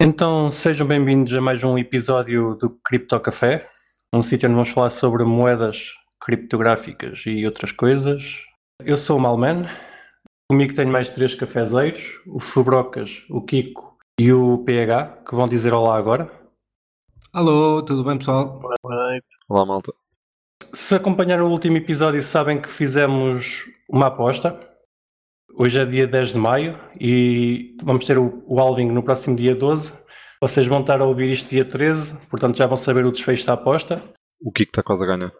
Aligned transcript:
Então 0.00 0.50
sejam 0.50 0.84
bem-vindos 0.86 1.32
a 1.34 1.40
mais 1.40 1.62
um 1.62 1.78
episódio 1.78 2.56
do 2.56 2.68
Cripto 2.84 3.18
Café, 3.20 3.70
um 4.12 4.24
sítio 4.24 4.48
onde 4.48 4.56
vamos 4.56 4.70
falar 4.70 4.90
sobre 4.90 5.22
moedas 5.22 5.92
criptográficas 6.20 7.22
e 7.26 7.46
outras 7.46 7.70
coisas. 7.70 8.44
Eu 8.84 8.96
sou 8.98 9.16
o 9.16 9.20
Malman, 9.20 9.68
comigo 10.50 10.74
tenho 10.74 10.90
mais 10.90 11.08
três 11.08 11.36
cafezeiros, 11.36 12.20
o 12.26 12.40
Fubrocas, 12.40 13.24
o 13.30 13.40
Kiko 13.40 13.96
e 14.18 14.32
o 14.32 14.64
PH, 14.64 15.22
que 15.28 15.34
vão 15.34 15.46
dizer 15.46 15.72
olá 15.72 15.96
agora. 15.96 16.28
Alô, 17.32 17.80
tudo 17.80 18.02
bem 18.02 18.18
pessoal? 18.18 18.58
Boa 18.58 18.74
noite. 18.82 19.26
Olá, 19.48 19.64
malta. 19.64 19.92
Se 20.72 20.96
acompanharam 20.96 21.46
o 21.46 21.50
último 21.50 21.76
episódio 21.76 22.20
sabem 22.20 22.60
que 22.60 22.68
fizemos 22.68 23.64
uma 23.88 24.08
aposta. 24.08 24.58
Hoje 25.56 25.78
é 25.78 25.84
dia 25.86 26.06
10 26.06 26.30
de 26.32 26.38
maio 26.38 26.78
e 27.00 27.76
vamos 27.82 28.04
ter 28.04 28.18
o, 28.18 28.42
o 28.46 28.58
halving 28.60 28.90
no 28.90 29.02
próximo 29.02 29.36
dia 29.36 29.54
12. 29.54 29.92
Vocês 30.40 30.66
vão 30.66 30.80
estar 30.80 31.00
a 31.00 31.04
ouvir 31.04 31.30
isto 31.32 31.48
dia 31.48 31.64
13, 31.64 32.16
portanto 32.28 32.56
já 32.56 32.66
vão 32.66 32.76
saber 32.76 33.04
o 33.04 33.12
desfecho 33.12 33.46
da 33.46 33.52
aposta. 33.52 34.02
O 34.40 34.50
Kiko 34.50 34.70
está 34.70 34.82
quase 34.82 35.04
a 35.04 35.06
ganhar. 35.06 35.32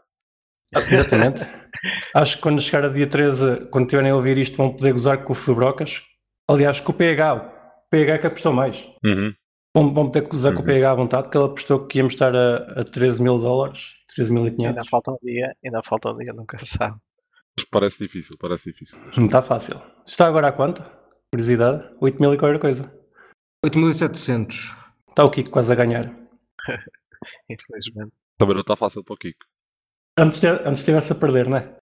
Ah, 0.74 0.80
Exatamente. 0.82 1.42
Acho 2.14 2.36
que 2.36 2.42
quando 2.42 2.60
chegar 2.60 2.84
a 2.84 2.88
dia 2.92 3.06
13, 3.08 3.66
quando 3.70 3.88
tiverem 3.88 4.12
a 4.12 4.16
ouvir 4.16 4.38
isto, 4.38 4.56
vão 4.56 4.72
poder 4.74 4.92
gozar 4.92 5.24
com 5.24 5.32
o 5.32 5.36
Fubrocas. 5.36 6.02
Aliás, 6.48 6.78
com 6.80 6.92
o 6.92 6.94
PH. 6.94 7.34
O 7.34 7.90
PH 7.90 8.18
que 8.18 8.26
apostou 8.28 8.52
mais. 8.52 8.86
Uhum. 9.04 9.34
Vão, 9.76 9.92
vão 9.92 10.06
poder 10.10 10.28
gozar 10.28 10.52
com 10.54 10.60
o 10.60 10.62
Uhum. 10.62 10.66
PH 10.66 10.90
à 10.90 10.94
vontade, 10.94 11.28
que 11.28 11.36
ele 11.36 11.44
apostou 11.46 11.86
que 11.86 11.98
íamos 11.98 12.12
estar 12.12 12.34
a, 12.34 12.80
a 12.80 12.84
13 12.84 13.20
mil 13.22 13.38
dólares. 13.38 13.88
13.500. 14.16 14.66
Ainda 14.68 14.84
falta 14.88 15.10
um 15.10 15.18
dia, 15.22 15.56
ainda 15.64 15.80
falta 15.82 16.10
um 16.12 16.16
dia, 16.18 16.32
nunca 16.32 16.56
se 16.58 16.66
sabe. 16.66 16.96
Parece 17.70 17.98
difícil, 17.98 18.36
parece 18.38 18.70
difícil. 18.72 18.98
Não 19.16 19.26
está 19.26 19.42
fácil. 19.42 19.80
Está 20.06 20.26
agora 20.26 20.48
a 20.48 20.52
quanto? 20.52 20.82
Curiosidade? 21.32 21.92
8 22.00 22.20
mil 22.20 22.34
e 22.34 22.38
qualquer 22.38 22.60
coisa. 22.60 22.92
8700. 23.64 24.76
Está 25.08 25.24
o 25.24 25.30
Kiko 25.30 25.50
quase 25.50 25.72
a 25.72 25.76
ganhar. 25.76 26.06
Infelizmente. 27.48 28.12
Também 28.38 28.54
não 28.54 28.60
está 28.60 28.76
fácil 28.76 29.02
para 29.04 29.14
o 29.14 29.16
Kiko. 29.16 29.44
Antes, 30.18 30.40
de, 30.40 30.46
antes 30.48 30.80
estivesse 30.80 31.12
a 31.12 31.16
perder, 31.16 31.48
não 31.48 31.56
é? 31.56 31.76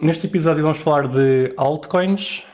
Neste 0.00 0.26
episódio 0.26 0.62
vamos 0.62 0.78
falar 0.78 1.08
de 1.08 1.52
altcoins, 1.56 2.44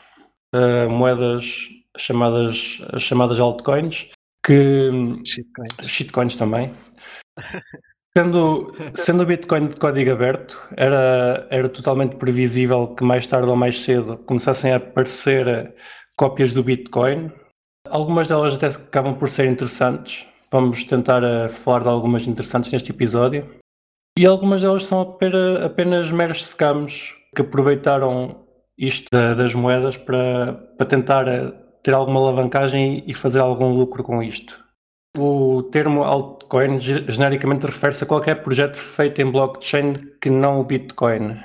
eh, 0.53 0.87
moedas 0.87 1.69
chamadas, 1.97 2.81
as 2.93 3.01
chamadas 3.01 3.39
altcoins, 3.39 4.09
que 4.43 4.91
Shitcoin. 5.25 5.87
shitcoins 5.87 6.35
também. 6.35 6.73
Sendo, 8.17 8.73
sendo 8.95 9.21
o 9.21 9.25
Bitcoin 9.27 9.67
de 9.67 9.75
código 9.75 10.11
aberto, 10.11 10.59
era, 10.75 11.45
era 11.51 11.69
totalmente 11.69 12.15
previsível 12.15 12.95
que 12.95 13.03
mais 13.03 13.27
tarde 13.27 13.47
ou 13.47 13.55
mais 13.55 13.83
cedo 13.83 14.17
começassem 14.25 14.71
a 14.73 14.77
aparecer 14.77 15.75
cópias 16.17 16.51
do 16.51 16.63
Bitcoin. 16.63 17.31
Algumas 17.87 18.27
delas 18.27 18.55
até 18.55 18.65
acabam 18.67 19.13
por 19.13 19.29
ser 19.29 19.45
interessantes. 19.45 20.25
Vamos 20.51 20.83
tentar 20.83 21.21
eh, 21.23 21.47
falar 21.49 21.83
de 21.83 21.89
algumas 21.89 22.25
interessantes 22.25 22.71
neste 22.71 22.89
episódio. 22.89 23.47
E 24.17 24.25
algumas 24.25 24.63
delas 24.63 24.85
são 24.85 24.99
apera- 24.99 25.63
apenas 25.67 26.11
meros 26.11 26.43
scams 26.43 27.13
que 27.35 27.43
aproveitaram 27.43 28.47
isto 28.75 29.07
da- 29.11 29.35
das 29.35 29.53
moedas 29.53 29.95
para, 29.95 30.53
para 30.75 30.87
tentar 30.87 31.27
eh, 31.27 31.51
ter 31.83 31.93
alguma 31.93 32.19
alavancagem 32.19 33.03
e 33.05 33.13
fazer 33.13 33.39
algum 33.41 33.69
lucro 33.69 34.03
com 34.03 34.23
isto. 34.23 34.65
O 35.17 35.63
termo 35.63 36.03
altcoin 36.03 36.79
ge- 36.79 37.05
genericamente 37.09 37.65
refere-se 37.65 38.03
a 38.03 38.07
qualquer 38.07 38.43
projeto 38.43 38.75
feito 38.77 39.19
em 39.21 39.31
blockchain 39.31 39.93
que 40.21 40.29
não 40.29 40.59
o 40.59 40.63
Bitcoin. 40.63 41.37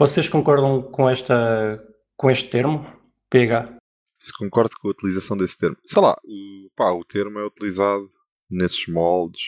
Vocês 0.00 0.28
concordam 0.28 0.82
com, 0.82 1.08
esta, 1.08 1.82
com 2.16 2.30
este 2.30 2.48
termo? 2.48 2.86
PH? 3.30 3.76
Se 4.18 4.32
concordo 4.32 4.70
com 4.80 4.88
a 4.88 4.90
utilização 4.92 5.36
desse 5.36 5.58
termo. 5.58 5.76
Sei 5.84 6.00
lá, 6.00 6.16
o, 6.24 6.70
pá, 6.76 6.90
o 6.92 7.04
termo 7.04 7.38
é 7.38 7.46
utilizado 7.46 8.08
nesses 8.50 8.86
moldes 8.86 9.42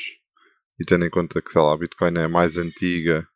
e 0.81 0.85
tendo 0.85 1.05
em 1.05 1.11
conta 1.11 1.41
que, 1.41 1.51
sei 1.53 1.63
lá, 1.63 1.73
a 1.73 1.79
Bitcoin 1.79 2.19
é 2.19 2.25
a 2.25 2.29
mais 2.29 2.57
antiga 2.59 3.27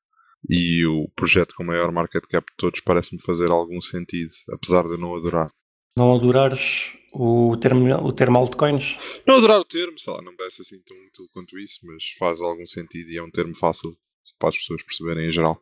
e 0.49 0.85
o 0.87 1.09
projeto 1.17 1.55
com 1.57 1.65
maior 1.65 1.91
market 1.93 2.25
cap 2.29 2.47
de 2.51 2.57
todos 2.57 2.81
parece-me 2.81 3.21
fazer 3.23 3.51
algum 3.51 3.81
sentido, 3.81 4.33
apesar 4.53 4.83
de 4.85 4.91
eu 4.93 4.99
não 4.99 5.15
adorar. 5.17 5.51
Não 5.97 6.15
adorares 6.15 6.98
o 7.13 7.57
termo, 7.57 7.93
o 8.07 8.13
termo 8.13 8.39
altcoins? 8.39 8.97
Não 9.27 9.37
adorar 9.37 9.61
o 9.61 9.65
termo, 9.65 9.99
sei 9.99 10.13
lá, 10.13 10.23
não 10.23 10.37
parece 10.37 10.63
assim 10.63 10.81
tão 10.87 10.97
útil 11.07 11.27
quanto 11.33 11.59
isso, 11.59 11.81
mas 11.85 12.05
faz 12.19 12.41
algum 12.41 12.67
sentido 12.67 13.11
e 13.11 13.17
é 13.17 13.23
um 13.23 13.31
termo 13.31 13.57
fácil 13.57 13.97
para 14.39 14.51
as 14.51 14.57
pessoas 14.57 14.83
perceberem 14.83 15.29
em 15.29 15.33
geral. 15.33 15.61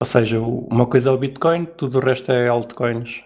Ou 0.00 0.06
seja, 0.06 0.40
uma 0.40 0.86
coisa 0.86 1.08
é 1.08 1.12
o 1.12 1.18
Bitcoin, 1.18 1.64
tudo 1.64 1.98
o 1.98 2.00
resto 2.00 2.30
é 2.30 2.48
altcoins. 2.48 3.24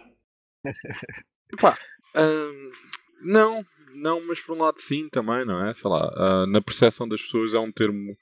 Pá, 1.61 1.77
hum, 2.17 2.71
não, 3.23 3.67
não, 3.95 4.25
mas 4.27 4.41
por 4.41 4.57
um 4.57 4.63
lado 4.63 4.81
sim 4.81 5.09
também, 5.09 5.45
não 5.45 5.67
é? 5.67 5.75
Sei 5.75 5.91
lá, 5.91 6.11
ah, 6.15 6.47
na 6.47 6.61
percepção 6.61 7.09
das 7.09 7.23
pessoas 7.23 7.55
é 7.55 7.59
um 7.59 7.73
termo 7.73 8.17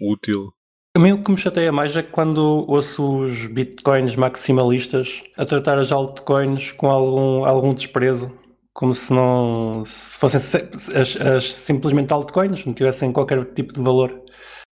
útil. 0.00 0.52
Também 0.94 1.12
o 1.12 1.22
que 1.22 1.30
me 1.30 1.36
chateia 1.36 1.70
mais 1.70 1.94
é 1.94 2.02
quando 2.02 2.38
ouço 2.68 3.24
os 3.24 3.46
bitcoins 3.46 4.16
maximalistas 4.16 5.22
a 5.36 5.46
tratar 5.46 5.78
as 5.78 5.92
altcoins 5.92 6.72
com 6.72 6.90
algum, 6.90 7.44
algum 7.44 7.72
desprezo, 7.72 8.36
como 8.72 8.94
se 8.94 9.12
não 9.12 9.84
se 9.84 10.14
fossem 10.16 10.40
se- 10.40 10.68
as, 10.96 11.16
as 11.20 11.52
simplesmente 11.52 12.12
altcoins, 12.12 12.64
não 12.64 12.74
tivessem 12.74 13.12
qualquer 13.12 13.44
tipo 13.52 13.72
de 13.72 13.80
valor. 13.80 14.16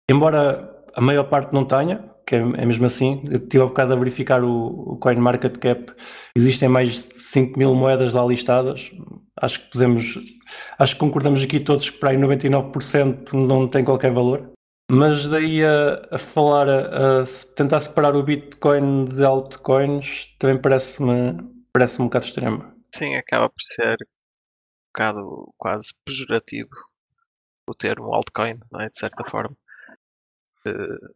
Embora 0.10 0.70
a 0.96 1.02
maior 1.02 1.24
parte 1.26 1.54
não 1.54 1.66
tenha, 1.66 2.10
que 2.26 2.36
é, 2.36 2.40
é 2.40 2.66
mesmo 2.66 2.86
assim, 2.86 3.22
eu 3.30 3.38
estive 3.38 3.64
há 3.64 3.68
bocado 3.68 3.94
a 3.94 3.96
verificar 3.96 4.44
o, 4.44 4.94
o 4.94 4.98
CoinMarketCap, 4.98 5.94
existem 6.36 6.70
mais 6.70 7.04
de 7.04 7.22
5 7.22 7.58
mil 7.58 7.74
moedas 7.76 8.14
lá 8.14 8.26
listadas. 8.26 8.92
Acho 9.42 9.62
que 9.62 9.72
podemos, 9.72 10.20
acho 10.78 10.94
que 10.94 11.00
concordamos 11.00 11.42
aqui 11.44 11.60
todos 11.60 11.90
que 11.90 11.98
para 11.98 12.12
aí 12.12 12.18
99% 12.18 13.34
não 13.34 13.68
tem 13.68 13.84
qualquer 13.84 14.12
valor. 14.14 14.52
Mas 14.92 15.28
daí 15.28 15.64
a, 15.64 16.02
a 16.12 16.18
falar, 16.18 16.70
a, 16.70 17.22
a 17.22 17.26
tentar 17.56 17.80
separar 17.82 18.16
o 18.16 18.24
Bitcoin 18.24 19.06
de 19.06 19.24
altcoins, 19.24 20.28
também 20.38 20.62
parece-me 20.62 21.38
parece 21.74 22.02
um 22.02 22.06
bocado 22.06 22.26
extremo. 22.26 22.73
Sim, 22.94 23.16
acaba 23.16 23.50
por 23.50 23.62
ser 23.76 23.98
um 24.02 24.88
bocado 24.94 25.54
quase 25.58 25.94
pejorativo 26.06 26.70
o 27.68 27.74
termo 27.74 28.14
altcoin, 28.14 28.60
não 28.72 28.82
é? 28.82 28.90
De 28.90 29.00
certa 29.00 29.26
forma. 29.26 29.58
Eh, 30.66 31.14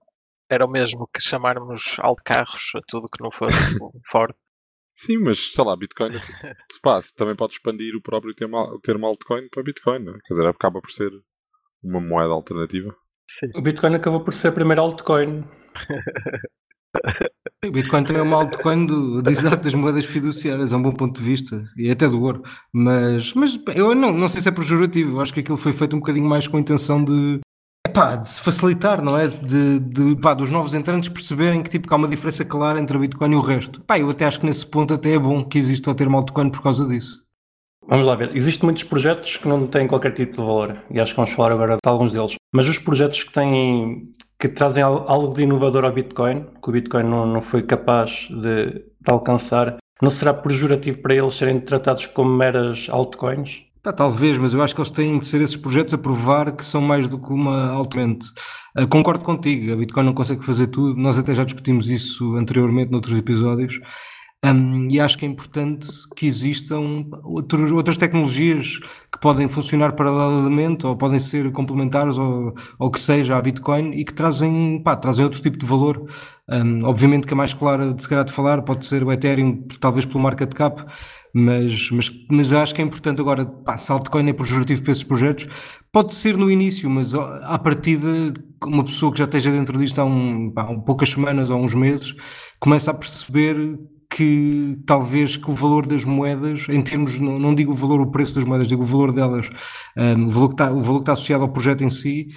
era 0.50 0.66
o 0.66 0.70
mesmo 0.70 1.08
que 1.08 1.22
chamarmos 1.22 1.98
altcarros 2.00 2.72
a 2.76 2.80
tudo 2.88 3.08
que 3.08 3.22
não 3.22 3.32
fosse 3.32 3.78
Ford. 4.12 4.34
Sim, 4.96 5.20
mas 5.20 5.52
sei 5.54 5.64
lá, 5.64 5.76
Bitcoin 5.76 6.14
pá, 6.82 7.00
se 7.00 7.14
também 7.14 7.36
pode 7.36 7.54
expandir 7.54 7.96
o 7.96 8.02
próprio 8.02 8.34
termo, 8.34 8.58
o 8.58 8.80
termo 8.80 9.06
altcoin 9.06 9.48
para 9.50 9.62
Bitcoin, 9.62 10.04
não 10.04 10.16
é? 10.16 10.20
Quer 10.26 10.34
dizer, 10.34 10.48
acaba 10.48 10.82
por 10.82 10.92
ser 10.92 11.12
uma 11.84 12.02
moeda 12.02 12.34
alternativa. 12.34 12.96
Sim. 13.30 13.52
O 13.56 13.62
Bitcoin 13.62 13.94
acabou 13.94 14.24
por 14.24 14.34
ser 14.34 14.48
a 14.48 14.54
primeira 14.54 14.82
altcoin. 14.82 15.44
O 17.66 17.72
Bitcoin 17.72 18.04
também 18.04 18.22
é 18.22 18.24
uma 18.24 18.38
altcoin 18.38 18.86
do, 18.86 19.28
exato 19.28 19.58
das 19.64 19.74
moedas 19.74 20.06
fiduciárias, 20.06 20.72
é 20.72 20.76
um 20.76 20.82
bom 20.82 20.92
ponto 20.94 21.20
de 21.20 21.28
vista, 21.28 21.68
e 21.76 21.90
até 21.90 22.08
do 22.08 22.22
ouro. 22.22 22.44
Mas, 22.72 23.34
mas 23.34 23.60
eu 23.76 23.96
não, 23.96 24.12
não 24.12 24.30
sei 24.30 24.42
se 24.42 24.50
é 24.50 24.52
pejorativo, 24.52 25.20
acho 25.20 25.34
que 25.34 25.40
aquilo 25.40 25.58
foi 25.58 25.74
feito 25.74 25.96
um 25.96 26.00
bocadinho 26.00 26.28
mais 26.28 26.48
com 26.48 26.58
a 26.58 26.60
intenção 26.60 27.04
de, 27.04 27.40
epá, 27.88 28.16
de 28.16 28.30
facilitar, 28.30 29.02
não 29.02 29.18
é? 29.18 29.28
De, 29.28 29.80
de, 29.80 30.16
pá, 30.18 30.36
dos 30.36 30.52
novos 30.52 30.76
entrantes 30.76 31.10
perceberem 31.10 31.64
que, 31.64 31.70
tipo, 31.70 31.88
que 31.88 31.94
há 31.94 31.98
uma 31.98 32.08
diferença 32.08 32.46
clara 32.46 32.80
entre 32.80 32.96
o 32.96 33.00
Bitcoin 33.00 33.34
e 33.34 33.36
o 33.36 33.42
resto. 33.42 33.82
Pá, 33.82 33.98
eu 33.98 34.10
até 34.10 34.26
acho 34.26 34.40
que 34.40 34.46
nesse 34.46 34.66
ponto 34.66 34.94
até 34.94 35.14
é 35.14 35.20
bom 35.20 35.44
que 35.44 35.58
exista 35.58 35.90
o 35.90 35.96
termo 35.96 36.18
altcoin 36.18 36.52
por 36.52 36.62
causa 36.62 36.88
disso. 36.88 37.26
Vamos 37.88 38.06
lá 38.06 38.16
ver. 38.16 38.36
Existem 38.36 38.66
muitos 38.66 38.84
projetos 38.84 39.38
que 39.38 39.48
não 39.48 39.66
têm 39.66 39.88
qualquer 39.88 40.14
tipo 40.14 40.34
de 40.34 40.38
valor. 40.38 40.84
E 40.92 41.00
acho 41.00 41.14
que 41.14 41.18
vamos 41.18 41.32
falar 41.32 41.54
agora 41.54 41.76
de 41.76 41.90
alguns 41.90 42.12
deles. 42.12 42.36
Mas 42.54 42.68
os 42.68 42.78
projetos 42.78 43.24
que 43.24 43.32
têm 43.32 44.04
que 44.40 44.48
trazem 44.48 44.84
al- 44.84 45.06
algo 45.10 45.34
de 45.34 45.44
inovador 45.44 45.84
ao 45.86 45.92
Bitcoin, 45.92 46.46
que 46.62 46.70
o 46.70 46.72
Bitcoin 46.72 47.04
não, 47.04 47.26
não 47.26 47.42
foi 47.42 47.64
capaz 47.64 48.28
de, 48.30 48.72
de 48.72 48.84
alcançar, 49.12 49.78
não 50.02 50.10
será 50.10 50.34
pejorativo 50.34 51.00
para 51.00 51.16
eles 51.16 51.34
serem 51.34 51.60
tratados 51.60 52.06
como 52.06 52.32
meras 52.32 52.88
altcoins? 52.92 53.64
Pá, 53.82 53.94
talvez, 53.94 54.38
mas 54.38 54.54
eu 54.54 54.62
acho 54.62 54.76
que 54.76 54.82
eles 54.82 54.92
têm 54.92 55.18
de 55.18 55.26
ser 55.26 55.42
esses 55.42 55.56
projetos 55.56 55.94
a 55.94 55.98
provar 55.98 56.52
que 56.56 56.66
são 56.66 56.82
mais 56.82 57.08
do 57.08 57.18
que 57.18 57.32
uma 57.32 57.70
altamente. 57.70 58.28
Ah, 58.76 58.86
concordo 58.86 59.24
contigo, 59.24 59.72
a 59.72 59.76
Bitcoin 59.76 60.04
não 60.06 60.14
consegue 60.14 60.46
fazer 60.46 60.68
tudo, 60.68 61.00
nós 61.00 61.18
até 61.18 61.34
já 61.34 61.44
discutimos 61.44 61.90
isso 61.90 62.36
anteriormente 62.36 62.92
noutros 62.92 63.18
episódios. 63.18 63.80
Hum, 64.46 64.88
e 64.92 65.00
acho 65.00 65.18
que 65.18 65.26
é 65.26 65.28
importante 65.28 65.88
que 66.16 66.28
existam 66.28 67.06
outros, 67.24 67.72
outras 67.72 67.98
tecnologias 67.98 68.78
que 69.12 69.20
podem 69.20 69.48
funcionar 69.48 69.94
paralelamente 69.94 70.86
ou 70.86 70.96
podem 70.96 71.20
ser 71.20 71.52
complementares 71.52 72.20
ou, 72.20 72.54
ou 72.80 72.92
que 72.92 73.00
seja 73.00 73.36
à 73.36 73.42
Bitcoin 73.42 73.94
e 73.94 74.06
que 74.06 74.14
trazem, 74.14 74.82
pá, 74.84 74.96
trazem 74.96 75.26
outro 75.26 75.42
tipo 75.42 75.58
de 75.58 75.66
valor. 75.66 76.08
Hum, 76.50 76.82
obviamente 76.84 77.26
que 77.26 77.34
a 77.34 77.36
mais 77.36 77.54
clara 77.54 77.94
de 77.94 78.02
se 78.02 78.08
calhar 78.08 78.24
de 78.24 78.32
falar 78.32 78.62
pode 78.62 78.86
ser 78.86 79.04
o 79.04 79.12
Ethereum, 79.12 79.66
talvez 79.80 80.06
pelo 80.06 80.20
market 80.20 80.54
cap, 80.54 80.86
mas, 81.34 81.90
mas, 81.92 82.12
mas 82.30 82.54
acho 82.54 82.76
que 82.76 82.82
é 82.82 82.86
importante 82.86 83.20
agora, 83.20 83.44
pá, 83.46 83.76
se 83.76 83.92
altcoin 83.92 84.30
é 84.30 84.34
pejorativo 84.34 84.84
para 84.84 84.92
esses 84.92 85.04
projetos, 85.04 85.48
pode 85.92 86.14
ser 86.14 86.38
no 86.38 86.50
início, 86.50 86.88
mas 86.90 87.14
ó, 87.16 87.40
à 87.44 87.58
partida, 87.58 88.08
uma 88.64 88.84
pessoa 88.84 89.12
que 89.12 89.18
já 89.18 89.26
esteja 89.26 89.52
dentro 89.52 89.78
disto 89.78 90.00
há, 90.00 90.06
um, 90.06 90.52
pá, 90.52 90.66
poucas 90.86 91.10
semanas 91.10 91.50
ou 91.50 91.60
uns 91.60 91.74
meses, 91.74 92.16
começa 92.60 92.92
a 92.92 92.94
perceber 92.94 93.78
que 94.10 94.78
talvez 94.86 95.38
que 95.38 95.50
o 95.50 95.54
valor 95.54 95.86
das 95.86 96.04
moedas, 96.04 96.66
em 96.70 96.82
termos, 96.82 97.20
não, 97.20 97.38
não 97.38 97.54
digo 97.54 97.72
o 97.72 97.76
valor, 97.76 98.02
o 98.02 98.12
preço 98.12 98.36
das 98.36 98.46
moedas, 98.46 98.68
digo 98.68 98.84
o 98.84 98.86
valor 98.86 99.12
delas, 99.12 99.50
um, 99.98 100.26
o, 100.26 100.30
valor 100.30 100.48
que 100.50 100.54
está, 100.54 100.72
o 100.72 100.82
valor 100.82 101.00
que 101.00 101.04
está 101.04 101.14
associado 101.14 101.44
ao 101.44 101.50
projeto 101.50 101.84
em 101.84 101.90
si, 101.90 102.28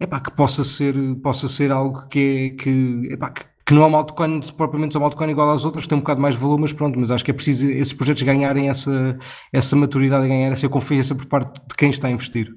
é 0.00 0.06
pá, 0.06 0.20
que 0.20 0.30
possa 0.30 0.64
ser, 0.64 0.94
possa 1.22 1.48
ser 1.48 1.70
algo 1.70 2.08
que 2.08 2.18
é, 2.18 2.62
que, 2.62 3.16
que, 3.16 3.48
que 3.66 3.74
não 3.74 3.82
é 3.82 3.86
uma 3.86 3.98
altcoin, 3.98 4.40
propriamente 4.56 4.96
uma 4.96 5.06
altcoin 5.06 5.30
igual 5.30 5.50
às 5.50 5.64
outras, 5.64 5.86
tem 5.86 5.96
um 5.98 6.00
bocado 6.00 6.20
mais 6.20 6.34
valor, 6.34 6.58
mas 6.58 6.72
pronto, 6.72 6.98
mas 6.98 7.10
acho 7.10 7.24
que 7.24 7.30
é 7.30 7.34
preciso 7.34 7.68
esses 7.70 7.92
projetos 7.92 8.22
ganharem 8.22 8.68
essa, 8.68 9.18
essa 9.52 9.76
maturidade, 9.76 10.26
ganhar 10.26 10.50
essa 10.50 10.68
confiança 10.68 11.14
por 11.14 11.26
parte 11.26 11.60
de 11.60 11.76
quem 11.76 11.90
está 11.90 12.08
a 12.08 12.10
investir. 12.10 12.48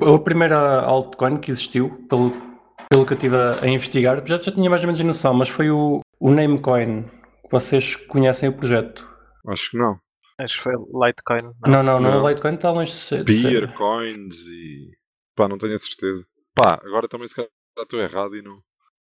A 0.00 0.18
primeira 0.18 0.80
altcoin 0.82 1.38
que 1.38 1.50
existiu, 1.50 1.90
pelo, 2.08 2.32
pelo 2.88 3.04
que 3.06 3.12
eu 3.12 3.16
estive 3.16 3.36
a, 3.36 3.58
a 3.62 3.68
investigar, 3.68 4.22
já, 4.26 4.38
já 4.38 4.52
tinha 4.52 4.70
mais 4.70 4.82
ou 4.82 4.86
menos 4.86 5.00
a 5.00 5.04
noção, 5.04 5.34
mas 5.34 5.48
foi 5.48 5.70
o, 5.70 6.00
o 6.20 6.30
Namecoin. 6.30 7.04
Vocês 7.54 7.94
conhecem 7.94 8.48
o 8.48 8.52
projeto? 8.52 9.08
Acho 9.46 9.70
que 9.70 9.78
não. 9.78 9.96
Acho 10.40 10.56
que 10.56 10.64
foi 10.64 10.72
Litecoin. 10.72 11.52
Não, 11.64 11.84
não, 11.84 12.00
não, 12.00 12.10
Não. 12.10 12.24
o 12.24 12.28
Litecoin 12.28 12.54
está 12.56 12.72
longe 12.72 12.90
de 12.90 12.98
ser. 12.98 13.24
Peer, 13.24 13.72
coins 13.74 14.44
e. 14.48 14.90
Pá, 15.36 15.46
não 15.46 15.56
tenho 15.56 15.72
a 15.74 15.78
certeza. 15.78 16.26
Pá, 16.52 16.80
agora 16.84 17.06
também 17.06 17.28
se 17.28 17.36
calhar 17.36 17.48
estou 17.80 18.00
errado 18.00 18.34
e 18.34 18.42
não. 18.42 18.58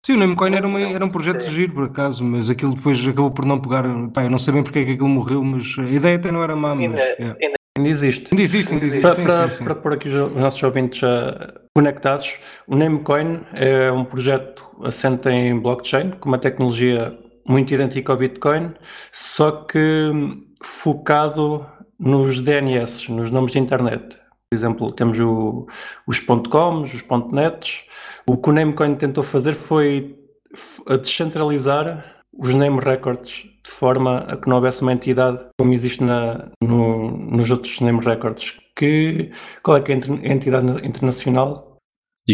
Sim, 0.06 0.16
o 0.16 0.18
Namecoin 0.18 0.54
era, 0.54 0.68
uma, 0.68 0.82
era 0.82 1.06
um 1.06 1.10
projeto 1.10 1.46
de 1.46 1.56
giro, 1.56 1.74
por 1.74 1.86
acaso, 1.86 2.26
mas 2.26 2.50
aquilo 2.50 2.76
depois 2.76 3.00
acabou 3.08 3.32
por 3.32 3.46
não 3.46 3.58
pegar. 3.58 3.84
Pá, 4.14 4.26
eu 4.26 4.30
não 4.30 4.38
sei 4.38 4.54
bem 4.54 4.64
porque 4.64 4.80
é 4.80 4.84
que 4.86 4.92
aquilo 4.92 5.08
morreu, 5.08 5.42
mas 5.46 5.74
a 5.80 5.84
ideia 5.84 6.18
até 6.18 6.30
não 6.30 6.44
era 6.44 6.54
má, 6.54 6.76
mas. 6.76 6.92
Ainda- 6.92 7.38
é. 7.40 7.54
Ainda 7.78 7.90
existe. 7.90 8.28
Ainda 8.34 8.44
existe, 8.44 8.74
ainda 8.74 8.86
existe. 8.86 9.02
Para, 9.02 9.14
sim, 9.14 9.24
para, 9.24 9.50
sim, 9.50 9.58
sim. 9.60 9.64
para 9.64 9.76
pôr 9.76 9.94
aqui 9.94 10.10
os 10.10 10.14
os 10.14 10.36
nossos 10.36 10.62
ouvintes 10.62 11.02
ah, 11.06 11.54
conectados, 11.74 12.38
o 12.68 12.76
Namecoin 12.76 13.46
é 13.54 13.90
um 13.94 14.04
projeto 14.04 14.70
assente 14.84 15.30
em 15.30 15.58
blockchain, 15.58 16.12
com 16.20 16.28
uma 16.28 16.38
tecnologia 16.38 17.18
muito 17.48 17.74
idêntica 17.74 18.12
ao 18.12 18.18
Bitcoin, 18.18 18.74
só 19.12 19.52
que 19.52 20.12
focado 20.64 21.66
nos 22.00 22.40
DNS, 22.40 23.12
nos 23.12 23.30
nomes 23.32 23.52
de 23.52 23.60
internet. 23.60 24.18
Por 24.50 24.56
exemplo, 24.56 24.92
temos 24.92 25.20
o- 25.20 25.66
os 26.08 26.20
.coms, 26.20 26.94
os 26.94 27.04
.nets. 27.32 27.86
O 28.28 28.38
que 28.38 28.50
o 28.50 28.54
Namecoin 28.54 28.96
tentou 28.96 29.24
fazer 29.24 29.54
foi 29.54 30.18
a 30.88 30.98
descentralizar 30.98 32.24
os 32.34 32.54
name 32.54 32.80
records 32.80 33.46
de 33.64 33.70
forma 33.72 34.20
a 34.28 34.36
que 34.38 34.50
não 34.50 34.56
houvesse 34.58 34.82
uma 34.82 34.94
entidade 34.94 35.40
como 35.58 35.74
existe 35.74 36.04
na, 36.04 36.50
no- 36.62 37.12
nos 37.12 37.50
outros 37.52 37.80
name 37.80 38.00
records. 38.04 38.60
Que, 38.76 39.32
qual 39.64 39.78
é 39.78 39.82
que 39.82 39.92
é 39.92 39.96
a 39.96 40.34
entidade 40.34 40.86
internacional? 40.86 41.78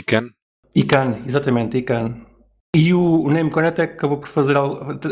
Can? 0.06 0.30
ICANN, 0.76 1.24
exatamente, 1.26 1.78
ICANN. 1.78 2.26
E 2.78 2.94
o, 2.94 3.24
o 3.24 3.32
Namecoin 3.32 3.66
até 3.66 3.84
acabou 3.84 4.20
por 4.20 4.30
fazer 4.30 4.56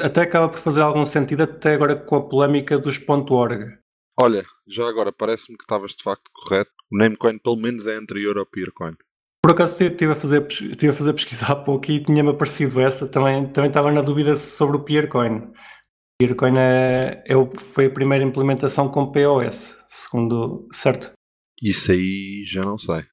até 0.03 0.21
acaba 0.21 0.49
por 0.49 0.59
fazer 0.59 0.81
algum 0.81 1.03
sentido 1.03 1.41
até 1.41 1.73
agora 1.73 1.95
com 1.95 2.17
a 2.17 2.29
polémica 2.29 2.77
dos 2.77 2.99
.org. 3.09 3.79
Olha, 4.19 4.45
já 4.67 4.87
agora 4.87 5.11
parece-me 5.11 5.57
que 5.57 5.63
estavas 5.63 5.93
de 5.93 6.03
facto 6.03 6.29
correto. 6.31 6.69
O 6.91 6.97
Namecoin 6.99 7.39
pelo 7.39 7.55
menos 7.55 7.87
é 7.87 7.95
anterior 7.95 8.37
ao 8.37 8.45
Peercoin. 8.45 8.93
Por 9.41 9.51
acaso 9.51 9.83
estive 9.83 10.11
a 10.11 10.15
fazer, 10.15 10.45
estive 10.45 10.89
a 10.89 10.93
fazer 10.93 11.13
pesquisa 11.13 11.47
há 11.47 11.55
pouco 11.55 11.91
e 11.91 12.03
tinha-me 12.03 12.29
aparecido 12.29 12.79
essa, 12.79 13.07
também, 13.07 13.47
também 13.51 13.69
estava 13.69 13.91
na 13.91 14.03
dúvida 14.03 14.37
sobre 14.37 14.77
o 14.77 14.83
Peercoin. 14.83 15.37
O 15.37 15.53
Peercoin 16.19 16.57
é, 16.59 17.23
é 17.25 17.33
foi 17.55 17.87
a 17.87 17.91
primeira 17.91 18.23
implementação 18.23 18.89
com 18.89 19.11
POS, 19.11 19.75
segundo, 19.89 20.67
certo? 20.71 21.13
Isso 21.59 21.91
aí 21.91 22.43
já 22.45 22.63
não 22.63 22.77
sei. 22.77 23.03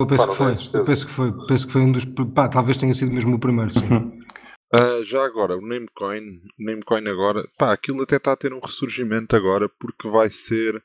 Eu 0.00 0.06
penso 0.06 0.26
Pá, 0.26 0.30
que 0.30 0.36
foi, 0.36 0.80
eu 0.80 0.84
penso 0.84 1.06
que 1.06 1.12
foi, 1.12 1.46
penso 1.46 1.66
que 1.66 1.72
foi 1.72 1.82
um 1.82 1.92
dos. 1.92 2.04
Pá, 2.34 2.48
talvez 2.48 2.78
tenha 2.78 2.94
sido 2.94 3.12
mesmo 3.12 3.36
o 3.36 3.40
primeiro, 3.40 3.70
sim. 3.70 3.86
Uhum. 3.86 4.16
Ah, 4.72 5.02
já 5.04 5.24
agora, 5.24 5.56
o 5.56 5.60
Namecoin, 5.60 6.42
o 6.58 6.64
Namecoin 6.64 7.08
agora, 7.08 7.48
pá, 7.56 7.72
aquilo 7.72 8.02
até 8.02 8.16
está 8.16 8.32
a 8.32 8.36
ter 8.36 8.52
um 8.52 8.60
ressurgimento 8.60 9.34
agora 9.34 9.68
porque 9.80 10.08
vai 10.08 10.28
ser 10.28 10.82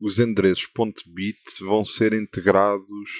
os 0.00 0.18
endereços 0.18 0.68
.bit 1.06 1.64
vão 1.64 1.84
ser 1.84 2.12
integrados, 2.12 3.10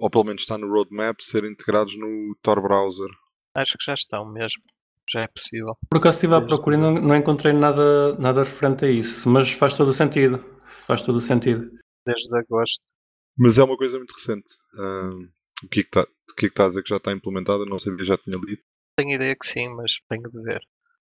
ou 0.00 0.08
pelo 0.08 0.24
menos 0.24 0.42
está 0.42 0.56
no 0.56 0.70
roadmap, 0.70 1.20
ser 1.20 1.44
integrados 1.44 1.94
no 1.98 2.34
Tor 2.42 2.62
browser. 2.62 3.10
Acho 3.54 3.76
que 3.76 3.84
já 3.84 3.94
estão 3.94 4.24
mesmo. 4.24 4.62
Já 5.10 5.22
é 5.22 5.28
possível. 5.28 5.76
Por 5.90 5.98
acaso 5.98 6.16
estive 6.16 6.34
à 6.36 6.40
procura 6.40 6.76
e 6.76 6.78
não, 6.78 6.92
não 6.92 7.16
encontrei 7.16 7.52
nada, 7.52 8.14
nada 8.14 8.44
referente 8.44 8.84
a 8.84 8.90
isso, 8.90 9.28
mas 9.28 9.50
faz 9.50 9.74
todo 9.74 9.88
o 9.88 9.92
sentido. 9.92 10.42
Faz 10.86 11.02
todo 11.02 11.16
o 11.16 11.20
sentido. 11.20 11.68
Desde 12.06 12.38
agosto. 12.38 12.89
Mas 13.40 13.56
é 13.56 13.64
uma 13.64 13.76
coisa 13.76 13.96
muito 13.96 14.12
recente. 14.12 14.54
Ah, 14.74 15.10
o 15.64 15.68
que 15.68 15.80
é 15.80 15.82
que 15.82 15.88
está 15.88 16.02
o 16.02 16.34
que 16.34 16.46
é 16.46 16.48
que 16.48 16.52
está 16.52 16.66
a 16.66 16.68
dizer 16.68 16.82
que 16.82 16.90
já 16.90 16.96
está 16.96 17.10
implementada? 17.10 17.64
Não 17.64 17.78
sei 17.78 17.96
se 17.96 18.04
já 18.04 18.18
tinha 18.18 18.36
lido. 18.36 18.62
Tenho 18.96 19.14
ideia 19.14 19.34
que 19.34 19.46
sim, 19.46 19.68
mas 19.74 20.00
tenho 20.08 20.30
de 20.30 20.42
ver. 20.42 20.60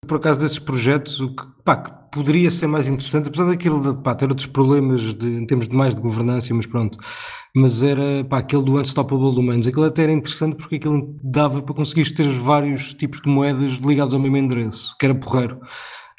Por 0.06 0.18
acaso 0.18 0.40
desses 0.40 0.60
projetos, 0.60 1.20
o 1.20 1.36
que, 1.36 1.44
pá, 1.64 1.78
que 1.78 1.92
poderia 2.12 2.52
ser 2.52 2.68
mais 2.68 2.88
interessante, 2.88 3.30
apesar 3.30 3.48
daquilo 3.48 3.82
de 3.82 4.04
pá, 4.04 4.14
ter 4.14 4.30
outros 4.30 4.48
problemas 4.48 5.16
de, 5.16 5.28
em 5.28 5.48
termos 5.48 5.68
de 5.68 5.76
mais 5.76 5.96
de 5.96 6.02
governança, 6.02 6.54
mas 6.54 6.68
pronto, 6.68 6.98
mas 7.56 7.82
era 7.82 8.24
pá, 8.26 8.38
aquele 8.40 8.64
do 8.64 8.80
Unstoppable 8.80 9.34
Domains, 9.34 9.66
aquilo 9.66 9.86
até 9.86 10.04
era 10.04 10.12
interessante 10.12 10.58
porque 10.58 10.76
aquilo 10.76 11.18
dava 11.24 11.64
para 11.64 11.74
conseguires 11.74 12.12
ter 12.12 12.30
vários 12.30 12.94
tipos 12.94 13.20
de 13.22 13.30
moedas 13.30 13.80
ligados 13.80 14.14
ao 14.14 14.20
mesmo 14.20 14.38
endereço, 14.38 14.96
que 15.00 15.06
era 15.06 15.16
porreiro. 15.16 15.60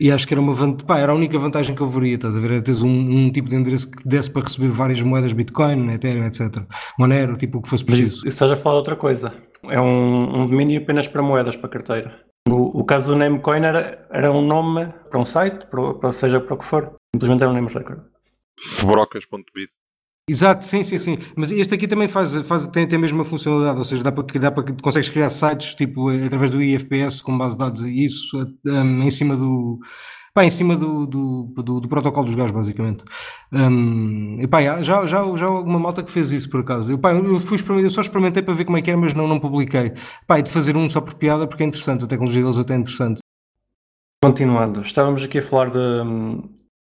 E 0.00 0.12
acho 0.12 0.28
que 0.28 0.34
era 0.34 0.40
uma 0.40 0.76
pá, 0.76 0.98
era 0.98 1.12
a 1.12 1.14
única 1.14 1.38
vantagem 1.38 1.74
que 1.74 1.80
eu 1.80 1.88
veria, 1.88 2.16
estás 2.16 2.36
a 2.36 2.40
ver? 2.40 2.50
Era 2.50 2.62
teres 2.62 2.82
um, 2.82 2.90
um 2.90 3.30
tipo 3.30 3.48
de 3.48 3.56
endereço 3.56 3.90
que 3.90 4.06
desse 4.06 4.30
para 4.30 4.42
receber 4.42 4.68
várias 4.68 5.00
moedas 5.00 5.32
Bitcoin, 5.32 5.90
Ethereum, 5.90 6.26
etc. 6.26 6.64
Monero, 6.98 7.36
tipo 7.36 7.58
o 7.58 7.62
que 7.62 7.68
fosse 7.68 7.84
Mas 7.84 7.94
preciso. 7.94 8.16
isso, 8.16 8.28
isso 8.28 8.34
estás 8.34 8.50
a 8.50 8.56
falar 8.56 8.74
de 8.74 8.78
outra 8.80 8.96
coisa. 8.96 9.32
É 9.64 9.80
um, 9.80 10.42
um 10.42 10.46
domínio 10.46 10.82
apenas 10.82 11.08
para 11.08 11.22
moedas, 11.22 11.56
para 11.56 11.70
carteira. 11.70 12.26
No, 12.46 12.66
o 12.66 12.84
caso 12.84 13.12
do 13.12 13.16
Namecoin 13.16 13.64
era, 13.64 14.06
era 14.10 14.30
um 14.30 14.42
nome 14.42 14.86
para 15.10 15.18
um 15.18 15.24
site, 15.24 15.66
para, 15.66 15.94
para, 15.94 16.12
seja 16.12 16.40
para 16.40 16.54
o 16.54 16.58
que 16.58 16.64
for. 16.64 16.94
Simplesmente 17.14 17.42
era 17.42 17.50
um 17.50 17.54
name 17.54 17.68
record. 17.68 18.02
Febrocas.bit. 18.60 19.72
Exato, 20.28 20.64
sim, 20.64 20.82
sim, 20.82 20.98
sim. 20.98 21.18
Mas 21.36 21.52
este 21.52 21.72
aqui 21.74 21.86
também 21.86 22.08
faz, 22.08 22.34
faz, 22.46 22.66
tem, 22.66 22.86
tem 22.86 22.98
a 22.98 23.00
mesma 23.00 23.24
funcionalidade, 23.24 23.78
ou 23.78 23.84
seja, 23.84 24.02
dá 24.02 24.10
para, 24.10 24.24
dá 24.40 24.50
para 24.50 24.64
que 24.64 24.82
consegues 24.82 25.08
criar 25.08 25.30
sites 25.30 25.74
tipo 25.74 26.08
através 26.08 26.50
do 26.50 26.60
IFPS 26.60 27.20
com 27.20 27.38
base 27.38 27.52
de 27.52 27.58
dados 27.58 27.82
e 27.82 28.04
isso 28.04 28.36
um, 28.66 29.02
em 29.02 29.10
cima 29.10 29.36
do. 29.36 29.78
Pá, 30.34 30.44
em 30.44 30.50
cima 30.50 30.76
do, 30.76 31.06
do, 31.06 31.44
do, 31.62 31.80
do 31.80 31.88
protocolo 31.88 32.26
dos 32.26 32.34
gajos, 32.34 32.50
basicamente. 32.50 33.04
Um, 33.52 34.36
e 34.40 34.48
pá, 34.48 34.62
já, 34.82 35.06
já, 35.06 35.06
já 35.06 35.46
alguma 35.46 35.78
malta 35.78 36.02
que 36.02 36.10
fez 36.10 36.32
isso, 36.32 36.50
por 36.50 36.60
acaso. 36.60 36.90
Eu, 36.90 36.98
pá, 36.98 37.14
eu, 37.14 37.40
fui, 37.40 37.58
eu 37.82 37.88
só 37.88 38.00
experimentei 38.00 38.42
para 38.42 38.52
ver 38.52 38.64
como 38.64 38.76
é 38.76 38.82
que 38.82 38.90
era, 38.90 38.98
mas 38.98 39.14
não, 39.14 39.28
não 39.28 39.38
publiquei. 39.38 39.92
Pá, 40.26 40.40
e 40.40 40.42
de 40.42 40.50
fazer 40.50 40.76
um 40.76 40.90
só 40.90 41.00
por 41.00 41.14
piada, 41.14 41.46
porque 41.46 41.62
é 41.62 41.66
interessante, 41.66 42.04
a 42.04 42.06
tecnologia 42.06 42.42
deles 42.42 42.58
até 42.58 42.74
é 42.74 42.78
interessante. 42.78 43.20
Continuando, 44.22 44.80
estávamos 44.82 45.22
aqui 45.22 45.38
a 45.38 45.42
falar 45.42 45.70
de, 45.70 45.78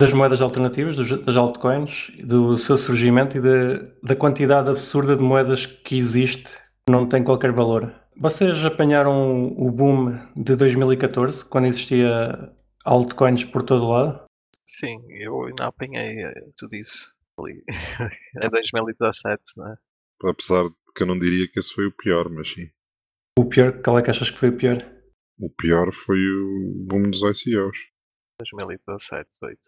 das 0.02 0.14
moedas 0.14 0.42
alternativas, 0.42 0.96
dos, 0.96 1.10
das 1.24 1.36
altcoins, 1.36 2.12
do 2.24 2.58
seu 2.58 2.78
surgimento 2.78 3.38
e 3.38 3.42
de, 3.42 3.92
da 4.04 4.16
quantidade 4.16 4.70
absurda 4.70 5.16
de 5.16 5.22
moedas 5.22 5.66
que 5.66 5.98
existe 5.98 6.54
que 6.54 6.92
não 6.92 7.08
tem 7.08 7.24
qualquer 7.24 7.52
valor. 7.52 7.94
Vocês 8.18 8.64
apanharam 8.64 9.48
o 9.58 9.72
boom 9.72 10.18
de 10.36 10.56
2014, 10.56 11.46
quando 11.46 11.68
existia 11.68 12.54
altcoins 12.84 13.44
por 13.44 13.64
todo 13.64 13.90
lado? 13.90 14.26
Sim, 14.66 14.98
eu 15.10 15.46
ainda 15.46 15.68
apanhei 15.68 16.24
eh, 16.24 16.34
tudo 16.58 16.76
isso 16.76 17.14
ali. 17.40 17.64
é 18.42 18.50
2017, 18.50 19.42
não 19.58 19.72
é? 19.72 19.76
Apesar 20.24 20.64
de 20.64 20.76
que 20.96 21.04
eu 21.04 21.08
não 21.08 21.20
diria 21.20 21.48
que 21.52 21.60
esse 21.60 21.74
foi 21.74 21.88
o 21.88 21.92
pior, 21.92 22.30
mas 22.30 22.52
sim. 22.52 22.70
O 23.38 23.46
pior, 23.46 23.82
qual 23.82 24.00
é 24.00 24.02
que 24.02 24.10
achas 24.10 24.30
que 24.30 24.38
foi 24.38 24.50
o 24.50 24.58
pior? 24.58 24.78
O 25.38 25.50
pior 25.50 25.94
foi 25.94 26.18
o 26.18 26.86
boom 26.88 27.10
dos 27.10 27.22
ICOs. 27.22 27.78
2017, 28.40 29.28
18. 29.28 29.60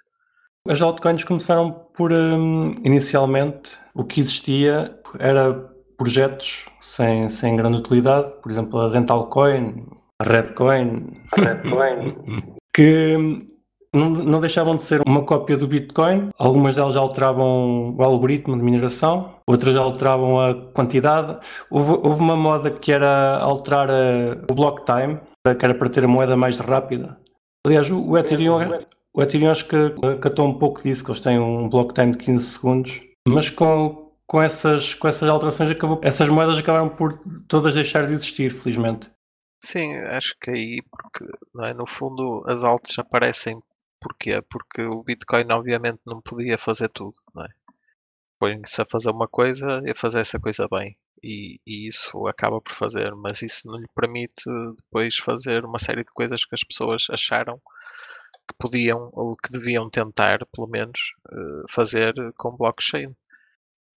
As 0.70 0.82
altcoins 0.82 1.24
começaram 1.24 1.72
por, 1.96 2.12
hum, 2.12 2.72
inicialmente, 2.84 3.72
o 3.94 4.04
que 4.04 4.20
existia 4.20 4.98
era 5.20 5.54
projetos 5.98 6.66
sem, 6.82 7.30
sem 7.30 7.56
grande 7.56 7.78
utilidade, 7.78 8.34
por 8.42 8.52
exemplo, 8.52 8.80
a 8.80 8.90
Dental 8.90 9.28
Coin, 9.28 9.86
a 10.22 10.24
Redcoin, 10.24 11.08
a 11.36 11.42
Redcoin, 11.42 12.16
que 12.76 13.16
hum, 13.18 13.40
não, 13.94 14.10
não 14.10 14.40
deixavam 14.42 14.76
de 14.76 14.84
ser 14.84 15.02
uma 15.08 15.24
cópia 15.24 15.58
do 15.58 15.68
Bitcoin. 15.68 16.30
Algumas 16.38 16.76
delas 16.76 16.96
alteravam 16.96 17.96
o 17.98 18.04
algoritmo 18.04 18.56
de 18.56 18.62
mineração, 18.64 19.36
outras 19.48 19.76
alteravam 19.76 20.40
a 20.40 20.54
quantidade. 20.74 21.38
Houve, 21.72 21.94
houve 21.94 22.20
uma 22.22 22.36
moda 22.36 22.70
que 22.70 22.92
era 22.92 23.38
alterar 23.40 23.90
a- 23.90 24.38
o 24.50 24.54
block 24.54 24.84
time, 24.86 25.20
que 25.58 25.66
era 25.66 25.74
para 25.74 25.90
ter 25.90 26.04
a 26.04 26.08
moeda 26.08 26.36
mais 26.36 26.60
rápida. 26.60 27.18
Aliás, 27.66 27.90
o 27.90 28.02
o 28.02 28.18
Ethereum, 28.18 28.60
o 29.18 29.22
Ethereum 29.24 29.50
acho 29.50 29.68
que 29.68 29.76
acatou 30.16 30.48
um 30.48 30.60
pouco 30.60 30.84
disso, 30.84 31.04
que 31.04 31.10
eles 31.10 31.20
têm 31.20 31.40
um 31.40 31.68
block 31.68 31.92
time 31.92 32.12
de 32.12 32.20
15 32.20 32.46
segundos, 32.46 33.02
mas 33.28 33.50
com, 33.50 34.14
com, 34.28 34.40
essas, 34.40 34.94
com 34.94 35.08
essas 35.08 35.28
alterações 35.28 35.72
acabou, 35.72 36.00
essas 36.04 36.30
moedas 36.30 36.60
acabaram 36.60 36.88
por 36.88 37.20
todas 37.48 37.74
deixar 37.74 38.06
de 38.06 38.14
existir, 38.14 38.52
felizmente. 38.52 39.10
Sim, 39.64 39.96
acho 40.02 40.36
que 40.40 40.52
aí, 40.52 40.82
porque 40.84 41.26
é? 41.66 41.74
no 41.74 41.88
fundo 41.88 42.44
as 42.46 42.64
altas 42.64 43.00
aparecem 43.00 43.60
porquê? 44.00 44.40
Porque 44.48 44.84
o 44.84 45.02
Bitcoin 45.02 45.52
obviamente 45.52 46.00
não 46.06 46.22
podia 46.22 46.56
fazer 46.56 46.90
tudo, 46.90 47.16
não 47.34 47.44
é? 47.44 47.50
Põe-se 48.40 48.84
a 48.84 48.86
fazer 48.86 49.10
uma 49.10 49.28
coisa 49.28 49.82
e 49.84 49.90
a 49.90 49.96
fazer 49.96 50.20
essa 50.20 50.40
coisa 50.40 50.68
bem. 50.70 50.96
E, 51.24 51.60
e 51.66 51.88
isso 51.88 52.28
acaba 52.28 52.62
por 52.62 52.72
fazer, 52.72 53.16
mas 53.16 53.42
isso 53.42 53.68
não 53.68 53.80
lhe 53.80 53.88
permite 53.96 54.44
depois 54.78 55.18
fazer 55.18 55.66
uma 55.66 55.80
série 55.80 56.04
de 56.04 56.14
coisas 56.14 56.46
que 56.46 56.54
as 56.54 56.64
pessoas 56.64 57.08
acharam 57.10 57.60
que 58.48 58.55
podiam 58.60 59.10
ou 59.13 59.36
que 59.36 59.51
deviam 59.51 59.89
tentar, 59.89 60.46
pelo 60.53 60.67
menos, 60.67 61.13
uh, 61.31 61.65
fazer 61.69 62.13
com 62.38 62.55
blockchain. 62.55 63.15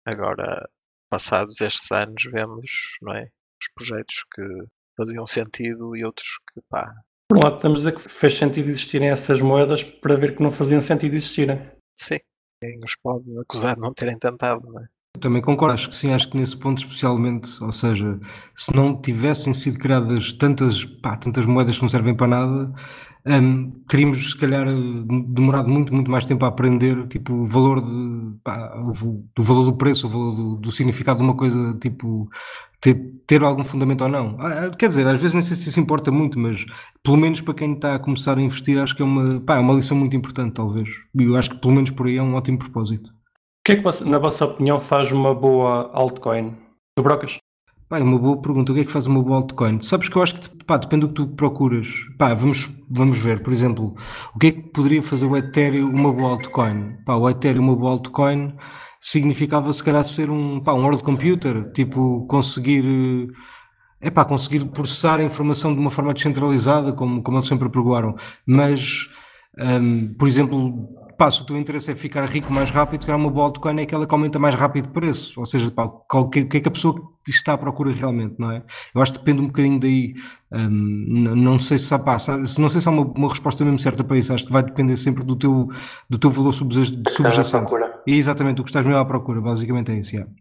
Agora, 0.06 0.68
passados 1.10 1.62
estes 1.62 1.92
anos, 1.92 2.24
vemos 2.24 2.98
não 3.02 3.14
é, 3.14 3.30
os 3.62 3.70
projetos 3.76 4.26
que 4.34 4.44
faziam 4.98 5.26
sentido 5.26 5.96
e 5.96 6.04
outros 6.04 6.40
que 6.54 6.62
pá. 6.70 6.94
Por 7.30 7.38
um 7.38 7.42
lado, 7.44 7.56
estamos 7.58 7.80
a 7.80 7.92
dizer 7.92 8.02
que 8.02 8.10
fez 8.10 8.36
sentido 8.36 8.70
existirem 8.70 9.10
essas 9.10 9.40
moedas 9.40 9.84
para 9.84 10.16
ver 10.16 10.36
que 10.36 10.42
não 10.42 10.52
faziam 10.52 10.82
sentido 10.82 11.14
existirem. 11.14 11.72
Sim, 11.96 12.20
quem 12.62 12.80
os 12.84 12.96
pode 12.96 13.38
acusar 13.40 13.76
de 13.76 13.82
não 13.82 13.94
terem 13.94 14.18
tentado, 14.18 14.66
não 14.66 14.82
é? 14.82 14.88
também 15.20 15.42
concordo, 15.42 15.74
acho 15.74 15.90
que 15.90 15.96
sim, 15.96 16.14
acho 16.14 16.30
que 16.30 16.38
nesse 16.38 16.58
ponto 16.58 16.80
especialmente, 16.80 17.64
ou 17.64 17.72
seja, 17.72 18.20
se 18.56 18.74
não 18.76 19.00
tivessem 19.00 19.54
sido 19.54 19.78
criadas 19.78 20.34
tantas, 20.34 20.86
pá, 20.86 21.18
tantas 21.18 21.46
moedas 21.46 21.78
que 21.78 21.82
não 21.82 21.90
servem 21.90 22.16
para 22.16 22.28
nada, 22.28 22.74
um, 23.26 23.72
teríamos 23.88 24.32
se 24.32 24.38
calhar 24.38 24.66
demorado 25.28 25.68
muito, 25.70 25.94
muito 25.94 26.10
mais 26.10 26.26
tempo 26.26 26.46
a 26.46 26.48
aprender 26.48 27.08
tipo, 27.08 27.34
o 27.34 27.46
valor 27.46 27.82
de, 27.82 28.40
pá, 28.44 28.74
do 29.36 29.44
valor 29.44 29.66
do 29.66 29.74
preço, 29.74 30.08
o 30.08 30.10
valor 30.10 30.36
do, 30.36 30.56
do 30.56 30.72
significado 30.72 31.20
de 31.20 31.26
uma 31.26 31.36
coisa, 31.36 31.74
tipo, 31.80 32.30
ter, 32.82 32.96
ter 33.28 33.44
algum 33.44 33.64
fundamento 33.64 34.02
ou 34.02 34.10
não. 34.10 34.38
Ah, 34.40 34.66
ah, 34.66 34.70
quer 34.76 34.88
dizer, 34.90 35.08
às 35.08 35.20
vezes 35.20 35.34
nem 35.34 35.44
sei 35.44 35.56
se 35.56 35.70
isso 35.70 35.80
importa 35.80 36.12
muito, 36.12 36.40
mas 36.40 36.66
pelo 37.04 37.18
menos 37.18 37.42
para 37.42 37.54
quem 37.54 37.74
está 37.74 37.96
a 37.96 38.00
começar 38.00 38.38
a 38.38 38.42
investir, 38.42 38.80
acho 38.80 38.96
que 38.96 39.02
é 39.02 39.06
uma, 39.06 39.40
pá, 39.42 39.58
é 39.58 39.60
uma 39.60 39.74
lição 39.74 39.98
muito 39.98 40.16
importante, 40.16 40.54
talvez. 40.54 40.90
E 41.20 41.24
eu 41.24 41.36
acho 41.36 41.50
que 41.50 41.58
pelo 41.58 41.74
menos 41.74 41.92
por 41.92 42.08
aí 42.08 42.18
é 42.18 42.24
um 42.24 42.36
ótimo 42.36 42.58
propósito 42.58 43.12
que 43.70 43.74
é 43.74 43.76
que, 43.76 44.04
na 44.06 44.18
vossa 44.18 44.46
opinião, 44.46 44.80
faz 44.80 45.12
uma 45.12 45.34
boa 45.34 45.92
altcoin? 45.94 46.58
Tu 46.96 47.04
brocas? 47.04 47.38
Uma 47.92 48.20
boa 48.20 48.40
pergunta. 48.40 48.72
O 48.72 48.76
que 48.76 48.82
é 48.82 48.86
que 48.86 48.92
faz 48.92 49.08
uma 49.08 49.22
boa 49.24 49.38
altcoin? 49.38 49.82
Sabes 49.82 50.10
que 50.10 50.16
eu 50.16 50.22
acho 50.22 50.36
que 50.36 50.64
pá, 50.64 50.78
depende 50.78 51.02
do 51.02 51.08
que 51.08 51.16
tu 51.16 51.28
procuras. 51.28 51.88
Pá, 52.20 52.36
vamos, 52.36 52.72
vamos 52.88 53.18
ver, 53.18 53.42
por 53.42 53.52
exemplo, 53.52 53.96
o 54.36 54.40
que 54.40 54.48
é 54.48 54.52
que 54.52 54.62
poderia 54.70 55.02
fazer 55.02 55.26
o 55.26 55.36
Ethereum 55.36 55.90
uma 55.90 56.14
boa 56.14 56.32
altcoin? 56.32 56.98
Pá, 57.04 57.16
o 57.16 57.28
Ethereum 57.28 57.64
uma 57.64 57.76
boa 57.76 57.94
altcoin 57.94 58.54
significava 59.02 59.74
se 59.74 59.84
calhar 59.84 60.04
ser 60.04 60.30
um, 60.30 60.60
pá, 60.60 60.74
um 60.74 60.84
world 60.84 61.02
computer, 61.02 61.72
tipo 61.72 62.28
conseguir 62.28 62.86
é 64.02 64.10
pá, 64.10 64.24
conseguir 64.24 64.66
processar 64.68 65.20
a 65.20 65.24
informação 65.24 65.74
de 65.74 65.80
uma 65.80 65.90
forma 65.90 66.14
descentralizada, 66.14 66.94
como, 66.94 67.22
como 67.24 67.38
eles 67.38 67.48
sempre 67.48 67.70
pregoaram. 67.70 68.16
Mas, 68.46 69.10
um, 69.58 70.14
por 70.14 70.28
exemplo, 70.28 70.90
pá, 71.20 71.30
se 71.30 71.42
o 71.42 71.46
teu 71.46 71.58
interesse 71.58 71.92
é 71.92 71.96
ficar 71.96 72.24
rico 72.24 72.52
mais 72.52 72.70
rápido, 72.70 73.02
se 73.02 73.08
calhar 73.08 73.20
uma 73.20 73.30
boa 73.30 73.48
altcoin 73.48 73.78
é 73.78 73.84
aquela 73.84 74.08
que 74.08 74.14
aumenta 74.14 74.40
mais 74.40 74.56
rápido 74.56 74.86
o 74.86 74.92
preço. 74.94 75.38
Ou 75.38 75.46
seja, 75.46 75.70
pá, 75.70 75.84
o 75.84 76.30
que, 76.30 76.46
que 76.46 76.58
é 76.58 76.62
que 76.62 76.68
a 76.70 76.72
pessoa 76.72 76.96
está 77.28 77.54
à 77.54 77.58
procura 77.58 77.92
realmente, 77.92 78.38
não 78.40 78.50
é? 78.50 78.64
Eu 78.96 79.02
acho 79.02 79.12
que 79.12 79.20
depende 79.20 79.42
um 79.42 79.48
bocadinho 79.48 79.80
daí. 79.82 80.14
Um, 80.50 81.36
não 81.36 81.60
sei 81.60 81.78
se, 81.78 81.90
pá, 82.00 82.16
não 82.58 82.70
sei 82.70 82.80
se 82.80 82.88
há 82.88 82.92
uma, 82.92 83.04
uma, 83.04 83.30
resposta 83.30 83.66
mesmo 83.66 83.78
certa 83.80 84.02
para 84.02 84.18
isso. 84.18 84.34
Acho 84.34 84.46
que 84.46 84.52
vai 84.54 84.64
depender 84.64 84.96
sempre 84.96 85.26
do 85.26 85.36
teu, 85.36 85.68
do 86.10 86.18
teu 86.18 86.32
valor 86.32 86.54
subjacente. 86.54 87.74
E 88.08 88.16
exatamente 88.16 88.62
o 88.62 88.64
que 88.64 88.70
estás 88.70 88.86
mesmo 88.86 89.02
à 89.02 89.06
procura, 89.06 89.42
basicamente 89.42 89.92
é 89.92 89.96
isso. 89.96 90.16
Yeah. 90.16 90.32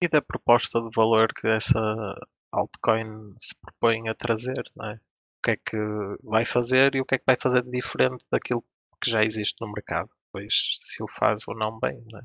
E 0.00 0.08
da 0.08 0.22
proposta 0.22 0.80
de 0.80 0.88
valor 0.94 1.32
que 1.34 1.48
essa 1.48 2.14
altcoin 2.52 3.34
se 3.38 3.56
propõe 3.60 4.08
a 4.08 4.14
trazer, 4.14 4.62
não 4.76 4.86
é? 4.86 4.94
O 4.94 5.42
que 5.42 5.50
é 5.50 5.56
que 5.56 5.76
vai 6.22 6.44
fazer 6.44 6.94
e 6.94 7.00
o 7.00 7.04
que 7.04 7.16
é 7.16 7.18
que 7.18 7.24
vai 7.26 7.36
fazer 7.36 7.64
de 7.64 7.70
diferente 7.72 8.24
daquilo 8.30 8.62
que 9.02 9.10
já 9.10 9.22
existe 9.22 9.56
no 9.60 9.72
mercado. 9.72 10.08
Pois 10.32 10.54
se 10.78 11.02
o 11.02 11.06
faz 11.08 11.42
ou 11.46 11.54
não 11.54 11.78
bem, 11.78 12.02
não 12.10 12.20
é? 12.20 12.22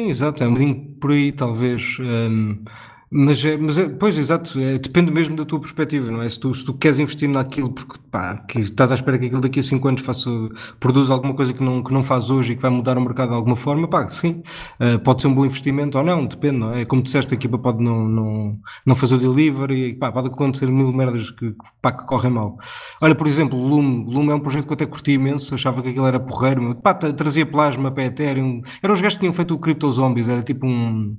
Sim, 0.00 0.08
exato, 0.08 0.42
é 0.42 0.46
um 0.48 0.54
bocadinho 0.54 0.98
por 0.98 1.10
aí, 1.12 1.30
talvez. 1.30 1.98
Um, 2.00 2.64
mas, 3.12 3.44
é, 3.44 3.56
mas 3.56 3.76
é, 3.76 3.88
pois, 3.88 4.16
exato, 4.16 4.56
é, 4.60 4.78
depende 4.78 5.10
mesmo 5.10 5.34
da 5.34 5.44
tua 5.44 5.58
perspectiva, 5.58 6.12
não 6.12 6.22
é? 6.22 6.28
Se 6.28 6.38
tu, 6.38 6.54
se 6.54 6.64
tu 6.64 6.74
queres 6.74 7.00
investir 7.00 7.28
naquilo 7.28 7.72
porque 7.72 7.98
pá, 8.08 8.36
que 8.36 8.60
estás 8.60 8.92
à 8.92 8.94
espera 8.94 9.18
que 9.18 9.26
aquilo 9.26 9.40
daqui 9.40 9.58
a 9.58 9.62
5 9.64 9.88
anos 9.88 10.02
faça, 10.02 10.30
produza 10.78 11.12
alguma 11.12 11.34
coisa 11.34 11.52
que 11.52 11.60
não, 11.60 11.82
que 11.82 11.92
não 11.92 12.04
faz 12.04 12.30
hoje 12.30 12.52
e 12.52 12.56
que 12.56 12.62
vai 12.62 12.70
mudar 12.70 12.96
o 12.96 13.00
mercado 13.00 13.30
de 13.30 13.34
alguma 13.34 13.56
forma, 13.56 13.88
pá, 13.88 14.06
sim, 14.06 14.44
uh, 14.78 14.96
pode 15.00 15.22
ser 15.22 15.26
um 15.26 15.34
bom 15.34 15.44
investimento 15.44 15.98
ou 15.98 16.04
não, 16.04 16.24
depende, 16.24 16.58
não 16.58 16.72
é? 16.72 16.84
Como 16.84 17.02
disseste, 17.02 17.34
a 17.34 17.36
equipa 17.36 17.58
pode 17.58 17.82
não, 17.82 18.06
não, 18.08 18.58
não 18.86 18.94
fazer 18.94 19.16
o 19.16 19.18
delivery, 19.18 19.94
pá, 19.94 20.12
pode 20.12 20.28
acontecer 20.28 20.68
mil 20.68 20.92
merdas 20.92 21.32
que, 21.32 21.52
pá, 21.82 21.90
que 21.90 22.06
correm 22.06 22.30
mal. 22.30 22.58
Olha, 23.02 23.16
por 23.16 23.26
exemplo, 23.26 23.58
o 23.58 23.66
Lume, 23.66 24.04
Lume 24.12 24.30
é 24.30 24.34
um 24.36 24.40
projeto 24.40 24.66
que 24.66 24.70
eu 24.70 24.74
até 24.74 24.86
curti 24.86 25.12
imenso, 25.12 25.52
achava 25.52 25.82
que 25.82 25.88
aquilo 25.88 26.06
era 26.06 26.20
porreiro, 26.20 26.76
pá, 26.76 26.94
trazia 26.94 27.44
plasma 27.44 27.90
para 27.90 28.04
Ethereum, 28.04 28.62
eram 28.80 28.94
os 28.94 29.00
gajos 29.00 29.18
que 29.18 29.22
tinham 29.22 29.32
feito 29.32 29.52
o 29.52 29.58
Crypto 29.58 29.90
Zombies, 29.90 30.28
era 30.28 30.42
tipo 30.42 30.64
um 30.64 31.16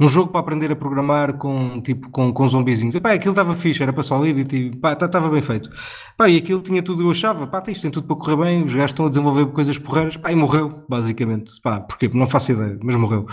um 0.00 0.08
jogo 0.08 0.30
para 0.30 0.40
aprender 0.40 0.70
a 0.70 0.76
programar 0.76 1.34
com, 1.38 1.80
tipo, 1.80 2.08
com, 2.10 2.32
com 2.32 2.46
zombizinhos. 2.46 2.94
E, 2.94 3.00
pá, 3.00 3.12
aquilo 3.12 3.32
estava 3.32 3.54
fixe, 3.56 3.82
era 3.82 3.92
para 3.92 4.02
Solidity, 4.02 4.56
e 4.56 4.76
pá, 4.76 4.92
estava 4.92 5.08
tá, 5.08 5.28
bem 5.28 5.42
feito. 5.42 5.70
Pá, 6.16 6.28
e 6.28 6.36
aquilo 6.36 6.60
tinha 6.62 6.82
tudo, 6.82 7.02
eu 7.02 7.10
achava, 7.10 7.46
pá, 7.46 7.62
isto 7.68 7.82
tem 7.82 7.90
tudo 7.90 8.06
para 8.06 8.16
correr 8.16 8.36
bem, 8.36 8.64
os 8.64 8.74
gajos 8.74 8.90
estão 8.90 9.06
a 9.06 9.08
desenvolver 9.08 9.46
coisas 9.46 9.76
porreiras, 9.76 10.16
pá, 10.16 10.30
e 10.30 10.36
morreu, 10.36 10.84
basicamente. 10.88 11.60
Pá, 11.60 11.80
porquê? 11.80 12.08
Não 12.14 12.26
faço 12.26 12.52
ideia, 12.52 12.78
mas 12.82 12.94
morreu. 12.94 13.26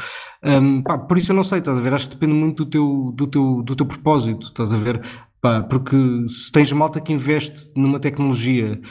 Um, 0.44 0.82
pá, 0.82 0.98
por 0.98 1.18
isso 1.18 1.32
eu 1.32 1.36
não 1.36 1.44
sei, 1.44 1.60
estás 1.60 1.78
a 1.78 1.82
ver? 1.82 1.94
Acho 1.94 2.10
que 2.10 2.16
depende 2.16 2.34
muito 2.34 2.66
do 2.66 2.70
teu, 2.70 3.12
do 3.16 3.28
teu, 3.28 3.62
do 3.64 3.76
teu 3.76 3.86
propósito, 3.86 4.48
estás 4.48 4.74
a 4.74 4.78
ver? 4.78 5.02
Pá, 5.40 5.62
porque 5.62 5.96
se 6.28 6.52
tens 6.52 6.72
malta 6.72 7.00
que 7.00 7.14
investe 7.14 7.72
numa 7.76 8.00
tecnologia 8.00 8.82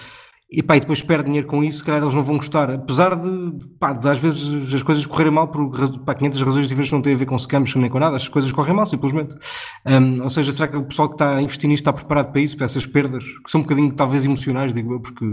e, 0.58 0.62
pá, 0.62 0.76
e 0.76 0.80
depois 0.80 1.02
perde 1.02 1.25
dinheiro 1.25 1.46
com 1.46 1.62
isso, 1.64 1.78
se 1.78 1.84
calhar 1.84 2.00
eles 2.02 2.14
não 2.14 2.23
vão 2.23 2.37
gostar. 2.37 2.70
Apesar 2.70 3.16
de, 3.16 3.58
pá, 3.78 3.92
de 3.92 4.08
às 4.08 4.18
vezes 4.18 4.73
as 4.73 4.82
coisas 4.82 5.04
correrem 5.04 5.32
mal 5.32 5.49
por 5.49 5.70
pá, 6.00 6.14
500 6.14 6.40
razões 6.42 6.68
diferentes 6.68 6.92
não 6.92 7.02
têm 7.02 7.14
a 7.14 7.16
ver 7.16 7.26
com 7.26 7.38
scams 7.38 7.75
nem 7.75 7.90
com 7.90 7.99
nada, 7.99 8.16
as 8.16 8.28
coisas 8.28 8.52
correm 8.52 8.75
mal 8.75 8.87
simplesmente. 8.87 9.37
Um, 9.84 10.23
ou 10.23 10.30
seja, 10.30 10.52
será 10.52 10.68
que 10.68 10.76
o 10.76 10.84
pessoal 10.84 11.08
que 11.08 11.14
está 11.14 11.37
a 11.37 11.42
investir 11.42 11.68
nisto 11.68 11.82
está 11.82 11.92
preparado 11.92 12.30
para 12.30 12.40
isso, 12.40 12.56
para 12.56 12.66
essas 12.66 12.87
perdas, 12.87 13.25
que 13.25 13.50
são 13.50 13.61
um 13.61 13.64
bocadinho 13.64 13.92
talvez 13.92 14.25
emocionais, 14.25 14.73
digo 14.73 14.94
eu, 14.94 15.00
porque 15.00 15.25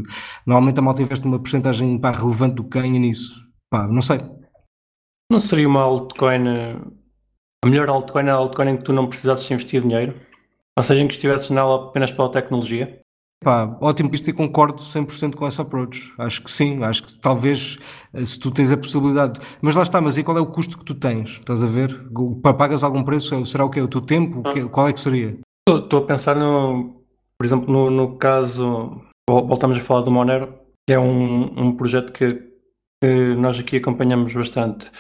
normalmente 0.46 0.80
a 0.80 0.82
malta 0.82 1.02
investe 1.02 1.26
uma 1.26 1.40
porcentagem 1.40 2.00
pá, 2.00 2.12
relevante 2.12 2.56
do 2.56 2.64
que 2.64 2.80
ganha 2.80 3.00
nisso. 3.00 3.48
Pá, 3.70 3.88
não 3.88 4.02
sei. 4.02 4.20
Não 5.32 5.40
seria 5.40 5.68
uma 5.68 5.82
altcoin, 5.82 6.48
a 7.64 7.68
melhor 7.68 7.90
altcoin 7.90 8.26
é 8.26 8.32
a 8.32 8.36
altcoin 8.36 8.70
em 8.70 8.78
que 8.78 8.84
tu 8.84 8.92
não 8.92 9.08
precisasses 9.08 9.50
investir 9.52 9.82
dinheiro? 9.82 10.16
Ou 10.76 10.84
seja, 10.84 11.04
em 11.04 11.08
que 11.08 11.14
estivesses 11.14 11.50
nela 11.50 11.90
apenas 11.90 12.12
pela 12.12 12.32
tecnologia? 12.32 13.01
Pá, 13.44 13.76
ótimo 13.82 14.08
visto 14.12 14.30
e 14.30 14.34
concordo 14.34 14.76
100% 14.76 15.34
com 15.34 15.48
essa 15.48 15.64
approach. 15.64 16.14
Acho 16.20 16.44
que 16.44 16.52
sim, 16.52 16.84
acho 16.84 17.02
que 17.02 17.18
talvez 17.18 17.80
eh, 18.14 18.24
se 18.24 18.40
tu 18.40 18.52
tens 18.52 18.72
a 18.72 18.78
possibilidade. 18.78 19.40
Mas 19.60 19.76
lá 19.76 19.82
está, 19.82 20.00
mas 20.00 20.16
e 20.16 20.24
qual 20.24 20.38
é 20.38 20.42
o 20.42 20.46
custo 20.46 20.78
que 20.78 20.86
tu 20.86 20.94
tens? 20.94 21.30
Estás 21.30 21.64
a 21.64 21.68
ver? 21.68 21.90
Pagas 22.44 22.84
algum 22.84 23.04
preço? 23.04 23.44
Será 23.48 23.66
o 23.66 23.70
que 23.72 23.80
é? 23.80 23.84
O 23.84 23.88
teu 23.88 24.00
tempo? 24.00 24.44
Qual 24.70 24.88
é 24.88 24.94
que 24.94 25.00
seria? 25.00 25.40
Estou 25.68 26.04
a 26.04 26.06
pensar 26.06 26.36
no, 26.36 27.04
por 27.36 27.46
exemplo, 27.46 27.74
no, 27.74 27.90
no 27.90 28.16
caso, 28.18 29.02
voltamos 29.28 29.80
a 29.80 29.82
falar 29.82 30.02
do 30.02 30.12
Monero, 30.12 30.54
que 30.88 30.94
é 30.94 31.00
um, 31.00 31.46
um 31.60 31.76
projeto 31.76 32.12
que, 32.12 32.34
que 33.02 33.36
nós 33.36 33.60
aqui 33.60 33.78
acompanhamos 33.78 34.36
bastante, 34.36 34.92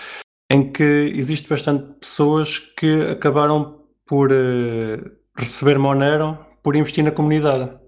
em 0.52 0.72
que 0.72 1.14
existe 1.16 1.48
bastante 1.48 1.94
pessoas 2.00 2.58
que 2.58 3.04
acabaram 3.12 3.84
por 4.08 4.32
uh, 4.32 5.12
receber 5.38 5.78
Monero 5.78 6.40
por 6.64 6.76
investir 6.76 7.04
na 7.04 7.12
comunidade 7.12 7.81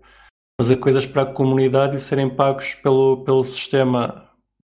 fazer 0.60 0.78
coisas 0.78 1.06
para 1.06 1.24
a 1.24 1.34
comunidade 1.34 1.98
e 1.98 2.00
serem 2.00 2.30
pagos 2.30 2.76
pelo, 2.76 3.24
pelo 3.24 3.44
sistema, 3.44 4.30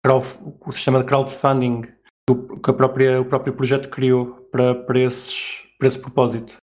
o 0.04 0.72
sistema 0.72 1.00
de 1.00 1.06
crowdfunding 1.06 1.82
que 2.62 2.70
a 2.70 2.72
própria, 2.72 3.20
o 3.20 3.24
próprio 3.24 3.54
projeto 3.54 3.88
criou 3.88 4.26
para, 4.50 4.74
para, 4.74 4.98
esses, 4.98 5.62
para 5.78 5.88
esse 5.88 5.98
propósito. 5.98 6.56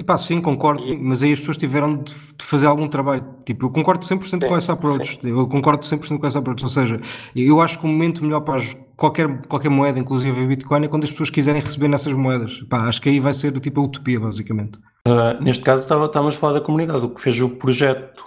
Epá, 0.00 0.16
sim, 0.16 0.40
concordo, 0.40 0.96
mas 0.96 1.24
aí 1.24 1.32
as 1.32 1.40
pessoas 1.40 1.56
tiveram 1.56 1.96
de, 1.96 2.14
de 2.14 2.44
fazer 2.44 2.66
algum 2.66 2.86
trabalho. 2.86 3.34
Tipo, 3.44 3.66
eu 3.66 3.70
concordo 3.70 4.06
100% 4.06 4.22
sim, 4.22 4.38
com 4.38 4.56
essa 4.56 4.72
approach. 4.72 5.18
Sim. 5.20 5.30
Eu 5.30 5.46
concordo 5.48 5.84
100% 5.84 6.20
com 6.20 6.26
essa 6.26 6.38
approach. 6.38 6.62
Ou 6.62 6.68
seja, 6.68 7.00
eu 7.34 7.60
acho 7.60 7.80
que 7.80 7.84
o 7.84 7.88
momento 7.88 8.22
melhor 8.22 8.40
para 8.42 8.62
qualquer, 8.96 9.42
qualquer 9.48 9.68
moeda, 9.68 9.98
inclusive 9.98 10.40
a 10.40 10.46
Bitcoin, 10.46 10.84
é 10.84 10.88
quando 10.88 11.02
as 11.02 11.10
pessoas 11.10 11.30
quiserem 11.30 11.60
receber 11.60 11.88
nessas 11.88 12.12
moedas. 12.12 12.60
Epá, 12.62 12.86
acho 12.86 13.02
que 13.02 13.08
aí 13.08 13.18
vai 13.18 13.34
ser 13.34 13.58
tipo 13.58 13.80
a 13.80 13.84
utopia, 13.84 14.20
basicamente. 14.20 14.78
Uh, 15.08 15.42
neste 15.42 15.64
caso, 15.64 15.84
estávamos 15.84 16.36
a 16.36 16.38
falar 16.38 16.54
da 16.54 16.60
comunidade. 16.60 17.04
O 17.04 17.10
que 17.10 17.20
fez 17.20 17.40
o 17.40 17.48
projeto 17.48 18.24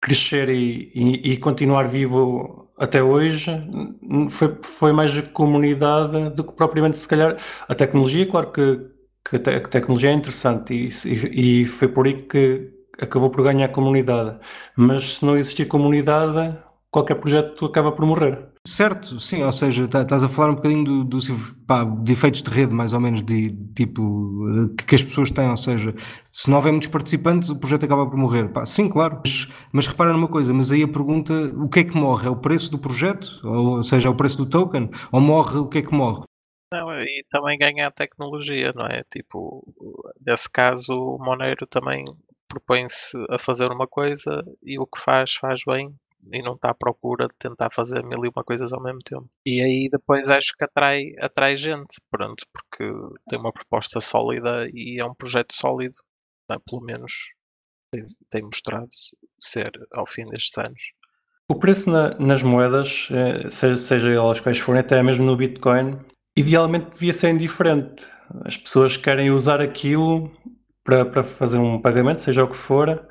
crescer 0.00 0.48
e, 0.48 0.90
e, 0.94 1.32
e, 1.32 1.36
continuar 1.36 1.88
vivo 1.88 2.70
até 2.78 3.02
hoje 3.02 3.50
foi, 4.30 4.56
foi 4.64 4.92
mais 4.92 5.16
a 5.16 5.22
comunidade 5.22 6.30
do 6.30 6.44
que 6.44 6.52
propriamente, 6.52 6.98
se 6.98 7.06
calhar, 7.06 7.36
a 7.68 7.74
tecnologia. 7.74 8.26
Claro 8.26 8.50
que, 8.52 8.80
que 9.28 9.36
a 9.36 9.60
tecnologia 9.60 10.10
é 10.10 10.12
interessante 10.12 10.74
e, 10.74 11.62
e, 11.62 11.66
foi 11.66 11.88
por 11.88 12.06
aí 12.06 12.22
que 12.22 12.70
acabou 13.00 13.30
por 13.30 13.44
ganhar 13.44 13.66
a 13.66 13.68
comunidade. 13.68 14.38
Mas 14.76 15.18
se 15.18 15.24
não 15.24 15.36
existir 15.36 15.66
comunidade, 15.66 16.56
qualquer 16.90 17.16
projeto 17.16 17.64
acaba 17.66 17.92
por 17.92 18.04
morrer. 18.06 18.48
Certo, 18.66 19.18
sim, 19.18 19.42
ou 19.42 19.52
seja, 19.52 19.88
tá, 19.88 20.02
estás 20.02 20.22
a 20.22 20.28
falar 20.28 20.50
um 20.50 20.54
bocadinho 20.56 20.84
do, 20.84 21.04
do 21.04 21.18
pá, 21.66 21.84
de 21.84 22.12
efeitos 22.12 22.42
de 22.42 22.50
rede, 22.50 22.74
mais 22.74 22.92
ou 22.92 23.00
menos, 23.00 23.22
de 23.22 23.50
tipo 23.74 24.44
que, 24.76 24.84
que, 24.84 24.94
as 24.94 25.02
pessoas 25.02 25.30
têm, 25.30 25.48
ou 25.48 25.56
seja, 25.56 25.94
se 26.24 26.50
não 26.50 26.56
houver 26.58 26.72
muitos 26.72 26.88
participantes, 26.88 27.48
o 27.48 27.58
projeto 27.58 27.84
acaba 27.84 28.06
por 28.06 28.16
morrer. 28.16 28.48
Pá, 28.48 28.66
sim, 28.66 28.88
claro, 28.88 29.20
mas, 29.24 29.48
mas 29.72 29.86
repara 29.86 30.12
numa 30.12 30.28
coisa, 30.28 30.52
mas 30.52 30.70
aí 30.70 30.82
a 30.82 30.88
pergunta, 30.88 31.32
o 31.56 31.68
que 31.68 31.80
é 31.80 31.84
que 31.84 31.96
morre? 31.96 32.26
É 32.26 32.30
o 32.30 32.36
preço 32.36 32.70
do 32.70 32.78
projeto? 32.78 33.40
Ou, 33.44 33.76
ou 33.76 33.82
seja, 33.82 34.08
é 34.08 34.10
o 34.10 34.16
preço 34.16 34.36
do 34.36 34.46
token? 34.46 34.90
Ou 35.12 35.20
morre 35.20 35.58
o 35.58 35.68
que 35.68 35.78
é 35.78 35.82
que 35.82 35.94
morre? 35.94 36.22
Não, 36.70 36.92
e 36.98 37.24
também 37.30 37.58
ganha 37.58 37.86
a 37.86 37.90
tecnologia, 37.90 38.72
não 38.74 38.84
é? 38.84 39.02
Tipo, 39.04 39.66
nesse 40.26 40.50
caso, 40.50 40.92
o 40.92 41.18
Monero 41.18 41.66
também 41.66 42.04
propõe-se 42.46 43.16
a 43.30 43.38
fazer 43.38 43.70
uma 43.72 43.86
coisa 43.86 44.44
e 44.62 44.78
o 44.78 44.86
que 44.86 45.00
faz, 45.00 45.34
faz 45.34 45.62
bem 45.66 45.94
e 46.32 46.42
não 46.42 46.54
está 46.54 46.70
à 46.70 46.74
procura 46.74 47.28
de 47.28 47.34
tentar 47.38 47.70
fazer 47.72 48.04
mil 48.04 48.24
e 48.24 48.28
uma 48.28 48.44
coisas 48.44 48.72
ao 48.72 48.82
mesmo 48.82 49.00
tempo. 49.00 49.28
E 49.46 49.60
aí 49.60 49.88
depois 49.90 50.28
acho 50.30 50.52
que 50.56 50.64
atrai, 50.64 51.12
atrai 51.20 51.56
gente, 51.56 51.96
pronto, 52.10 52.44
porque 52.52 52.92
tem 53.28 53.38
uma 53.38 53.52
proposta 53.52 54.00
sólida 54.00 54.68
e 54.72 54.98
é 55.00 55.04
um 55.04 55.14
projeto 55.14 55.54
sólido, 55.54 55.98
é? 56.50 56.56
pelo 56.58 56.82
menos 56.82 57.12
tem, 57.92 58.04
tem, 58.30 58.42
mostrado 58.42 58.88
ser 59.40 59.70
ao 59.92 60.06
fim 60.06 60.26
destes 60.26 60.56
anos. 60.58 60.82
O 61.50 61.54
preço 61.54 61.90
na, 61.90 62.14
nas 62.18 62.42
moedas, 62.42 63.08
eh, 63.10 63.48
seja, 63.50 63.76
seja 63.78 64.10
elas 64.10 64.38
quais 64.38 64.58
forem, 64.58 64.80
até 64.80 65.02
mesmo 65.02 65.24
no 65.24 65.36
Bitcoin, 65.36 65.98
idealmente 66.36 66.90
devia 66.92 67.14
ser 67.14 67.30
indiferente. 67.30 68.06
As 68.44 68.56
pessoas 68.56 68.98
querem 68.98 69.30
usar 69.30 69.60
aquilo 69.60 70.30
para, 70.84 71.06
para 71.06 71.22
fazer 71.22 71.56
um 71.56 71.80
pagamento, 71.80 72.20
seja 72.20 72.44
o 72.44 72.48
que 72.48 72.56
for, 72.56 73.08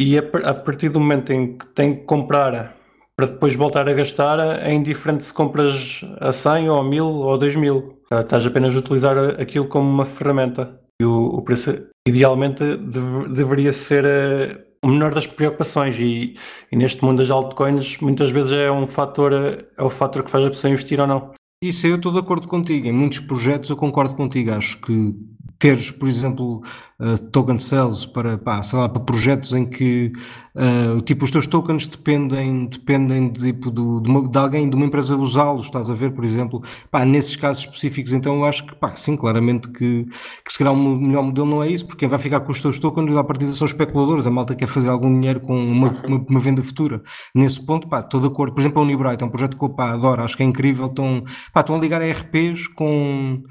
e 0.00 0.18
a, 0.18 0.22
a, 0.50 0.54
partir 0.54 0.88
do 0.88 1.00
momento 1.00 1.32
em 1.32 1.56
que 1.56 1.66
tem 1.68 1.94
que 1.94 2.04
comprar 2.04 2.76
para 3.16 3.26
depois 3.26 3.54
voltar 3.54 3.88
a 3.88 3.92
gastar, 3.92 4.38
é 4.60 4.72
indiferente 4.72 5.24
se 5.24 5.32
compras 5.32 6.00
a 6.20 6.32
100 6.32 6.68
ou 6.68 6.80
a 6.80 6.84
1000 6.84 7.06
ou 7.06 7.34
a 7.34 7.36
2000. 7.36 8.00
Estás 8.10 8.44
apenas 8.44 8.74
a 8.74 8.78
utilizar 8.80 9.16
aquilo 9.40 9.68
como 9.68 9.88
uma 9.88 10.04
ferramenta. 10.04 10.80
E 11.00 11.04
o, 11.04 11.26
o 11.26 11.42
preço, 11.42 11.86
idealmente, 12.06 12.64
deve, 12.76 13.28
deveria 13.28 13.72
ser 13.72 14.04
uh, 14.04 14.64
o 14.84 14.88
menor 14.88 15.14
das 15.14 15.28
preocupações. 15.28 15.96
E, 15.98 16.34
e, 16.72 16.76
neste 16.76 17.04
mundo 17.04 17.18
das 17.18 17.30
altcoins, 17.30 17.98
muitas 17.98 18.32
vezes 18.32 18.52
é 18.52 18.70
um 18.70 18.86
fator, 18.86 19.32
é 19.32 19.82
o 19.82 19.90
fator 19.90 20.24
que 20.24 20.30
faz 20.30 20.44
a 20.44 20.50
pessoa 20.50 20.72
investir 20.72 20.98
ou 21.00 21.06
não. 21.06 21.32
Isso 21.62 21.86
eu 21.86 21.96
estou 21.96 22.12
de 22.12 22.18
acordo 22.18 22.48
contigo. 22.48 22.88
Em 22.88 22.92
muitos 22.92 23.20
projetos 23.20 23.70
eu 23.70 23.76
concordo 23.76 24.14
contigo. 24.14 24.50
Acho 24.50 24.80
que 24.80 25.14
teres, 25.64 25.90
por 25.90 26.06
exemplo, 26.06 26.62
uh, 27.00 27.18
token 27.30 27.58
sales 27.58 28.04
para, 28.04 28.36
pá, 28.36 28.60
sei 28.62 28.78
lá, 28.78 28.86
para 28.86 29.02
projetos 29.02 29.54
em 29.54 29.64
que 29.64 30.12
uh, 30.54 31.00
tipo, 31.00 31.24
os 31.24 31.30
teus 31.30 31.46
tokens 31.46 31.88
dependem, 31.88 32.66
dependem 32.66 33.32
de, 33.32 33.46
tipo, 33.46 33.70
do, 33.70 33.98
de, 33.98 34.10
uma, 34.10 34.28
de 34.28 34.38
alguém, 34.38 34.68
de 34.68 34.76
uma 34.76 34.84
empresa 34.84 35.16
usá-los, 35.16 35.64
estás 35.64 35.88
a 35.88 35.94
ver, 35.94 36.10
por 36.10 36.22
exemplo, 36.22 36.62
pá, 36.90 37.02
nesses 37.06 37.34
casos 37.36 37.64
específicos, 37.64 38.12
então 38.12 38.36
eu 38.36 38.44
acho 38.44 38.66
que, 38.66 38.74
pá, 38.74 38.94
sim, 38.94 39.16
claramente 39.16 39.70
que, 39.70 40.04
que 40.44 40.52
se 40.52 40.58
calhar 40.58 40.74
o 40.74 40.76
melhor 40.76 41.22
modelo 41.22 41.48
não 41.48 41.62
é 41.62 41.70
isso, 41.70 41.86
porque 41.86 42.00
quem 42.00 42.10
vai 42.10 42.18
ficar 42.18 42.40
com 42.40 42.52
os 42.52 42.60
teus 42.60 42.78
tokens 42.78 43.16
à 43.16 43.24
partida 43.24 43.50
são 43.54 43.66
especuladores, 43.66 44.26
a 44.26 44.30
malta 44.30 44.54
quer 44.54 44.66
fazer 44.66 44.90
algum 44.90 45.18
dinheiro 45.18 45.40
com 45.40 45.58
uma, 45.58 45.98
uma, 46.06 46.26
uma 46.28 46.40
venda 46.40 46.62
futura. 46.62 47.02
Nesse 47.34 47.64
ponto, 47.64 47.88
pá, 47.88 48.00
estou 48.00 48.20
de 48.20 48.26
acordo. 48.26 48.52
Por 48.52 48.60
exemplo, 48.60 48.82
a 48.82 48.84
Unibright 48.84 49.22
é 49.22 49.26
um 49.26 49.30
projeto 49.30 49.56
que 49.56 49.64
eu, 49.64 49.70
pá, 49.70 49.92
adoro, 49.92 50.22
acho 50.22 50.36
que 50.36 50.42
é 50.42 50.46
incrível, 50.46 50.88
estão, 50.88 51.24
pá, 51.54 51.60
estão 51.60 51.74
a 51.74 51.78
ligar 51.78 52.02
a 52.02 52.10
RPs 52.10 52.68
com 52.68 53.42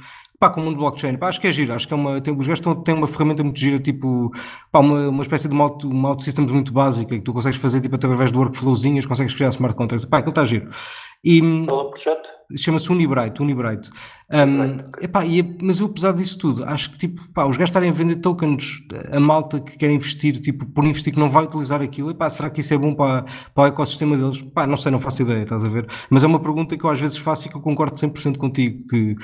pá, 0.43 0.49
com 0.49 0.59
o 0.59 0.63
mundo 0.65 0.75
blockchain. 0.77 1.15
Pá, 1.15 1.29
acho 1.29 1.39
que 1.39 1.47
é 1.47 1.51
giro, 1.51 1.73
acho 1.73 1.87
que 1.87 1.93
é 1.93 1.95
uma, 1.95 2.19
tem, 2.19 2.33
os 2.33 2.45
gajos 2.45 2.65
têm 2.83 2.93
uma 2.93 3.07
ferramenta 3.07 3.43
muito 3.43 3.57
gira, 3.57 3.79
tipo, 3.79 4.29
pá, 4.69 4.79
uma, 4.79 5.07
uma 5.07 5.23
espécie 5.23 5.47
de 5.47 5.53
uma 5.53 5.63
auto, 5.63 5.89
uma 5.89 6.09
auto 6.09 6.21
systems 6.21 6.51
muito 6.51 6.73
básica 6.73 7.15
que 7.15 7.21
tu 7.21 7.31
consegues 7.31 7.57
fazer 7.59 7.79
tipo, 7.79 7.95
através 7.95 8.29
do 8.31 8.39
workflowzinhas, 8.39 9.05
consegues 9.05 9.33
criar 9.33 9.49
smart 9.49 9.75
contracts. 9.75 10.05
Pá, 10.05 10.17
aquilo 10.17 10.31
está 10.31 10.43
giro. 10.43 10.67
E, 11.23 11.41
Qual 11.65 11.79
é 11.79 11.83
o 11.83 11.89
projeto? 11.89 12.29
Chama-se 12.55 12.91
Unibright, 12.91 13.41
Unibright. 13.41 13.89
Um, 14.29 14.79
epá, 15.01 15.25
e, 15.25 15.41
mas 15.61 15.79
eu, 15.79 15.87
apesar 15.87 16.11
disso 16.11 16.37
tudo, 16.37 16.65
acho 16.65 16.91
que 16.91 16.97
tipo, 16.97 17.21
pá, 17.31 17.45
os 17.45 17.55
gajos 17.55 17.69
estarem 17.69 17.89
a 17.89 17.93
vender 17.93 18.17
tokens 18.17 18.79
a 19.11 19.19
malta 19.19 19.59
que 19.59 19.77
quer 19.77 19.89
investir, 19.89 20.39
tipo, 20.39 20.65
por 20.65 20.83
investir 20.83 21.13
que 21.13 21.19
não 21.19 21.29
vai 21.29 21.45
utilizar 21.45 21.81
aquilo, 21.81 22.11
epá, 22.11 22.29
será 22.29 22.49
que 22.49 22.59
isso 22.59 22.73
é 22.73 22.77
bom 22.77 22.93
para, 22.93 23.23
para 23.55 23.63
o 23.63 23.67
ecossistema 23.67 24.17
deles? 24.17 24.41
Pá, 24.41 24.67
não 24.67 24.75
sei, 24.75 24.91
não 24.91 24.99
faço 24.99 25.21
ideia, 25.21 25.43
estás 25.43 25.65
a 25.65 25.69
ver? 25.69 25.87
Mas 26.09 26.23
é 26.23 26.27
uma 26.27 26.39
pergunta 26.39 26.77
que 26.77 26.83
eu 26.83 26.89
às 26.89 26.99
vezes 26.99 27.17
faço 27.17 27.47
e 27.47 27.49
que 27.49 27.55
eu 27.55 27.61
concordo 27.61 27.95
100% 27.95 28.37
contigo, 28.37 28.85
que 28.87 29.15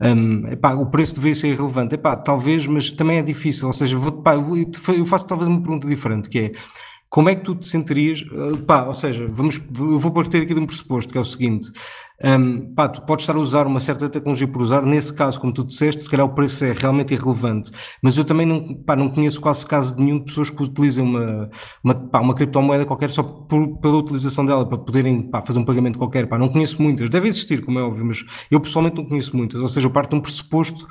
um, 0.00 0.48
epá, 0.48 0.74
o 0.74 0.86
preço 0.86 1.14
deveria 1.14 1.36
ser 1.36 1.48
irrelevante. 1.48 1.94
Epá, 1.94 2.16
talvez, 2.16 2.66
mas 2.66 2.90
também 2.90 3.18
é 3.18 3.22
difícil, 3.22 3.68
ou 3.68 3.72
seja, 3.72 3.96
vou, 3.96 4.12
pá, 4.22 4.34
eu 4.34 5.04
faço 5.04 5.26
talvez 5.26 5.48
uma 5.48 5.60
pergunta 5.60 5.86
diferente, 5.86 6.28
que 6.28 6.38
é 6.38 6.52
como 7.14 7.28
é 7.28 7.36
que 7.36 7.42
tu 7.42 7.54
te 7.54 7.64
sentirias? 7.66 8.24
Eh, 8.28 8.56
pá, 8.66 8.86
ou 8.86 8.94
seja, 8.94 9.24
vamos, 9.30 9.62
eu 9.78 10.00
vou 10.00 10.10
partir 10.10 10.38
aqui 10.38 10.52
de 10.52 10.58
um 10.58 10.66
pressuposto, 10.66 11.12
que 11.12 11.16
é 11.16 11.20
o 11.20 11.24
seguinte: 11.24 11.70
um, 12.24 12.74
pá, 12.74 12.88
tu 12.88 13.02
podes 13.02 13.22
estar 13.22 13.36
a 13.36 13.38
usar 13.38 13.68
uma 13.68 13.78
certa 13.78 14.08
tecnologia 14.08 14.48
por 14.48 14.60
usar, 14.60 14.82
nesse 14.82 15.14
caso, 15.14 15.38
como 15.38 15.52
tu 15.52 15.62
disseste, 15.64 16.02
se 16.02 16.10
calhar 16.10 16.26
o 16.26 16.34
preço 16.34 16.64
é 16.64 16.72
realmente 16.72 17.14
irrelevante, 17.14 17.70
mas 18.02 18.18
eu 18.18 18.24
também 18.24 18.44
não, 18.44 18.74
pá, 18.82 18.96
não 18.96 19.08
conheço 19.08 19.40
quase 19.40 19.64
caso 19.64 19.94
nenhum 19.96 20.18
de 20.18 20.24
pessoas 20.24 20.50
que 20.50 20.60
utilizem 20.60 21.04
uma, 21.04 21.48
uma, 21.84 21.94
pá, 21.94 22.18
uma 22.18 22.34
criptomoeda 22.34 22.84
qualquer 22.84 23.12
só 23.12 23.22
por, 23.22 23.78
pela 23.78 23.96
utilização 23.96 24.44
dela, 24.44 24.68
para 24.68 24.78
poderem 24.78 25.30
pá, 25.30 25.40
fazer 25.40 25.60
um 25.60 25.64
pagamento 25.64 25.96
qualquer. 25.96 26.26
Pá, 26.26 26.36
não 26.36 26.48
conheço 26.48 26.82
muitas, 26.82 27.08
deve 27.08 27.28
existir, 27.28 27.64
como 27.64 27.78
é 27.78 27.82
óbvio, 27.82 28.06
mas 28.06 28.24
eu 28.50 28.58
pessoalmente 28.58 28.96
não 28.96 29.04
conheço 29.04 29.36
muitas, 29.36 29.60
ou 29.60 29.68
seja, 29.68 29.86
eu 29.86 29.92
parto 29.92 30.10
de 30.10 30.16
um 30.16 30.20
pressuposto 30.20 30.88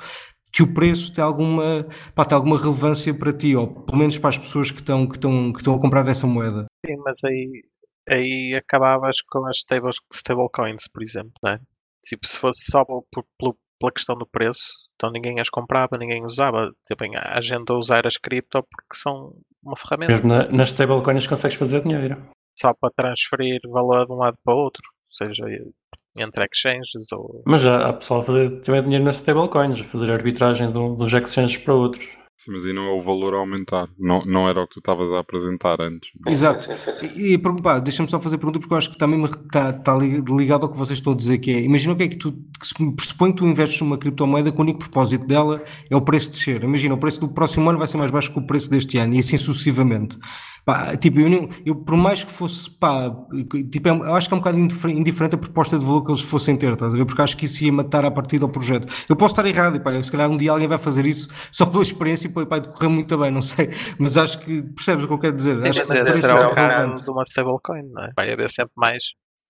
que 0.54 0.62
o 0.62 0.72
preço 0.72 1.12
tem 1.12 1.24
alguma, 1.24 1.84
pá, 2.14 2.24
tem 2.24 2.36
alguma 2.36 2.56
relevância 2.56 3.12
para 3.12 3.32
ti, 3.32 3.56
ou 3.56 3.66
pelo 3.66 3.98
menos 3.98 4.16
para 4.18 4.30
as 4.30 4.38
pessoas 4.38 4.70
que 4.70 4.78
estão, 4.78 5.04
que 5.04 5.16
estão, 5.16 5.52
que 5.52 5.58
estão 5.58 5.74
a 5.74 5.80
comprar 5.80 6.06
essa 6.06 6.28
moeda. 6.28 6.66
Sim, 6.86 6.96
mas 6.98 7.16
aí, 7.24 7.64
aí 8.08 8.54
acabavas 8.54 9.16
com 9.28 9.44
as 9.46 9.56
stable, 9.56 9.90
stablecoins, 10.12 10.86
por 10.86 11.02
exemplo, 11.02 11.32
né? 11.44 11.58
Tipo, 12.04 12.28
se 12.28 12.38
fosse 12.38 12.60
só 12.62 12.84
por, 12.84 13.04
por, 13.36 13.56
pela 13.80 13.92
questão 13.92 14.16
do 14.16 14.26
preço, 14.26 14.70
então 14.94 15.10
ninguém 15.10 15.40
as 15.40 15.50
comprava, 15.50 15.98
ninguém 15.98 16.24
usava. 16.24 16.70
Tipo, 16.86 17.04
a 17.16 17.40
gente 17.40 17.72
a 17.72 17.74
usar 17.74 18.06
as 18.06 18.16
cripto 18.16 18.62
porque 18.62 18.94
são 18.94 19.34
uma 19.60 19.76
ferramenta. 19.76 20.12
Mesmo 20.12 20.28
na, 20.28 20.46
nas 20.46 20.68
stablecoins 20.68 21.26
consegues 21.26 21.56
fazer 21.56 21.82
dinheiro. 21.82 22.22
Só 22.56 22.72
para 22.72 22.92
transferir 22.96 23.60
valor 23.68 24.06
de 24.06 24.12
um 24.12 24.16
lado 24.16 24.38
para 24.44 24.54
o 24.54 24.58
outro, 24.58 24.82
seja 25.10 25.44
entre 26.18 26.44
exchanges 26.44 27.12
ou. 27.12 27.42
Mas 27.46 27.62
já 27.62 27.88
há 27.88 27.92
pessoal 27.92 28.20
a 28.20 28.24
fazer 28.24 28.60
também 28.60 28.82
dinheiro 28.82 29.04
nas 29.04 29.16
stablecoins, 29.16 29.80
a 29.80 29.84
fazer 29.84 30.12
arbitragem 30.12 30.72
de 30.72 30.78
um, 30.78 30.94
dos 30.94 31.12
exchanges 31.12 31.56
para 31.56 31.74
outros. 31.74 32.06
Sim, 32.36 32.50
mas 32.50 32.66
aí 32.66 32.72
não 32.72 32.88
é 32.88 32.92
o 32.92 33.02
valor 33.02 33.32
a 33.32 33.38
aumentar. 33.38 33.88
Não, 33.98 34.24
não 34.26 34.48
era 34.48 34.60
o 34.60 34.66
que 34.66 34.74
tu 34.74 34.80
estavas 34.80 35.10
a 35.12 35.20
apresentar 35.20 35.80
antes. 35.80 36.10
Exato. 36.26 36.68
E, 37.16 37.34
e 37.34 37.80
deixa-me 37.82 38.10
só 38.10 38.18
fazer 38.20 38.36
a 38.36 38.38
pergunta 38.38 38.58
porque 38.58 38.74
eu 38.74 38.78
acho 38.78 38.90
que 38.90 38.98
também 38.98 39.22
está, 39.24 39.70
está 39.70 39.96
ligado 39.96 40.64
ao 40.64 40.68
que 40.70 40.76
vocês 40.76 40.98
estão 40.98 41.12
a 41.12 41.16
dizer, 41.16 41.38
que 41.38 41.52
é, 41.52 41.60
imagina 41.60 41.94
o 41.94 41.96
que 41.96 42.02
é 42.02 42.08
que 42.08 42.18
tu, 42.18 42.32
que 42.32 42.66
se 42.66 42.74
pressupõe 42.74 43.30
que 43.30 43.38
tu 43.38 43.46
investes 43.46 43.80
numa 43.80 43.96
criptomoeda 43.96 44.50
que 44.50 44.58
o 44.58 44.60
único 44.60 44.80
propósito 44.80 45.26
dela 45.26 45.62
é 45.88 45.96
o 45.96 46.02
preço 46.02 46.32
descer. 46.32 46.62
Imagina, 46.64 46.94
o 46.94 46.98
preço 46.98 47.20
do 47.20 47.28
próximo 47.28 47.70
ano 47.70 47.78
vai 47.78 47.86
ser 47.86 47.96
mais 47.96 48.10
baixo 48.10 48.32
que 48.32 48.38
o 48.38 48.46
preço 48.46 48.68
deste 48.68 48.98
ano 48.98 49.14
e 49.14 49.20
assim 49.20 49.38
sucessivamente. 49.38 50.18
Pá, 50.64 50.96
tipo, 50.96 51.20
eu, 51.20 51.48
eu, 51.64 51.76
por 51.76 51.96
mais 51.96 52.24
que 52.24 52.32
fosse, 52.32 52.70
pá, 52.70 53.14
tipo, 53.70 53.88
eu 53.88 54.14
acho 54.14 54.28
que 54.28 54.34
é 54.34 54.36
um 54.36 54.40
bocado 54.40 54.58
indiferente 54.58 55.34
a 55.34 55.38
proposta 55.38 55.78
de 55.78 55.84
valor 55.84 56.02
que 56.02 56.10
eles 56.10 56.22
fossem 56.22 56.56
ter, 56.56 56.72
estás 56.72 56.94
a 56.94 56.96
ver? 56.96 57.04
Porque 57.04 57.20
acho 57.20 57.36
que 57.36 57.44
isso 57.44 57.62
ia 57.64 57.72
matar 57.72 58.04
a 58.04 58.10
partir 58.10 58.38
do 58.38 58.48
projeto. 58.48 58.86
Eu 59.08 59.14
posso 59.14 59.32
estar 59.32 59.46
errado, 59.46 59.76
e 59.76 59.80
pá, 59.80 59.92
se 60.02 60.10
calhar 60.10 60.30
um 60.30 60.36
dia 60.36 60.50
alguém 60.50 60.66
vai 60.66 60.78
fazer 60.78 61.04
isso 61.04 61.28
só 61.52 61.66
pela 61.66 61.82
experiência 61.82 62.28
e 62.28 62.32
pá, 62.32 62.46
pá, 62.46 62.60
correr 62.60 62.88
muito 62.88 63.18
bem, 63.18 63.30
não 63.30 63.42
sei. 63.42 63.70
Mas 63.98 64.16
acho 64.16 64.38
que 64.40 64.62
percebes 64.62 65.04
o 65.04 65.08
que 65.08 65.14
eu 65.14 65.18
quero 65.18 65.36
dizer. 65.36 65.62
Acho 65.66 65.84
que 65.84 65.92
o 65.92 66.04
preço 66.04 66.32
é 66.32 66.54
relevante. 66.54 67.02
de 67.02 67.10
uma 67.10 67.24
stablecoin, 67.24 67.82
não 67.92 68.04
é? 68.04 68.10
Vai 68.16 68.32
haver 68.32 68.48
sempre 68.48 68.72
mais 68.76 69.02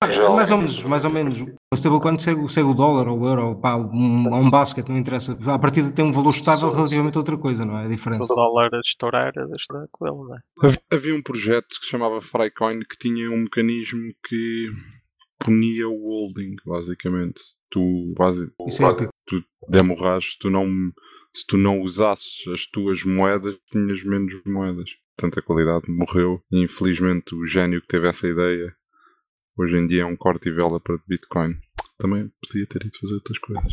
mais 0.08 0.50
ou 0.50 0.58
menos, 0.58 0.84
mais 0.84 1.04
ou 1.04 1.10
menos. 1.10 1.40
O 1.72 1.76
stablecoin 1.76 2.18
segue, 2.18 2.48
segue 2.48 2.68
o 2.68 2.74
dólar 2.74 3.08
ou 3.08 3.20
o 3.20 3.26
euro, 3.26 3.56
pá, 3.60 3.76
um, 3.76 4.34
um 4.34 4.50
basket, 4.50 4.88
não 4.88 4.96
interessa. 4.96 5.36
A 5.46 5.58
partir 5.58 5.82
de 5.82 5.92
ter 5.92 6.02
um 6.02 6.12
valor 6.12 6.30
estável 6.30 6.70
relativamente 6.70 7.16
a 7.16 7.20
outra 7.20 7.36
coisa, 7.36 7.64
não 7.64 7.78
é? 7.78 7.84
A 7.84 7.88
diferença. 7.88 8.22
Se 8.22 8.32
o 8.32 8.36
dólar 8.36 8.70
estourar, 8.84 9.32
deixa 9.32 9.88
com 9.92 10.06
ele, 10.06 10.16
não 10.16 10.36
é? 10.36 10.40
Havia 10.92 11.14
um 11.14 11.22
projeto 11.22 11.68
que 11.68 11.84
se 11.84 11.90
chamava 11.90 12.20
Frycoin 12.20 12.80
que 12.80 12.98
tinha 12.98 13.30
um 13.30 13.38
mecanismo 13.38 14.12
que 14.28 14.70
punia 15.38 15.88
o 15.88 16.08
holding, 16.08 16.56
basicamente. 16.64 17.40
Tu, 17.70 18.14
base, 18.16 18.50
Isso 18.66 18.86
é 18.86 19.08
tu 19.26 19.44
demorras, 19.68 20.36
tu 20.36 20.48
não, 20.48 20.66
se 21.34 21.44
tu 21.46 21.56
não 21.58 21.80
usasses 21.80 22.46
as 22.48 22.66
tuas 22.66 23.02
moedas, 23.02 23.56
tinhas 23.70 24.02
menos 24.04 24.40
moedas. 24.46 24.88
Portanto, 25.16 25.38
a 25.38 25.42
qualidade 25.42 25.90
morreu. 25.90 26.40
E 26.50 26.62
infelizmente 26.62 27.34
o 27.34 27.46
gênio 27.46 27.80
que 27.80 27.88
teve 27.88 28.08
essa 28.08 28.28
ideia 28.28 28.74
Hoje 29.56 29.76
em 29.76 29.86
dia 29.86 30.02
é 30.02 30.04
um 30.04 30.16
corte 30.16 30.48
e 30.48 30.52
vela 30.52 30.80
para 30.80 30.98
Bitcoin. 31.06 31.54
Também 31.96 32.28
podia 32.42 32.66
ter 32.66 32.86
ido 32.86 32.98
fazer 32.98 33.14
outras 33.14 33.38
coisas. 33.38 33.72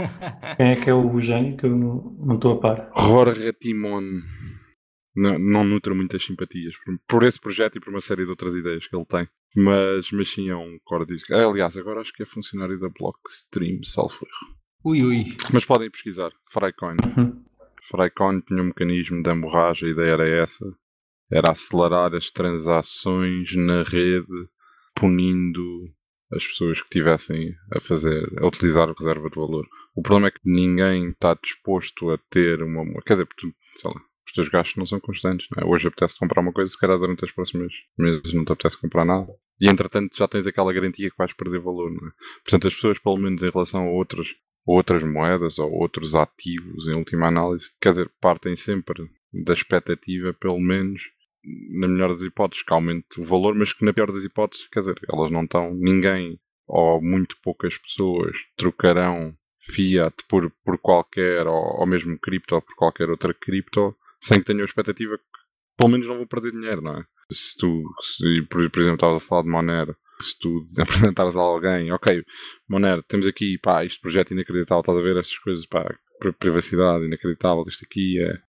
Quem 0.56 0.70
é 0.70 0.76
que 0.76 0.88
é 0.88 0.94
o 0.94 1.20
gênio 1.20 1.54
que 1.54 1.66
eu 1.66 1.76
não 1.76 2.36
estou 2.36 2.54
a 2.54 2.60
par? 2.60 2.90
Jorge 2.96 3.52
Timon. 3.52 4.22
Não, 5.14 5.38
não 5.38 5.64
nutre 5.64 5.92
muitas 5.92 6.24
simpatias 6.24 6.74
por, 6.78 6.98
por, 7.08 7.22
esse 7.24 7.38
projeto 7.38 7.76
e 7.76 7.80
por 7.80 7.90
uma 7.90 8.00
série 8.00 8.24
de 8.24 8.30
outras 8.30 8.54
ideias 8.54 8.86
que 8.86 8.96
ele 8.96 9.04
tem. 9.04 9.28
Mas, 9.54 10.10
mas 10.12 10.30
sim, 10.30 10.48
é 10.48 10.56
um 10.56 10.78
corte. 10.82 11.14
Aliás, 11.30 11.76
agora 11.76 12.00
acho 12.00 12.12
que 12.12 12.22
é 12.22 12.26
funcionário 12.26 12.78
da 12.78 12.88
Blockstream, 12.88 13.82
salvo 13.82 14.14
erro. 14.14 14.58
Ui, 14.84 15.02
ui. 15.02 15.36
Mas 15.52 15.64
podem 15.64 15.90
pesquisar. 15.90 16.30
Frycoin. 16.50 16.96
Uhum. 17.04 17.44
Frycoin 17.90 18.40
tinha 18.40 18.62
um 18.62 18.66
mecanismo 18.66 19.22
de 19.22 19.28
hemorragia, 19.28 19.88
a 19.88 19.92
ideia 19.92 20.12
era 20.12 20.28
essa. 20.42 20.64
Era 21.30 21.50
acelerar 21.50 22.14
as 22.14 22.30
transações 22.30 23.54
na 23.56 23.82
rede 23.82 24.48
punindo 24.98 25.62
as 26.32 26.46
pessoas 26.46 26.82
que 26.82 26.90
tivessem 26.90 27.54
a 27.74 27.80
fazer, 27.80 28.28
a 28.38 28.46
utilizar 28.46 28.88
a 28.88 28.94
reserva 28.98 29.30
de 29.30 29.36
valor. 29.36 29.66
O 29.94 30.02
problema 30.02 30.28
é 30.28 30.30
que 30.30 30.40
ninguém 30.44 31.10
está 31.10 31.34
disposto 31.42 32.10
a 32.10 32.18
ter 32.30 32.62
uma. 32.62 32.84
Quer 33.02 33.14
dizer, 33.14 33.28
tu, 33.36 33.52
sei 33.76 33.90
lá, 33.90 34.00
os 34.26 34.32
teus 34.32 34.48
gastos 34.48 34.76
não 34.76 34.86
são 34.86 35.00
constantes. 35.00 35.46
Não 35.50 35.62
é? 35.62 35.66
Hoje 35.66 35.88
apetece 35.88 36.18
comprar 36.18 36.42
uma 36.42 36.52
coisa, 36.52 36.70
se 36.70 36.78
calhar 36.78 36.98
durante 36.98 37.24
as 37.24 37.32
próximas 37.32 37.72
meses 37.96 38.34
não 38.34 38.44
te 38.44 38.52
apetece 38.52 38.80
comprar 38.80 39.04
nada. 39.04 39.32
E 39.60 39.68
entretanto 39.68 40.16
já 40.16 40.28
tens 40.28 40.46
aquela 40.46 40.72
garantia 40.72 41.10
que 41.10 41.16
vais 41.16 41.32
perder 41.32 41.60
valor. 41.60 41.90
Não 41.90 42.08
é? 42.08 42.10
Portanto, 42.42 42.68
as 42.68 42.74
pessoas, 42.74 42.98
pelo 42.98 43.16
menos 43.16 43.42
em 43.42 43.50
relação 43.50 43.82
a 43.86 43.90
outras, 43.90 44.26
outras 44.66 45.02
moedas 45.02 45.58
ou 45.58 45.72
outros 45.72 46.14
ativos, 46.14 46.86
em 46.86 46.94
última 46.94 47.28
análise, 47.28 47.70
quer 47.80 47.90
dizer, 47.90 48.10
partem 48.20 48.54
sempre 48.54 49.08
da 49.32 49.54
expectativa, 49.54 50.34
pelo 50.34 50.60
menos, 50.60 51.02
na 51.70 51.88
melhor 51.88 52.12
das 52.14 52.22
hipóteses, 52.22 52.64
que 52.64 52.72
aumente 52.72 53.20
o 53.20 53.24
valor, 53.24 53.54
mas 53.54 53.72
que 53.72 53.84
na 53.84 53.92
pior 53.92 54.12
das 54.12 54.24
hipóteses, 54.24 54.68
quer 54.68 54.80
dizer, 54.80 54.98
elas 55.12 55.30
não 55.30 55.44
estão, 55.44 55.74
ninguém 55.74 56.38
ou 56.66 57.02
muito 57.02 57.36
poucas 57.42 57.78
pessoas 57.78 58.36
trocarão 58.56 59.34
fiat 59.60 60.14
por, 60.28 60.50
por 60.64 60.78
qualquer, 60.78 61.46
ou, 61.46 61.80
ou 61.80 61.86
mesmo 61.86 62.18
cripto, 62.18 62.54
ou 62.54 62.62
por 62.62 62.74
qualquer 62.74 63.08
outra 63.10 63.32
cripto, 63.34 63.96
sem 64.20 64.38
que 64.38 64.44
tenham 64.44 64.62
a 64.62 64.64
expectativa 64.64 65.16
que 65.16 65.24
pelo 65.76 65.92
menos 65.92 66.06
não 66.06 66.16
vão 66.16 66.26
perder 66.26 66.52
dinheiro, 66.52 66.82
não 66.82 66.98
é? 66.98 67.04
Se 67.32 67.56
tu, 67.56 67.84
se, 68.02 68.42
por, 68.42 68.68
por 68.70 68.80
exemplo, 68.80 68.96
estavas 68.96 69.22
a 69.22 69.26
falar 69.26 69.42
de 69.42 69.48
Monero, 69.48 69.96
se 70.20 70.38
tu 70.38 70.66
apresentares 70.80 71.36
a 71.36 71.40
alguém, 71.40 71.92
ok, 71.92 72.24
Monero, 72.68 73.02
temos 73.02 73.26
aqui, 73.26 73.58
pá, 73.58 73.84
este 73.84 74.00
projeto 74.00 74.32
inacreditável, 74.32 74.80
estás 74.80 74.98
a 74.98 75.02
ver 75.02 75.16
estas 75.16 75.38
coisas, 75.38 75.66
pá, 75.66 75.86
privacidade 76.38 77.04
inacreditável, 77.04 77.64
isto 77.68 77.84
aqui 77.84 78.20
é 78.20 78.47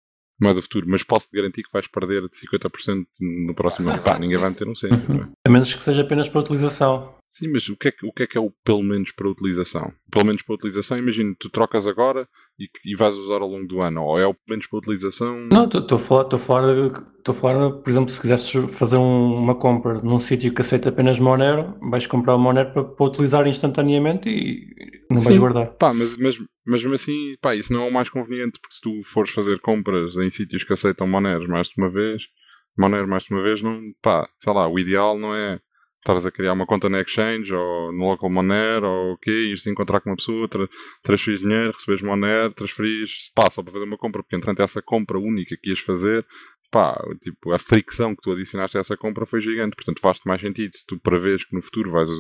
moeda 0.43 0.61
futuro, 0.63 0.87
mas 0.89 1.03
posso 1.03 1.29
te 1.29 1.37
garantir 1.37 1.63
que 1.63 1.73
vais 1.73 1.87
perder 1.87 2.23
de 2.23 2.37
50% 2.37 3.07
no 3.21 3.55
próximo 3.55 3.91
ano. 3.91 4.03
Pá, 4.03 4.19
ninguém 4.19 4.39
vai 4.39 4.51
meter 4.51 4.69
um 4.69 4.75
cêntimo. 4.75 5.23
É? 5.23 5.29
A 5.49 5.51
menos 5.51 5.73
que 5.73 5.83
seja 5.83 6.03
apenas 6.03 6.29
para 6.29 6.41
utilização. 6.41 7.15
Sim, 7.29 7.49
mas 7.49 7.69
o 7.69 7.77
que, 7.77 7.89
é 7.89 7.93
que, 7.93 8.05
o 8.05 8.13
que 8.13 8.25
é 8.25 8.27
que 8.27 8.37
é 8.37 8.41
o 8.41 8.51
pelo 8.63 8.83
menos 8.83 9.11
para 9.13 9.29
utilização? 9.29 9.93
Pelo 10.11 10.27
menos 10.27 10.43
para 10.43 10.55
utilização, 10.55 10.99
imagina, 10.99 11.35
tu 11.39 11.49
trocas 11.49 11.87
agora 11.87 12.29
e, 12.59 12.69
e 12.85 12.97
vais 12.97 13.17
usar 13.17 13.41
ao 13.41 13.49
longo 13.49 13.67
do 13.67 13.81
ano, 13.81 14.03
ou 14.03 14.19
é 14.19 14.27
o 14.27 14.35
menos 14.49 14.67
para 14.67 14.79
utilização? 14.79 15.49
Não, 15.51 15.65
estou 15.65 15.97
a 15.97 15.99
falar, 15.99 16.23
estou 16.23 16.37
a 16.37 16.41
falar, 16.41 16.77
estou 17.17 17.33
a 17.33 17.35
falar, 17.35 17.71
por 17.71 17.91
exemplo, 17.91 18.11
se 18.11 18.21
quisesses 18.21 18.71
fazer 18.73 18.97
um, 18.97 19.35
uma 19.37 19.55
compra 19.55 19.95
num 20.03 20.21
sítio 20.21 20.53
que 20.55 20.61
aceita 20.61 20.89
apenas 20.89 21.19
Monero, 21.19 21.77
vais 21.91 22.07
comprar 22.07 22.37
o 22.37 22.39
Monero 22.39 22.73
para, 22.73 22.85
para 22.85 23.07
utilizar 23.07 23.47
instantaneamente 23.47 24.29
e 24.29 24.67
não 25.11 25.19
Sim, 25.19 25.25
vais 25.25 25.39
guardar. 25.39 25.67
Pá, 25.75 25.93
mas, 25.93 26.17
mas, 26.17 26.37
mas 26.67 26.83
mesmo 26.83 26.95
assim, 26.95 27.35
pá, 27.41 27.55
isso 27.55 27.73
não 27.73 27.85
é 27.85 27.89
o 27.89 27.93
mais 27.93 28.09
conveniente, 28.09 28.61
porque 28.61 28.75
se 28.75 28.81
tu 28.81 29.03
fores 29.05 29.31
fazer 29.33 29.61
compras 29.61 30.17
em 30.17 30.31
sítios 30.31 30.65
que 30.65 30.73
aceitam 30.73 31.07
Monero 31.07 31.49
mais 31.49 31.69
de 31.69 31.75
uma 31.79 31.91
vez, 31.91 32.23
Monero 32.79 33.09
mais 33.09 33.25
de 33.25 33.35
uma 33.35 33.43
vez, 33.43 33.63
não, 33.63 33.81
pá, 34.03 34.29
sei 34.37 34.53
lá, 34.53 34.69
o 34.69 34.79
ideal 34.79 35.19
não 35.19 35.35
é 35.35 35.61
estares 36.03 36.27
a 36.27 36.33
criar 36.33 36.53
uma 36.53 36.67
conta 36.67 36.89
na 36.89 37.01
exchange 37.01 37.55
ou 37.55 37.93
no 37.93 38.09
local 38.09 38.29
Monero 38.29 38.87
ou 38.87 39.13
o 39.13 39.19
quê, 39.19 39.53
isto 39.55 39.71
encontrar 39.71 40.01
com 40.01 40.11
uma 40.11 40.17
pessoa, 40.17 40.49
tra 40.49 41.17
dinheiro, 41.17 41.73
receberes 41.73 42.03
Monero, 42.03 42.53
pá, 43.35 43.51
só 43.51 43.63
para 43.63 43.73
fazer 43.73 43.85
uma 43.85 43.97
compra, 43.97 44.23
porque 44.23 44.37
entretanto 44.37 44.63
essa 44.63 44.83
compra 44.83 45.19
única 45.19 45.57
que 45.57 45.71
ias 45.71 45.79
fazer, 45.79 46.27
pá, 46.71 47.01
tipo, 47.23 47.53
a 47.53 47.59
fricção 47.59 48.17
que 48.17 48.23
tu 48.23 48.33
adicionaste 48.33 48.77
a 48.77 48.81
essa 48.81 48.97
compra 48.97 49.25
foi 49.25 49.41
gigante, 49.41 49.77
portanto 49.77 50.01
faz-te 50.01 50.27
mais 50.27 50.41
sentido, 50.41 50.77
se 50.77 50.85
tu 50.87 50.99
prevês 50.99 51.45
que 51.45 51.55
no 51.55 51.63
futuro 51.63 51.93
vais, 51.93 52.11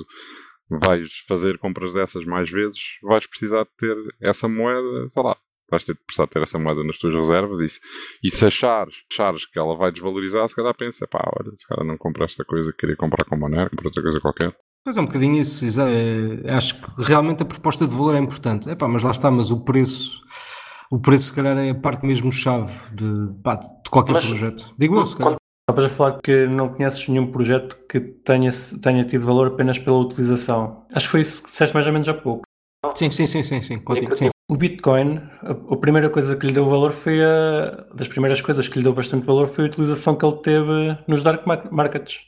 vais 0.70 1.10
fazer 1.26 1.58
compras 1.58 1.92
dessas 1.92 2.24
mais 2.24 2.48
vezes, 2.48 2.78
vais 3.02 3.26
precisar 3.26 3.64
de 3.64 3.70
ter 3.76 3.96
essa 4.20 4.48
moeda, 4.48 5.08
sei 5.10 5.22
lá, 5.22 5.36
vais 5.72 5.82
ter 5.82 5.94
de 5.94 6.00
precisar 6.04 6.26
ter 6.28 6.42
essa 6.42 6.58
moeda 6.58 6.84
nas 6.84 6.98
tuas 6.98 7.14
reservas 7.14 7.58
e 7.60 7.68
se, 7.68 7.80
e 8.22 8.30
se 8.30 8.46
achares, 8.46 8.94
achares 9.10 9.46
que 9.46 9.58
ela 9.58 9.76
vai 9.76 9.90
desvalorizar, 9.90 10.46
se 10.46 10.54
calhar 10.54 10.76
pensa, 10.76 11.06
pá, 11.08 11.20
olha, 11.36 11.50
se 11.56 11.66
calhar 11.66 11.84
não 11.84 11.96
comprar 11.96 12.26
esta 12.26 12.44
coisa, 12.44 12.72
queria 12.78 12.96
comprar 12.96 13.24
com 13.24 13.36
Monero, 13.36 13.70
comprar 13.70 13.86
outra 13.86 14.02
coisa 14.02 14.20
qualquer. 14.20 14.54
Pois 14.84 14.96
é, 14.96 15.00
um 15.00 15.06
bocadinho 15.06 15.40
isso, 15.40 15.64
é, 15.80 16.52
acho 16.52 16.80
que 16.80 17.02
realmente 17.02 17.42
a 17.42 17.46
proposta 17.46 17.86
de 17.86 17.94
valor 17.94 18.14
é 18.14 18.18
importante. 18.18 18.68
Epá, 18.68 18.86
mas 18.88 19.02
lá 19.02 19.12
está, 19.12 19.30
mas 19.30 19.50
o 19.50 19.64
preço, 19.64 20.20
o 20.90 21.00
preço 21.00 21.26
se 21.26 21.34
calhar 21.34 21.56
é 21.56 21.70
a 21.70 21.74
parte 21.74 22.04
mesmo 22.04 22.30
chave 22.32 22.72
de, 22.92 23.32
pá, 23.42 23.54
de 23.54 23.90
qualquer 23.90 24.12
mas, 24.12 24.26
projeto. 24.26 24.74
Digo 24.78 24.96
eu, 24.96 25.06
se 25.06 25.16
calhar. 25.16 25.36
Estavas 25.62 25.84
a 25.84 25.94
falar 25.94 26.20
que 26.20 26.46
não 26.48 26.68
conheces 26.70 27.08
nenhum 27.08 27.30
projeto 27.30 27.78
que 27.88 28.00
tenha, 28.00 28.50
tenha 28.82 29.04
tido 29.04 29.24
valor 29.24 29.46
apenas 29.46 29.78
pela 29.78 29.96
utilização. 29.96 30.84
Acho 30.92 31.06
que 31.06 31.10
foi 31.12 31.20
isso 31.20 31.44
que 31.44 31.50
disseste 31.50 31.72
mais 31.72 31.86
ou 31.86 31.92
menos 31.92 32.08
há 32.08 32.14
pouco. 32.14 32.42
Sim, 32.96 33.10
sim, 33.10 33.26
sim, 33.26 33.42
sim, 33.42 33.62
sim. 33.62 33.78
Contigo, 33.78 34.16
sim. 34.16 34.30
O 34.50 34.56
Bitcoin, 34.56 35.20
a, 35.40 35.74
a, 35.74 35.76
primeira 35.76 36.10
coisa 36.10 36.36
que 36.36 36.46
lhe 36.46 36.52
deu 36.52 36.68
valor 36.68 36.92
foi 36.92 37.22
a. 37.22 37.86
das 37.94 38.08
primeiras 38.08 38.40
coisas 38.40 38.68
que 38.68 38.78
lhe 38.78 38.84
deu 38.84 38.92
bastante 38.92 39.24
valor 39.24 39.46
foi 39.46 39.64
a 39.64 39.66
utilização 39.68 40.16
que 40.16 40.24
ele 40.24 40.36
teve 40.38 40.98
nos 41.06 41.22
dark 41.22 41.46
markets. 41.70 42.26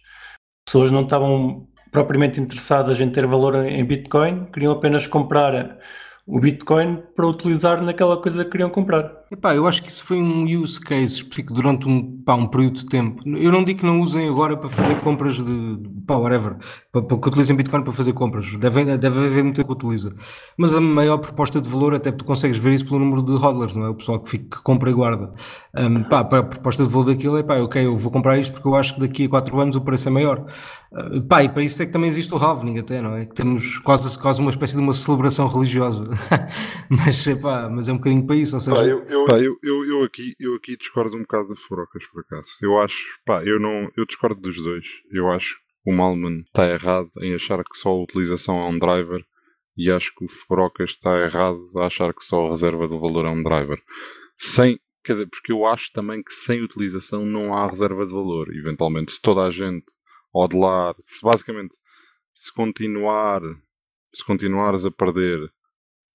As 0.66 0.72
pessoas 0.72 0.90
não 0.90 1.02
estavam 1.02 1.68
propriamente 1.90 2.40
interessadas 2.40 3.00
em 3.00 3.10
ter 3.10 3.26
valor 3.26 3.56
em 3.66 3.84
Bitcoin, 3.84 4.46
queriam 4.46 4.72
apenas 4.72 5.06
comprar 5.06 5.78
o 6.26 6.40
Bitcoin 6.40 7.02
para 7.14 7.26
utilizar 7.26 7.82
naquela 7.82 8.20
coisa 8.20 8.44
que 8.44 8.50
queriam 8.50 8.70
comprar. 8.70 9.23
Epá, 9.30 9.54
eu 9.54 9.66
acho 9.66 9.82
que 9.82 9.88
isso 9.88 10.04
foi 10.04 10.18
um 10.18 10.44
use 10.44 10.78
case 10.78 11.16
específico 11.16 11.54
durante 11.54 11.88
um, 11.88 12.22
pá, 12.22 12.34
um 12.34 12.46
período 12.46 12.74
de 12.74 12.86
tempo. 12.86 13.22
Eu 13.26 13.50
não 13.50 13.64
digo 13.64 13.80
que 13.80 13.86
não 13.86 14.00
usem 14.00 14.28
agora 14.28 14.56
para 14.56 14.68
fazer 14.68 15.00
compras 15.00 15.36
de, 15.42 15.78
pá, 16.06 16.16
whatever, 16.16 16.56
para, 16.92 17.02
para 17.02 17.18
que 17.18 17.28
utilizem 17.28 17.56
Bitcoin 17.56 17.82
para 17.82 17.92
fazer 17.92 18.12
compras. 18.12 18.54
Deve, 18.56 18.84
deve 18.96 19.26
haver 19.26 19.42
muita 19.42 19.64
que 19.64 19.72
utiliza. 19.72 20.14
Mas 20.56 20.74
a 20.74 20.80
maior 20.80 21.18
proposta 21.18 21.60
de 21.60 21.68
valor, 21.68 21.94
até 21.94 22.12
tu 22.12 22.24
consegues 22.24 22.58
ver 22.58 22.72
isso 22.72 22.84
pelo 22.84 22.98
número 22.98 23.22
de 23.22 23.32
hodlers, 23.32 23.74
não 23.74 23.86
é? 23.86 23.88
O 23.88 23.94
pessoal 23.94 24.20
que, 24.20 24.28
fica, 24.28 24.58
que 24.58 24.62
compra 24.62 24.90
e 24.90 24.92
guarda. 24.92 25.32
Um, 25.76 26.04
pá, 26.04 26.20
a 26.20 26.42
proposta 26.42 26.84
de 26.84 26.90
valor 26.90 27.06
daquilo 27.06 27.38
é, 27.38 27.42
pá, 27.42 27.56
ok, 27.56 27.84
eu 27.84 27.96
vou 27.96 28.12
comprar 28.12 28.38
isto 28.38 28.52
porque 28.52 28.68
eu 28.68 28.74
acho 28.74 28.94
que 28.94 29.00
daqui 29.00 29.24
a 29.24 29.28
4 29.28 29.58
anos 29.58 29.76
o 29.76 29.80
preço 29.80 30.08
é 30.08 30.12
maior. 30.12 30.44
Uh, 30.92 31.20
pá, 31.22 31.42
e 31.42 31.48
para 31.48 31.62
isso 31.62 31.82
é 31.82 31.86
que 31.86 31.92
também 31.92 32.08
existe 32.08 32.32
o 32.32 32.36
halving 32.36 32.78
até, 32.78 33.00
não 33.00 33.16
é? 33.16 33.24
Que 33.24 33.34
temos 33.34 33.78
quase, 33.78 34.16
quase 34.18 34.40
uma 34.40 34.50
espécie 34.50 34.76
de 34.76 34.80
uma 34.80 34.92
celebração 34.92 35.48
religiosa. 35.48 36.08
mas, 36.88 37.26
pá, 37.42 37.68
mas 37.68 37.88
é 37.88 37.92
um 37.92 37.96
bocadinho 37.96 38.24
para 38.24 38.36
isso, 38.36 38.54
ou 38.54 38.60
seja... 38.60 38.76
Pá, 38.76 38.84
eu, 38.84 39.04
eu 39.14 39.26
Pá, 39.26 39.38
eu, 39.38 39.56
eu, 39.62 39.84
eu, 39.84 40.02
aqui, 40.02 40.34
eu 40.38 40.54
aqui 40.54 40.76
discordo 40.76 41.16
um 41.16 41.20
bocado 41.20 41.54
de 41.54 41.60
Furocas, 41.60 42.04
por 42.06 42.20
acaso. 42.22 42.52
Eu 42.60 42.78
acho, 42.80 43.04
pá, 43.24 43.44
eu 43.44 43.60
não, 43.60 43.90
eu 43.96 44.04
discordo 44.04 44.40
dos 44.40 44.60
dois. 44.62 44.84
Eu 45.10 45.30
acho 45.30 45.54
que 45.54 45.90
o 45.90 45.94
Malman 45.94 46.40
está 46.40 46.68
errado 46.68 47.10
em 47.20 47.34
achar 47.34 47.62
que 47.62 47.76
só 47.76 47.90
a 47.90 48.02
utilização 48.02 48.58
é 48.58 48.68
um 48.68 48.78
driver 48.78 49.24
e 49.76 49.90
acho 49.90 50.14
que 50.14 50.24
o 50.24 50.28
Furocas 50.28 50.90
está 50.90 51.16
errado 51.18 51.70
a 51.76 51.86
achar 51.86 52.12
que 52.14 52.24
só 52.24 52.46
a 52.46 52.50
reserva 52.50 52.88
do 52.88 53.00
valor 53.00 53.26
é 53.26 53.30
um 53.30 53.42
driver. 53.42 53.80
Sem, 54.36 54.78
quer 55.04 55.12
dizer, 55.14 55.26
porque 55.26 55.52
eu 55.52 55.64
acho 55.66 55.92
também 55.92 56.22
que 56.22 56.32
sem 56.32 56.62
utilização 56.62 57.24
não 57.24 57.54
há 57.54 57.68
reserva 57.68 58.06
de 58.06 58.12
valor. 58.12 58.54
Eventualmente, 58.54 59.12
se 59.12 59.20
toda 59.20 59.42
a 59.42 59.50
gente 59.50 59.86
odelar, 60.32 60.94
se 61.00 61.22
basicamente 61.22 61.74
se 62.34 62.52
continuar, 62.52 63.40
se 64.12 64.24
continuares 64.24 64.84
a 64.84 64.90
perder 64.90 65.52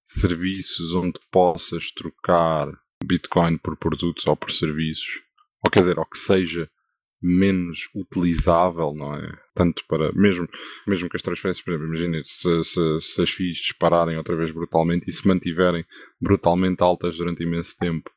serviços 0.06 0.94
onde 0.94 1.18
possas 1.30 1.90
trocar 1.92 2.68
Bitcoin 3.04 3.58
por 3.58 3.76
produtos 3.76 4.26
ou 4.26 4.36
por 4.36 4.52
serviços, 4.52 5.20
ou 5.64 5.70
quer 5.70 5.80
dizer, 5.80 5.98
ou 5.98 6.06
que 6.06 6.18
seja 6.18 6.70
menos 7.22 7.90
utilizável, 7.94 8.94
não 8.94 9.14
é? 9.14 9.38
Tanto 9.54 9.84
para, 9.86 10.10
mesmo, 10.12 10.48
mesmo 10.86 11.08
que 11.08 11.16
as 11.16 11.22
transferências, 11.22 11.62
por 11.62 11.72
exemplo, 11.72 11.88
imagina 11.88 12.22
se, 12.24 12.64
se, 12.64 13.00
se 13.00 13.22
as 13.22 13.30
FIIs 13.30 13.58
dispararem 13.58 14.16
outra 14.16 14.34
vez 14.36 14.50
brutalmente 14.52 15.04
e 15.08 15.12
se 15.12 15.26
mantiverem 15.28 15.84
brutalmente 16.20 16.82
altas 16.82 17.18
durante 17.18 17.42
imenso 17.42 17.76
tempo 17.78 18.10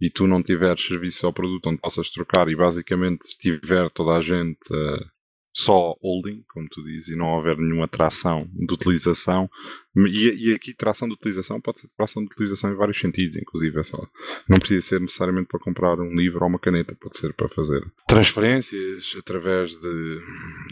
e 0.00 0.10
tu 0.10 0.26
não 0.26 0.42
tiveres 0.42 0.86
serviço 0.86 1.26
ou 1.26 1.32
produto 1.32 1.68
onde 1.68 1.80
possas 1.80 2.10
trocar 2.10 2.48
e 2.48 2.56
basicamente 2.56 3.36
tiver 3.38 3.90
toda 3.90 4.16
a 4.16 4.22
gente 4.22 4.60
uh, 4.70 5.15
só 5.56 5.96
holding, 6.02 6.44
como 6.52 6.68
tu 6.68 6.84
dizes, 6.84 7.08
e 7.08 7.16
não 7.16 7.28
houver 7.28 7.56
nenhuma 7.56 7.88
tração 7.88 8.46
de 8.52 8.74
utilização. 8.74 9.50
E, 9.96 10.50
e 10.50 10.54
aqui 10.54 10.74
tração 10.74 11.08
de 11.08 11.14
utilização 11.14 11.58
pode 11.62 11.80
ser 11.80 11.88
tração 11.96 12.22
de 12.22 12.30
utilização 12.30 12.70
em 12.70 12.76
vários 12.76 13.00
sentidos, 13.00 13.38
inclusive. 13.38 13.80
É 13.80 13.82
não 14.46 14.58
precisa 14.58 14.86
ser 14.86 15.00
necessariamente 15.00 15.48
para 15.48 15.58
comprar 15.58 15.98
um 15.98 16.14
livro 16.14 16.42
ou 16.42 16.48
uma 16.48 16.58
caneta, 16.58 16.94
pode 16.94 17.16
ser 17.16 17.32
para 17.32 17.48
fazer 17.48 17.82
transferências 18.06 19.16
através 19.18 19.74
de 19.80 20.20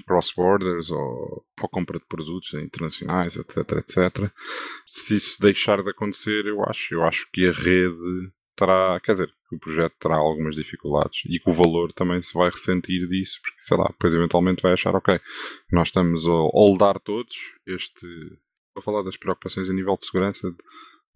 cross-borders 0.07 0.91
ou, 0.91 1.47
ou 1.63 1.69
compra 1.71 1.99
de 1.99 2.05
produtos 2.05 2.53
internacionais, 2.53 3.39
etc, 3.39 3.57
etc. 3.79 4.31
Se 4.87 5.17
isso 5.17 5.41
deixar 5.41 5.83
de 5.83 5.89
acontecer, 5.89 6.45
eu 6.45 6.63
acho, 6.63 6.95
eu 6.95 7.03
acho 7.05 7.27
que 7.33 7.47
a 7.49 7.53
rede 7.53 8.31
terá, 8.57 9.01
quer 9.01 9.13
dizer, 9.13 9.35
que 9.49 9.57
o 9.57 9.59
projeto 9.59 9.95
terá 9.99 10.17
algumas 10.17 10.55
dificuldades 10.55 11.21
e 11.27 11.39
que 11.39 11.51
o 11.51 11.53
valor 11.53 11.93
também 11.93 12.21
se 12.21 12.33
vai 12.35 12.51
ressentir 12.51 13.07
disso, 13.09 13.41
porque 13.43 13.63
sei 13.63 13.77
lá, 13.77 13.87
depois 13.89 14.15
eventualmente 14.15 14.63
vai 14.63 14.73
achar, 14.73 14.95
ok, 14.95 15.21
nós 15.71 15.89
estamos 15.89 16.27
a 16.27 16.33
holdar 16.33 16.99
todos 17.01 17.37
este. 17.67 18.07
Vou 18.75 18.83
falar 18.83 19.03
das 19.03 19.17
preocupações 19.17 19.71
a 19.71 19.73
nível 19.73 19.97
de 19.97 20.07
segurança, 20.07 20.53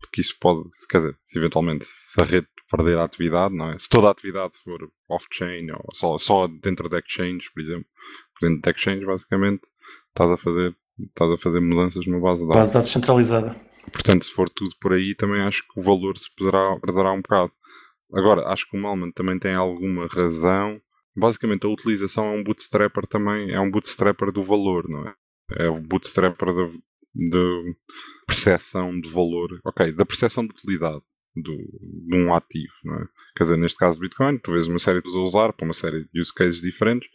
porque 0.01 0.21
isso 0.21 0.37
pode, 0.41 0.69
quer 0.89 0.99
dizer, 0.99 1.19
se 1.25 1.39
eventualmente 1.39 1.85
se 1.85 2.21
a 2.21 2.25
rede 2.25 2.47
perder 2.71 2.99
a 2.99 3.05
atividade, 3.05 3.55
não 3.55 3.71
é? 3.71 3.79
Se 3.79 3.89
toda 3.89 4.09
a 4.09 4.11
atividade 4.11 4.57
for 4.59 4.91
off-chain 5.09 5.71
ou 5.73 5.95
só, 5.95 6.19
só 6.19 6.47
dentro 6.47 6.89
da 6.89 6.99
exchange, 6.99 7.51
por 7.53 7.61
exemplo, 7.61 7.87
dentro 8.41 8.61
da 8.61 8.71
exchange 8.71 9.05
basicamente 9.05 9.63
estás 10.09 10.31
a 10.31 10.37
fazer, 10.37 10.77
estás 11.07 11.31
a 11.31 11.39
fazer 11.39 11.61
mudanças 11.61 12.07
numa 12.07 12.21
base 12.21 12.43
de 12.43 12.49
dados. 12.49 12.59
Base 12.59 12.71
de 12.71 12.75
dados 12.75 12.91
centralizada. 12.91 13.57
Portanto, 13.93 14.25
se 14.25 14.33
for 14.33 14.49
tudo 14.51 14.75
por 14.81 14.93
aí, 14.93 15.15
também 15.15 15.41
acho 15.43 15.63
que 15.63 15.81
o 15.81 15.83
valor 15.83 16.19
se 16.19 16.35
perderá, 16.35 16.79
perderá 16.81 17.13
um 17.13 17.23
bocado. 17.23 17.53
Agora, 18.13 18.47
acho 18.49 18.69
que 18.69 18.77
o 18.77 18.81
Malman 18.81 19.13
também 19.13 19.39
tem 19.39 19.55
alguma 19.55 20.07
razão. 20.07 20.81
Basicamente, 21.17 21.67
a 21.67 21.71
utilização 21.71 22.27
é 22.27 22.37
um 22.39 22.45
bootstrapper 22.45 23.07
também, 23.07 23.51
é 23.53 23.61
um 23.61 23.71
bootstrapper 23.71 24.33
do 24.33 24.45
valor, 24.45 24.89
não 24.89 25.09
é? 25.09 25.15
É 25.59 25.69
o 25.69 25.81
bootstrapper 25.81 26.49
da 26.55 27.39
percepção 28.27 29.01
de 29.01 29.09
valor, 29.09 29.59
ok, 29.65 29.93
da 29.93 30.05
percepção 30.05 30.47
de 30.47 30.53
utilidade 30.53 31.03
do, 31.35 31.57
de 32.09 32.17
um 32.17 32.35
ativo, 32.35 32.73
não 32.85 32.97
é? 32.97 33.07
Quer 33.37 33.45
dizer, 33.45 33.57
neste 33.57 33.79
caso 33.79 33.99
Bitcoin, 33.99 34.39
tu 34.39 34.53
vês 34.53 34.67
uma 34.67 34.79
série 34.79 34.99
de 34.99 35.05
pessoas 35.05 35.35
a 35.35 35.39
usar 35.39 35.53
para 35.53 35.65
uma 35.65 35.75
série 35.75 36.05
de 36.13 36.21
use 36.21 36.33
cases 36.33 36.61
diferentes 36.61 37.09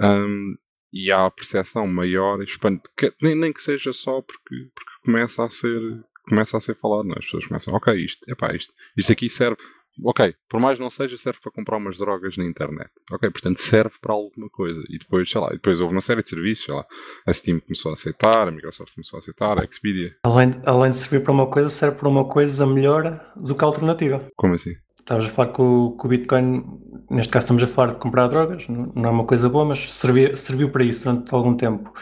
um, 0.00 0.56
e 0.92 1.10
há 1.10 1.26
a 1.26 1.30
percepção 1.30 1.86
maior, 1.86 2.42
expande, 2.42 2.80
que, 2.96 3.12
nem, 3.22 3.34
nem 3.34 3.52
que 3.52 3.62
seja 3.62 3.92
só 3.92 4.20
porque, 4.20 4.68
porque 4.74 4.92
começa 5.04 5.44
a 5.44 5.50
ser 5.50 6.04
começa 6.28 6.56
a 6.56 6.60
ser 6.60 6.76
falado, 6.76 7.06
não 7.06 7.14
é? 7.14 7.18
As 7.18 7.24
pessoas 7.24 7.46
começam, 7.46 7.74
ok, 7.74 7.94
isto, 7.94 8.30
epá, 8.30 8.54
isto, 8.54 8.72
isto 8.96 9.10
aqui 9.10 9.28
serve 9.28 9.56
ok, 10.04 10.34
por 10.48 10.60
mais 10.60 10.78
não 10.78 10.88
seja, 10.88 11.16
serve 11.16 11.40
para 11.42 11.52
comprar 11.52 11.76
umas 11.76 11.98
drogas 11.98 12.36
na 12.36 12.44
internet. 12.44 12.90
Ok, 13.10 13.30
portanto 13.30 13.58
serve 13.58 13.94
para 14.00 14.12
alguma 14.12 14.48
coisa. 14.48 14.82
E 14.88 14.98
depois, 14.98 15.30
sei 15.30 15.40
lá, 15.40 15.50
depois 15.50 15.80
houve 15.80 15.94
uma 15.94 16.00
série 16.00 16.22
de 16.22 16.28
serviços, 16.28 16.64
sei 16.64 16.74
lá, 16.74 16.84
a 17.26 17.32
Steam 17.32 17.60
começou 17.60 17.90
a 17.90 17.94
aceitar, 17.94 18.48
a 18.48 18.50
Microsoft 18.50 18.94
começou 18.94 19.18
a 19.18 19.20
aceitar, 19.20 19.58
a 19.58 19.64
Expedia. 19.64 20.16
Além, 20.24 20.52
além 20.64 20.90
de 20.90 20.96
servir 20.96 21.22
para 21.22 21.32
uma 21.32 21.50
coisa, 21.50 21.68
serve 21.68 21.98
para 21.98 22.08
uma 22.08 22.26
coisa 22.26 22.66
melhor 22.66 23.32
do 23.36 23.54
que 23.54 23.64
a 23.64 23.66
alternativa. 23.66 24.26
Como 24.36 24.54
assim? 24.54 24.76
Estavas 25.10 25.26
a 25.26 25.28
falar 25.28 25.52
que 25.52 25.60
o, 25.60 25.96
que 25.98 26.06
o 26.06 26.08
Bitcoin, 26.08 26.64
neste 27.10 27.32
caso 27.32 27.42
estamos 27.42 27.62
a 27.64 27.66
falar 27.66 27.94
de 27.94 27.98
comprar 27.98 28.28
drogas, 28.28 28.68
não 28.68 29.08
é 29.08 29.10
uma 29.10 29.26
coisa 29.26 29.48
boa, 29.48 29.64
mas 29.64 29.92
serviu, 29.92 30.36
serviu 30.36 30.70
para 30.70 30.84
isso 30.84 31.02
durante 31.02 31.34
algum 31.34 31.56
tempo. 31.56 31.92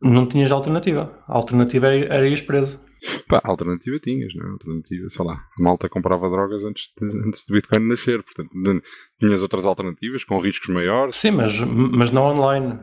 Não 0.00 0.24
tinhas 0.24 0.52
alternativa. 0.52 1.20
A 1.26 1.34
alternativa 1.34 1.88
era, 1.88 2.14
era 2.14 2.28
ir 2.28 2.46
preso. 2.46 2.78
Pá, 3.28 3.40
alternativa 3.42 3.98
tinhas, 3.98 4.32
não 4.36 4.46
é? 4.46 4.50
Alternativa, 4.52 5.10
sei 5.10 5.24
lá, 5.24 5.34
a 5.34 5.62
malta 5.62 5.88
comprava 5.88 6.30
drogas 6.30 6.64
antes 6.64 6.92
de, 6.96 7.06
antes 7.26 7.44
de 7.44 7.52
Bitcoin 7.52 7.88
nascer, 7.88 8.22
portanto, 8.22 8.52
tinhas 9.18 9.42
outras 9.42 9.66
alternativas 9.66 10.22
com 10.22 10.38
riscos 10.38 10.68
maiores. 10.68 11.16
Sim, 11.16 11.32
mas, 11.32 11.58
mas 11.58 12.12
não 12.12 12.22
online. 12.22 12.78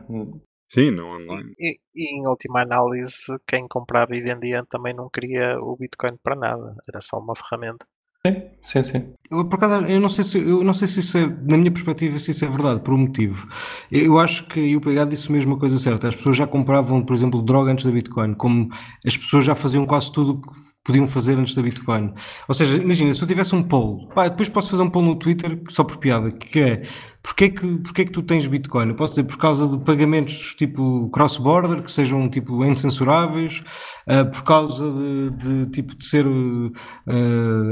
Sim, 0.68 0.90
não 0.90 1.06
online. 1.06 1.54
E, 1.58 1.78
e, 1.94 2.18
em 2.18 2.26
última 2.26 2.60
análise, 2.60 3.24
quem 3.46 3.64
comprava 3.66 4.14
e 4.14 4.20
vendia 4.20 4.64
também 4.68 4.92
não 4.94 5.08
queria 5.08 5.58
o 5.58 5.74
Bitcoin 5.78 6.18
para 6.22 6.36
nada, 6.36 6.76
era 6.86 7.00
só 7.00 7.18
uma 7.18 7.34
ferramenta. 7.34 7.86
Sim, 8.24 8.42
sim, 8.62 8.82
sim. 8.84 9.12
Eu, 9.28 9.44
por 9.48 9.58
eu 9.88 10.00
não 10.00 10.08
sei 10.08 10.22
se, 10.24 10.38
eu 10.38 10.62
não 10.62 10.72
sei 10.72 10.86
se 10.86 11.00
isso 11.00 11.18
é, 11.18 11.26
na 11.26 11.56
minha 11.56 11.72
perspectiva, 11.72 12.16
se 12.20 12.30
isso 12.30 12.44
é 12.44 12.48
verdade, 12.48 12.80
por 12.80 12.94
um 12.94 12.98
motivo. 12.98 13.48
Eu 13.90 14.16
acho 14.16 14.46
que 14.46 14.76
o 14.76 14.80
PH 14.80 15.06
disse 15.06 15.32
mesmo 15.32 15.54
a 15.54 15.58
coisa 15.58 15.76
certa. 15.76 16.06
As 16.06 16.14
pessoas 16.14 16.36
já 16.36 16.46
compravam, 16.46 17.04
por 17.04 17.14
exemplo, 17.16 17.42
droga 17.42 17.72
antes 17.72 17.84
da 17.84 17.90
Bitcoin, 17.90 18.34
como 18.34 18.68
as 19.04 19.16
pessoas 19.16 19.44
já 19.44 19.56
faziam 19.56 19.84
quase 19.84 20.12
tudo 20.12 20.34
o 20.34 20.40
que 20.40 20.48
podiam 20.84 21.08
fazer 21.08 21.36
antes 21.36 21.56
da 21.56 21.62
Bitcoin. 21.62 22.14
Ou 22.46 22.54
seja, 22.54 22.76
imagina, 22.80 23.12
se 23.12 23.22
eu 23.22 23.26
tivesse 23.26 23.56
um 23.56 23.62
poll, 23.62 24.08
pá, 24.14 24.28
depois 24.28 24.48
posso 24.48 24.70
fazer 24.70 24.82
um 24.84 24.90
poll 24.90 25.02
no 25.04 25.16
Twitter, 25.16 25.60
só 25.68 25.82
por 25.82 25.96
piada, 25.96 26.30
que 26.30 26.60
é 26.60 26.82
Porquê 27.22 27.50
que, 27.50 27.78
porquê 27.78 28.04
que 28.04 28.10
tu 28.10 28.20
tens 28.20 28.48
Bitcoin? 28.48 28.88
Eu 28.88 28.94
posso 28.96 29.12
dizer 29.12 29.24
por 29.24 29.38
causa 29.38 29.68
de 29.68 29.78
pagamentos 29.84 30.56
tipo 30.56 31.08
cross-border, 31.10 31.80
que 31.80 31.92
sejam 31.92 32.28
tipo 32.28 32.64
incensuráveis, 32.64 33.62
uh, 34.08 34.28
por 34.28 34.42
causa 34.42 34.90
de, 34.90 35.30
de, 35.30 35.66
tipo 35.66 35.94
de 35.94 36.04
ser, 36.04 36.26
uh, 36.26 36.72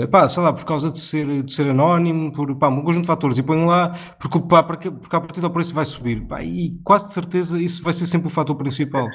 epá, 0.01 0.29
sei 0.29 0.43
lá, 0.45 0.53
por 0.53 0.65
causa 0.65 0.93
de 0.93 1.01
ser, 1.01 1.43
de 1.43 1.53
ser 1.53 1.69
anónimo, 1.69 2.31
por 2.33 2.55
pá, 2.57 2.69
um 2.69 2.83
conjunto 2.83 3.03
de 3.03 3.09
fatores. 3.09 3.39
E 3.39 3.43
ponho 3.43 3.67
lá, 3.67 3.97
porque, 4.21 4.39
pá, 4.41 4.63
porque, 4.63 4.89
porque 4.89 5.17
a 5.17 5.21
partir 5.21 5.41
do 5.41 5.51
preço 5.51 5.75
vai 5.75 5.85
subir. 5.85 6.25
Pá, 6.29 6.45
e 6.45 6.79
quase 6.85 7.07
de 7.07 7.13
certeza 7.13 7.61
isso 7.61 7.83
vai 7.83 7.93
ser 7.93 8.07
sempre 8.07 8.29
o 8.29 8.31
fator 8.31 8.55
principal. 8.55 9.09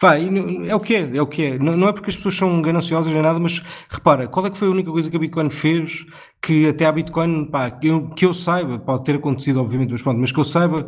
Pá, 0.00 0.16
é 0.16 0.74
o 0.74 0.78
que 0.78 0.94
é, 0.94 1.16
é 1.16 1.22
o 1.22 1.26
que 1.26 1.42
é. 1.42 1.58
Não, 1.58 1.76
não 1.76 1.88
é 1.88 1.92
porque 1.92 2.10
as 2.10 2.16
pessoas 2.16 2.36
são 2.36 2.62
gananciosas 2.62 3.12
nem 3.12 3.22
nada, 3.22 3.40
mas 3.40 3.60
repara, 3.88 4.28
qual 4.28 4.46
é 4.46 4.50
que 4.50 4.58
foi 4.58 4.68
a 4.68 4.70
única 4.70 4.92
coisa 4.92 5.10
que 5.10 5.16
a 5.16 5.20
Bitcoin 5.20 5.50
fez 5.50 6.06
que 6.42 6.66
até 6.68 6.86
a 6.86 6.92
Bitcoin, 6.92 7.44
pá, 7.50 7.70
que 7.70 7.88
eu, 7.88 8.08
que 8.08 8.24
eu 8.24 8.32
saiba, 8.32 8.78
pode 8.78 9.04
ter 9.04 9.16
acontecido 9.16 9.60
obviamente, 9.60 9.90
mas 9.90 10.02
pronto, 10.02 10.18
mas 10.18 10.32
que 10.32 10.40
eu 10.40 10.44
saiba, 10.44 10.86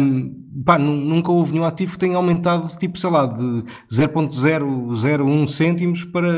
um, 0.00 0.62
pá, 0.64 0.78
nunca 0.78 1.32
houve 1.32 1.52
nenhum 1.52 1.64
ativo 1.64 1.92
que 1.92 1.98
tenha 1.98 2.16
aumentado, 2.16 2.68
tipo, 2.78 2.96
sei 2.96 3.10
lá, 3.10 3.26
de 3.26 3.64
0.001 3.92 5.48
cêntimos 5.48 6.04
para, 6.04 6.28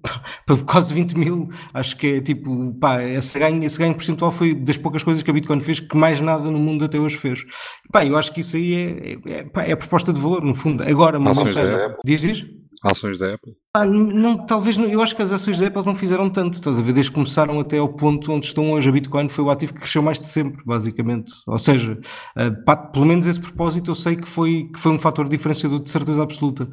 para 0.46 0.56
quase 0.64 0.94
20 0.94 1.12
mil, 1.12 1.48
acho 1.74 1.96
que 1.96 2.06
é 2.06 2.20
tipo, 2.22 2.74
pá, 2.80 3.02
esse 3.04 3.38
ganho, 3.38 3.62
esse 3.62 3.78
ganho 3.78 3.94
percentual 3.94 4.32
foi 4.32 4.54
das 4.54 4.78
poucas 4.78 5.04
coisas 5.04 5.22
que 5.22 5.30
a 5.30 5.34
Bitcoin 5.34 5.60
fez 5.60 5.80
que 5.80 5.96
mais 5.96 6.18
nada 6.18 6.50
no 6.50 6.58
mundo 6.58 6.86
até 6.86 6.98
hoje 6.98 7.16
fez. 7.18 7.44
Pá, 7.92 8.04
eu 8.04 8.16
acho 8.16 8.32
que 8.32 8.40
isso 8.40 8.56
aí 8.56 8.74
é, 8.74 9.12
é, 9.12 9.38
é, 9.40 9.44
pá, 9.44 9.62
é 9.64 9.72
a 9.72 9.76
proposta 9.76 10.10
de 10.10 10.20
valor, 10.20 10.42
no 10.42 10.54
fundo. 10.54 10.82
Agora, 10.82 11.18
uma 11.18 11.34
montanha, 11.34 11.94
diz, 12.02 12.20
diz? 12.22 12.46
Ações 12.90 13.18
da 13.18 13.34
Apple? 13.34 13.54
Ah, 13.74 13.84
não, 13.84 14.38
talvez 14.38 14.78
não, 14.78 14.86
eu 14.86 15.02
acho 15.02 15.14
que 15.14 15.20
as 15.20 15.30
ações 15.30 15.58
da 15.58 15.66
Apple 15.66 15.84
não 15.84 15.94
fizeram 15.94 16.30
tanto, 16.30 16.54
estás 16.54 16.78
a 16.78 16.82
ver? 16.82 16.94
Desde 16.94 17.10
que 17.10 17.14
começaram 17.14 17.60
até 17.60 17.76
ao 17.76 17.88
ponto 17.88 18.32
onde 18.32 18.46
estão 18.46 18.70
hoje. 18.70 18.88
A 18.88 18.92
Bitcoin 18.92 19.28
foi 19.28 19.44
o 19.44 19.50
ativo 19.50 19.74
que 19.74 19.80
cresceu 19.80 20.02
mais 20.02 20.18
de 20.18 20.26
sempre, 20.26 20.62
basicamente. 20.64 21.32
Ou 21.46 21.58
seja, 21.58 21.92
uh, 21.92 22.64
pá, 22.64 22.74
pelo 22.74 23.04
menos 23.04 23.26
esse 23.26 23.38
propósito 23.38 23.90
eu 23.90 23.94
sei 23.94 24.16
que 24.16 24.26
foi, 24.26 24.70
que 24.72 24.80
foi 24.80 24.92
um 24.92 24.98
fator 24.98 25.28
diferenciador 25.28 25.80
de 25.80 25.90
certeza 25.90 26.22
absoluta. 26.22 26.68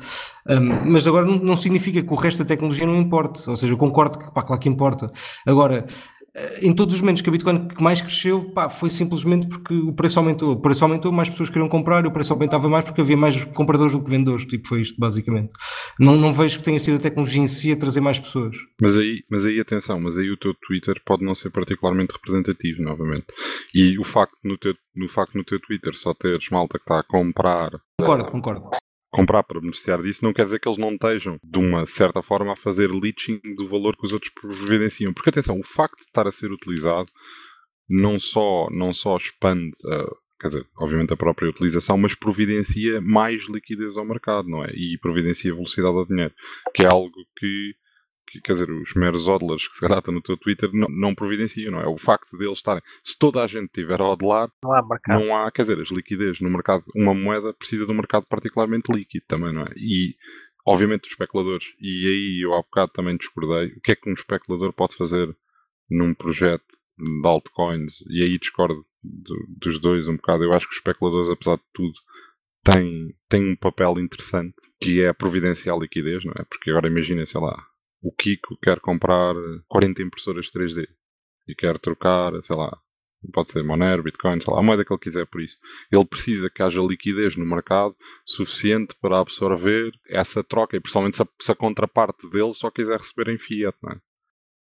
Um, 0.47 0.91
mas 0.91 1.05
agora 1.05 1.25
não, 1.25 1.35
não, 1.35 1.57
significa 1.57 2.01
que 2.01 2.13
o 2.13 2.15
resto 2.15 2.39
da 2.39 2.45
tecnologia 2.45 2.87
não 2.87 2.95
importe. 2.95 3.49
Ou 3.49 3.57
seja, 3.57 3.73
eu 3.73 3.77
concordo 3.77 4.17
que, 4.17 4.31
pá, 4.31 4.41
claro 4.41 4.61
que 4.61 4.69
importa. 4.69 5.11
Agora, 5.45 5.85
em 6.61 6.73
todos 6.73 6.95
os 6.95 7.01
momentos 7.01 7.21
que 7.21 7.29
a 7.29 7.31
Bitcoin 7.31 7.67
que 7.67 7.81
mais 7.81 8.01
cresceu, 8.01 8.49
pá, 8.51 8.67
foi 8.67 8.89
simplesmente 8.89 9.47
porque 9.47 9.73
o 9.73 9.93
preço 9.93 10.17
aumentou. 10.17 10.53
O 10.53 10.61
preço 10.61 10.83
aumentou, 10.83 11.11
mais 11.11 11.29
pessoas 11.29 11.49
queriam 11.49 11.69
comprar 11.69 12.03
e 12.03 12.07
o 12.07 12.11
preço 12.11 12.33
aumentava 12.33 12.67
mais 12.67 12.85
porque 12.85 13.01
havia 13.01 13.15
mais 13.15 13.43
compradores 13.45 13.93
do 13.93 14.03
que 14.03 14.09
vendedores. 14.09 14.45
Tipo, 14.45 14.67
foi 14.67 14.81
isto, 14.81 14.99
basicamente. 14.99 15.53
Não, 15.99 16.15
não 16.15 16.33
vejo 16.33 16.57
que 16.57 16.63
tenha 16.63 16.79
sido 16.79 16.95
a 16.95 16.99
tecnologia 16.99 17.41
em 17.41 17.47
si 17.47 17.71
a 17.71 17.77
trazer 17.77 18.01
mais 18.01 18.19
pessoas. 18.19 18.55
Mas 18.81 18.97
aí, 18.97 19.23
mas 19.29 19.45
aí, 19.45 19.59
atenção, 19.59 19.99
mas 19.99 20.17
aí 20.17 20.31
o 20.31 20.37
teu 20.37 20.55
Twitter 20.55 20.99
pode 21.05 21.23
não 21.23 21.35
ser 21.35 21.51
particularmente 21.51 22.13
representativo, 22.13 22.81
novamente. 22.81 23.27
E 23.73 23.99
o 23.99 24.03
facto 24.03 24.35
no 24.43 24.57
teu, 24.57 24.73
no 24.95 25.07
facto 25.09 25.35
no 25.35 25.43
teu 25.43 25.59
Twitter 25.59 25.95
só 25.95 26.15
teres 26.15 26.49
malta 26.49 26.79
que 26.79 26.83
está 26.83 26.99
a 26.99 27.03
comprar. 27.03 27.71
Concordo, 27.99 28.31
concordo 28.31 28.69
comprar 29.13 29.43
para 29.43 29.61
beneficiar 29.61 30.01
disso, 30.01 30.25
não 30.25 30.33
quer 30.33 30.45
dizer 30.45 30.59
que 30.59 30.67
eles 30.67 30.79
não 30.79 30.93
estejam, 30.93 31.37
de 31.43 31.59
uma 31.59 31.85
certa 31.85 32.23
forma, 32.23 32.53
a 32.53 32.55
fazer 32.55 32.89
leeching 32.89 33.39
do 33.55 33.69
valor 33.69 33.95
que 33.95 34.05
os 34.05 34.11
outros 34.11 34.33
providenciam. 34.33 35.13
Porque, 35.13 35.29
atenção, 35.29 35.59
o 35.59 35.63
facto 35.63 35.99
de 35.99 36.05
estar 36.05 36.27
a 36.27 36.31
ser 36.31 36.51
utilizado 36.51 37.09
não 37.87 38.19
só, 38.19 38.67
não 38.71 38.91
só 38.91 39.15
expande, 39.17 39.71
uh, 39.85 40.15
quer 40.41 40.47
dizer, 40.47 40.67
obviamente 40.79 41.13
a 41.13 41.17
própria 41.17 41.47
utilização, 41.47 41.95
mas 41.95 42.15
providencia 42.15 42.99
mais 43.01 43.47
liquidez 43.47 43.95
ao 43.95 44.05
mercado, 44.05 44.49
não 44.49 44.65
é? 44.65 44.71
E 44.73 44.97
providencia 44.99 45.53
velocidade 45.53 45.95
ao 45.95 46.07
dinheiro, 46.07 46.33
que 46.73 46.83
é 46.83 46.89
algo 46.89 47.13
que 47.37 47.75
que, 48.33 48.41
quer 48.41 48.53
dizer, 48.53 48.71
os 48.71 48.93
meros 48.95 49.27
hodlers 49.27 49.67
que 49.67 49.75
se 49.75 49.81
calhar 49.81 50.01
no 50.07 50.21
teu 50.21 50.35
Twitter 50.37 50.69
não, 50.73 50.87
não 50.89 51.15
providenciam, 51.15 51.71
não 51.71 51.81
é? 51.81 51.87
O 51.87 51.97
facto 51.97 52.35
deles 52.37 52.57
estarem, 52.57 52.81
se 53.03 53.17
toda 53.17 53.43
a 53.43 53.47
gente 53.47 53.71
tiver 53.71 54.01
a 54.01 54.07
hodlar, 54.07 54.49
não 54.63 54.73
há 54.73 54.81
mercado. 54.81 55.19
Não 55.19 55.35
há, 55.37 55.51
quer 55.51 55.61
dizer, 55.63 55.79
as 55.79 55.89
liquidez 55.89 56.39
no 56.41 56.49
mercado, 56.49 56.83
uma 56.95 57.13
moeda 57.13 57.53
precisa 57.53 57.85
de 57.85 57.91
um 57.91 57.95
mercado 57.95 58.25
particularmente 58.27 58.91
líquido 58.91 59.25
também, 59.27 59.53
não 59.53 59.63
é? 59.63 59.73
E, 59.77 60.15
obviamente, 60.65 61.03
os 61.03 61.11
especuladores, 61.11 61.67
e 61.79 62.07
aí 62.07 62.41
eu 62.43 62.53
há 62.53 62.61
bocado 62.61 62.91
também 62.91 63.15
discordei, 63.15 63.67
o 63.67 63.81
que 63.81 63.91
é 63.91 63.95
que 63.95 64.09
um 64.09 64.13
especulador 64.13 64.73
pode 64.73 64.95
fazer 64.95 65.35
num 65.89 66.13
projeto 66.13 66.65
de 66.97 67.27
altcoins, 67.27 68.01
e 68.09 68.23
aí 68.23 68.39
discordo 68.39 68.85
do, 69.03 69.35
dos 69.59 69.79
dois 69.79 70.07
um 70.07 70.15
bocado, 70.15 70.43
eu 70.43 70.53
acho 70.53 70.67
que 70.67 70.73
os 70.73 70.77
especuladores, 70.77 71.29
apesar 71.29 71.57
de 71.57 71.63
tudo, 71.73 71.93
têm, 72.63 73.13
têm 73.29 73.51
um 73.51 73.55
papel 73.55 73.99
interessante, 73.99 74.55
que 74.81 75.01
é 75.01 75.09
a 75.09 75.13
providencial 75.13 75.79
liquidez, 75.79 76.23
não 76.23 76.33
é? 76.37 76.43
Porque 76.45 76.71
agora 76.71 76.87
imagina, 76.87 77.25
sei 77.25 77.41
lá, 77.41 77.63
o 78.03 78.11
Kiko 78.11 78.57
quer 78.61 78.79
comprar 78.81 79.33
40 79.67 80.01
impressoras 80.03 80.51
3D 80.51 80.87
e 81.47 81.55
quer 81.55 81.79
trocar, 81.79 82.33
sei 82.43 82.55
lá, 82.55 82.77
pode 83.31 83.51
ser 83.51 83.63
Monero, 83.63 84.03
Bitcoin, 84.03 84.39
sei 84.39 84.53
lá, 84.53 84.59
a 84.59 84.63
moeda 84.63 84.83
que 84.83 84.91
ele 84.91 84.99
quiser 84.99 85.25
por 85.25 85.41
isso. 85.41 85.57
Ele 85.91 86.05
precisa 86.05 86.49
que 86.49 86.61
haja 86.61 86.81
liquidez 86.81 87.37
no 87.37 87.45
mercado 87.45 87.95
suficiente 88.25 88.95
para 89.01 89.19
absorver 89.19 89.91
essa 90.09 90.43
troca, 90.43 90.75
e 90.75 90.81
principalmente 90.81 91.15
se 91.15 91.23
a, 91.23 91.27
se 91.39 91.51
a 91.51 91.55
contraparte 91.55 92.29
dele 92.29 92.53
só 92.53 92.69
quiser 92.69 92.99
receber 92.99 93.33
em 93.33 93.37
fiat, 93.37 93.77
não 93.81 93.93
é? 93.93 93.97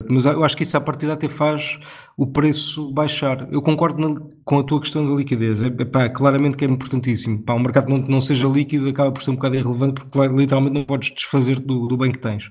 Mas 0.09 0.25
eu 0.25 0.43
acho 0.43 0.55
que 0.55 0.61
isso 0.61 0.77
a 0.77 0.81
partir 0.81 1.09
até 1.09 1.27
faz 1.27 1.79
o 2.15 2.27
preço 2.27 2.91
baixar. 2.91 3.51
Eu 3.51 3.63
concordo 3.63 4.07
na, 4.07 4.19
com 4.45 4.59
a 4.59 4.63
tua 4.63 4.79
questão 4.79 5.03
da 5.03 5.11
liquidez. 5.11 5.63
É, 5.63 5.71
pá, 5.71 6.07
claramente 6.07 6.55
que 6.55 6.63
é 6.63 6.67
importantíssimo. 6.67 7.41
Pá, 7.43 7.55
um 7.55 7.59
mercado 7.59 7.89
não, 7.89 7.97
não 7.97 8.21
seja 8.21 8.47
líquido 8.47 8.87
acaba 8.87 9.11
por 9.11 9.23
ser 9.23 9.31
um 9.31 9.35
bocado 9.35 9.55
irrelevante 9.55 10.05
porque 10.05 10.27
literalmente 10.35 10.75
não 10.75 10.83
podes 10.83 11.11
desfazer 11.11 11.59
do, 11.59 11.87
do 11.87 11.97
bem 11.97 12.11
que 12.11 12.19
tens. 12.19 12.47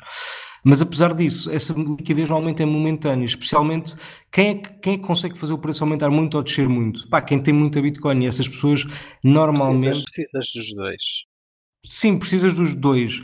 Mas 0.68 0.83
apesar 0.83 1.14
disso, 1.14 1.48
essa 1.52 1.72
liquidez 1.72 2.29
normalmente 2.29 2.61
é 2.61 2.66
momentânea, 2.66 3.24
especialmente 3.24 3.94
quem 4.33 4.48
é, 4.48 4.55
que, 4.57 4.74
quem 4.81 4.94
é 4.94 4.98
que 4.98 5.05
consegue 5.05 5.38
fazer 5.38 5.52
o 5.52 5.59
preço 5.59 5.85
aumentar 5.85 6.11
muito 6.11 6.37
ou 6.37 6.42
descer 6.42 6.68
muito? 6.68 7.09
Pá, 7.09 7.22
quem 7.22 7.40
tem 7.40 7.55
muita 7.55 7.81
Bitcoin 7.81 8.24
e 8.24 8.26
essas 8.26 8.48
pessoas 8.48 8.85
normalmente. 9.22 10.02
Precisas 10.11 10.50
dos 10.52 10.74
dois. 10.74 11.02
Sim, 11.85 12.18
precisas 12.18 12.52
dos 12.52 12.74
dois. 12.74 13.22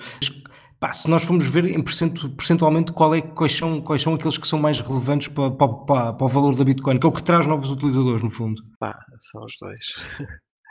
Pá, 0.78 0.92
se 0.92 1.10
nós 1.10 1.24
formos 1.24 1.44
ver 1.44 1.64
em 1.64 1.82
percentualmente 1.82 2.92
qual 2.92 3.12
é, 3.12 3.20
quais, 3.20 3.52
são, 3.52 3.80
quais 3.80 4.02
são 4.02 4.14
aqueles 4.14 4.38
que 4.38 4.46
são 4.46 4.60
mais 4.60 4.78
relevantes 4.78 5.26
para, 5.26 5.50
para, 5.50 6.12
para, 6.12 6.24
o 6.24 6.28
valor 6.28 6.54
da 6.54 6.62
Bitcoin, 6.62 6.96
que 7.00 7.06
é 7.06 7.08
o 7.08 7.12
que 7.12 7.24
traz 7.24 7.44
novos 7.44 7.72
utilizadores, 7.72 8.22
no 8.22 8.30
fundo. 8.30 8.62
Pá, 8.78 8.94
são 9.18 9.42
os 9.44 9.54
dois. 9.60 9.84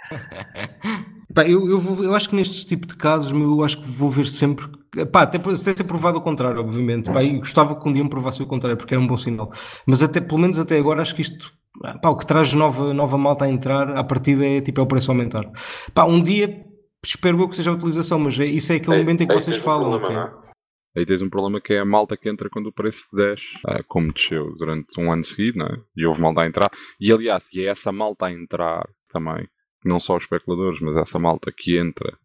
Pá, 1.36 1.46
eu, 1.46 1.70
eu, 1.70 1.82
vou, 1.82 2.02
eu 2.02 2.16
acho 2.16 2.30
que 2.30 2.36
neste 2.38 2.66
tipo 2.66 2.88
de 2.88 2.96
casos 2.96 3.34
eu 3.34 3.62
acho 3.62 3.82
que 3.82 3.88
vou 3.88 4.10
ver 4.10 4.28
sempre 4.28 4.68
pá, 5.12 5.24
até, 5.24 5.38
até 5.38 5.56
ser 5.56 5.84
provado 5.84 6.18
o 6.18 6.22
contrário, 6.22 6.60
obviamente 6.60 7.12
pá, 7.12 7.24
e 7.24 7.38
gostava 7.38 7.76
que 7.76 7.88
um 7.88 7.94
dia 7.94 8.04
me 8.04 8.10
provasse 8.10 8.42
o 8.42 8.46
contrário 8.46 8.78
porque 8.78 8.94
era 8.94 9.02
um 9.02 9.08
bom 9.08 9.18
sinal, 9.18 9.52
mas 9.86 10.04
até 10.04 10.20
pelo 10.20 10.40
menos 10.40 10.60
até 10.60 10.78
agora 10.78 11.02
acho 11.02 11.16
que 11.16 11.22
isto 11.22 11.54
pá, 12.02 12.10
o 12.10 12.16
que 12.16 12.26
traz 12.26 12.54
nova, 12.54 12.94
nova 12.94 13.18
malta 13.18 13.46
a 13.46 13.50
entrar 13.50 13.98
à 13.98 14.04
partida 14.04 14.46
é 14.46 14.62
tipo 14.62 14.80
é 14.80 14.84
o 14.84 14.88
preço 14.88 15.12
aumentar 15.12 15.50
pá, 15.94 16.06
um 16.06 16.22
dia 16.22 16.66
espero 17.04 17.40
eu 17.42 17.50
que 17.50 17.56
seja 17.56 17.70
a 17.70 17.74
utilização 17.74 18.20
mas 18.20 18.40
é, 18.40 18.46
isso 18.46 18.72
é 18.74 18.76
aquele 18.76 18.98
momento 18.98 19.22
em 19.24 19.28
que 19.28 19.34
vocês 19.34 19.58
falam 19.58 19.96
um 19.96 20.00
problema, 20.00 20.26
okay? 20.26 20.42
Aí 20.96 21.06
tens 21.06 21.22
um 21.22 21.30
problema 21.30 21.62
que 21.62 21.74
é 21.74 21.80
a 21.80 21.86
malta 21.86 22.18
que 22.18 22.30
entra 22.30 22.50
quando 22.50 22.68
o 22.68 22.74
preço 22.74 23.06
desce, 23.14 23.46
ah, 23.66 23.82
como 23.88 24.12
desceu 24.12 24.54
durante 24.58 25.00
um 25.00 25.10
ano 25.10 25.24
seguido, 25.24 25.60
não 25.60 25.68
é? 25.68 25.78
e 25.96 26.06
houve 26.06 26.22
malta 26.22 26.42
a 26.42 26.46
entrar. 26.46 26.70
E 27.00 27.14
aliás, 27.14 27.48
e 27.54 27.62
é 27.62 27.70
essa 27.70 27.94
malta 27.94 28.26
a 28.26 28.32
entrar 28.32 28.86
também 29.10 29.48
não 29.86 30.00
só 30.00 30.18
os 30.18 30.24
especuladores, 30.24 30.80
mas 30.82 30.98
essa 30.98 31.18
malta 31.18 31.52
que 31.56 31.78
entra 31.78 32.18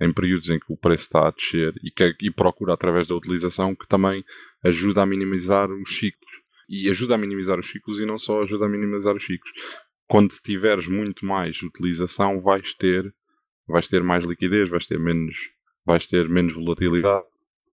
em 0.00 0.12
períodos 0.12 0.50
em 0.50 0.58
que 0.58 0.72
o 0.72 0.76
preço 0.76 1.04
está 1.04 1.28
a 1.28 1.30
descer 1.30 1.74
e, 1.82 1.90
que, 1.90 2.16
e 2.20 2.30
procura 2.30 2.74
através 2.74 3.06
da 3.06 3.14
utilização 3.14 3.74
que 3.74 3.86
também 3.86 4.24
ajuda 4.62 5.02
a 5.02 5.06
minimizar 5.06 5.70
os 5.70 5.96
ciclos. 5.96 6.32
E 6.68 6.88
ajuda 6.88 7.14
a 7.14 7.18
minimizar 7.18 7.58
os 7.58 7.68
ciclos 7.68 8.00
e 8.00 8.06
não 8.06 8.18
só 8.18 8.42
ajuda 8.42 8.66
a 8.66 8.68
minimizar 8.68 9.14
os 9.14 9.24
ciclos. 9.24 9.52
Quando 10.06 10.34
tiveres 10.42 10.86
muito 10.86 11.24
mais 11.24 11.62
utilização, 11.62 12.40
vais 12.40 12.74
ter, 12.74 13.14
vais 13.66 13.86
ter 13.88 14.02
mais 14.02 14.24
liquidez, 14.24 14.68
vais 14.68 14.86
ter 14.86 14.98
menos, 14.98 15.36
vais 15.84 16.06
ter 16.06 16.28
menos 16.28 16.54
volatilidade. 16.54 17.24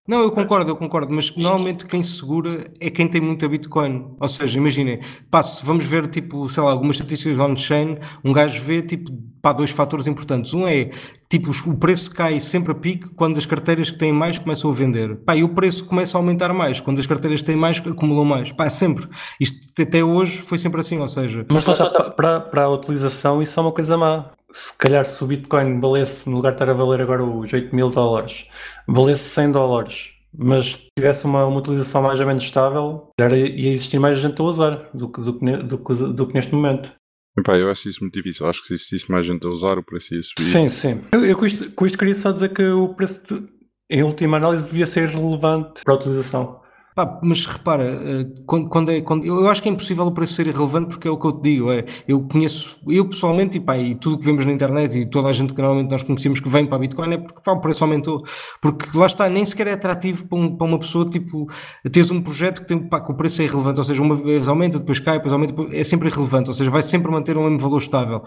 Não, 0.07 0.21
eu 0.21 0.31
concordo, 0.31 0.71
eu 0.71 0.75
concordo, 0.75 1.13
mas 1.13 1.35
normalmente 1.35 1.85
quem 1.85 2.01
segura 2.01 2.65
é 2.79 2.89
quem 2.89 3.07
tem 3.07 3.21
muita 3.21 3.47
Bitcoin. 3.47 4.15
Ou 4.19 4.27
seja, 4.27 4.57
imaginem, 4.57 4.99
pá, 5.29 5.43
se 5.43 5.63
vamos 5.63 5.85
ver, 5.85 6.07
tipo, 6.07 6.49
sei 6.49 6.63
lá, 6.63 6.71
algumas 6.71 6.95
estatísticas 6.95 7.37
on-chain, 7.37 7.99
um 8.23 8.33
gajo 8.33 8.59
vê, 8.63 8.81
tipo, 8.81 9.11
pá, 9.43 9.53
dois 9.53 9.69
fatores 9.69 10.07
importantes. 10.07 10.55
Um 10.55 10.67
é, 10.67 10.89
tipo, 11.29 11.51
o 11.69 11.77
preço 11.77 12.11
cai 12.15 12.39
sempre 12.39 12.71
a 12.71 12.75
pique 12.75 13.09
quando 13.09 13.37
as 13.37 13.45
carteiras 13.45 13.91
que 13.91 13.97
têm 13.99 14.11
mais 14.11 14.39
começam 14.39 14.71
a 14.71 14.73
vender. 14.73 15.17
Pá, 15.17 15.35
e 15.35 15.43
o 15.43 15.49
preço 15.49 15.85
começa 15.85 16.17
a 16.17 16.19
aumentar 16.19 16.51
mais 16.51 16.79
quando 16.81 16.99
as 16.99 17.05
carteiras 17.05 17.41
que 17.41 17.45
têm 17.45 17.55
mais 17.55 17.77
acumulam 17.77 18.25
mais. 18.25 18.51
Pá, 18.51 18.71
sempre. 18.71 19.07
Isto 19.39 19.79
até 19.79 20.03
hoje 20.03 20.39
foi 20.39 20.57
sempre 20.57 20.81
assim, 20.81 20.97
ou 20.97 21.07
seja... 21.07 21.45
Mas 21.51 21.63
lá 21.63 21.73
está, 21.73 22.09
para, 22.09 22.39
para 22.39 22.63
a 22.63 22.69
utilização 22.69 23.39
isso 23.39 23.59
é 23.59 23.63
uma 23.63 23.71
coisa 23.71 23.95
má 23.97 24.31
se 24.53 24.77
calhar 24.77 25.05
se 25.05 25.23
o 25.23 25.27
Bitcoin 25.27 25.79
valesse, 25.79 26.29
no 26.29 26.37
lugar 26.37 26.51
de 26.51 26.55
estar 26.55 26.69
a 26.69 26.73
valer 26.73 27.01
agora 27.01 27.23
os 27.23 27.51
8 27.51 27.75
mil 27.75 27.89
dólares, 27.89 28.47
valesse 28.87 29.29
100 29.29 29.51
dólares, 29.51 30.13
mas 30.37 30.87
tivesse 30.97 31.25
uma, 31.25 31.45
uma 31.45 31.59
utilização 31.59 32.01
mais 32.01 32.19
ou 32.19 32.25
menos 32.25 32.43
estável, 32.43 33.09
calhar 33.19 33.37
ia 33.37 33.71
existir 33.71 33.99
mais 33.99 34.19
gente 34.19 34.39
a 34.39 34.43
usar 34.43 34.89
do 34.93 35.09
que, 35.09 35.21
do 35.21 35.39
que, 35.39 35.57
do 35.57 35.77
que, 35.77 35.93
do 35.93 36.27
que 36.27 36.33
neste 36.33 36.53
momento. 36.53 36.91
Epá, 37.37 37.57
eu 37.57 37.71
acho 37.71 37.87
isso 37.89 38.01
muito 38.01 38.13
difícil. 38.13 38.45
Acho 38.45 38.61
que 38.61 38.67
se 38.67 38.73
existisse 38.73 39.09
mais 39.09 39.25
gente 39.25 39.45
a 39.45 39.49
usar, 39.49 39.77
o 39.77 39.83
preço 39.83 40.13
ia 40.13 40.21
subir. 40.21 40.41
Sim, 40.41 40.69
sim. 40.69 41.01
Eu, 41.13 41.23
eu 41.25 41.37
com, 41.37 41.45
isto, 41.45 41.71
com 41.71 41.85
isto 41.85 41.97
queria 41.97 42.15
só 42.15 42.31
dizer 42.31 42.49
que 42.49 42.63
o 42.63 42.93
preço, 42.93 43.23
de, 43.23 43.47
em 43.89 44.03
última 44.03 44.37
análise, 44.37 44.65
devia 44.65 44.85
ser 44.85 45.07
relevante 45.07 45.81
para 45.83 45.93
a 45.93 45.97
utilização. 45.97 46.61
Pá, 47.01 47.19
mas 47.23 47.47
repara, 47.47 47.83
eh, 47.83 48.27
quando, 48.45 48.69
quando, 48.69 48.91
é, 48.91 49.01
quando, 49.01 49.25
eu 49.25 49.47
acho 49.49 49.59
que 49.63 49.67
é 49.67 49.71
impossível 49.71 50.05
o 50.05 50.11
preço 50.11 50.33
ser 50.33 50.45
irrelevante 50.45 50.89
porque 50.89 51.07
é 51.07 51.11
o 51.11 51.17
que 51.17 51.25
eu 51.25 51.31
te 51.31 51.41
digo, 51.41 51.71
é, 51.71 51.83
eu 52.07 52.21
conheço, 52.27 52.79
eu 52.87 53.09
pessoalmente, 53.09 53.57
e 53.57 53.59
pá, 53.59 53.75
e 53.75 53.95
tudo 53.95 54.19
que 54.19 54.25
vemos 54.25 54.45
na 54.45 54.51
internet 54.51 54.95
e 54.99 55.05
toda 55.07 55.27
a 55.27 55.33
gente 55.33 55.51
que 55.51 55.59
normalmente 55.59 55.89
nós 55.89 56.03
conhecemos 56.03 56.39
que 56.39 56.47
vem 56.47 56.67
para 56.67 56.75
a 56.75 56.79
Bitcoin 56.79 57.13
é 57.13 57.17
porque 57.17 57.41
pá, 57.41 57.53
o 57.53 57.59
preço 57.59 57.83
aumentou, 57.83 58.21
porque 58.61 58.85
lá 58.95 59.07
está, 59.07 59.27
nem 59.27 59.43
sequer 59.43 59.65
é 59.65 59.73
atrativo 59.73 60.27
para, 60.27 60.37
um, 60.37 60.55
para 60.55 60.67
uma 60.67 60.77
pessoa, 60.77 61.09
tipo, 61.09 61.47
teres 61.91 62.11
um 62.11 62.21
projeto 62.21 62.61
que 62.61 62.67
tem, 62.67 62.77
pá, 62.77 63.01
que 63.01 63.11
o 63.11 63.15
preço 63.15 63.41
é 63.41 63.45
irrelevante, 63.45 63.79
ou 63.79 63.85
seja, 63.85 63.99
uma 63.99 64.15
vez 64.15 64.47
aumenta, 64.47 64.77
depois 64.77 64.99
cai, 64.99 65.15
depois 65.17 65.33
aumenta, 65.33 65.55
é 65.71 65.83
sempre 65.83 66.07
irrelevante, 66.07 66.51
ou 66.51 66.53
seja, 66.53 66.69
vai 66.69 66.83
sempre 66.83 67.11
manter 67.11 67.35
o 67.35 67.41
mesmo 67.41 67.57
valor 67.57 67.81
estável. 67.81 68.21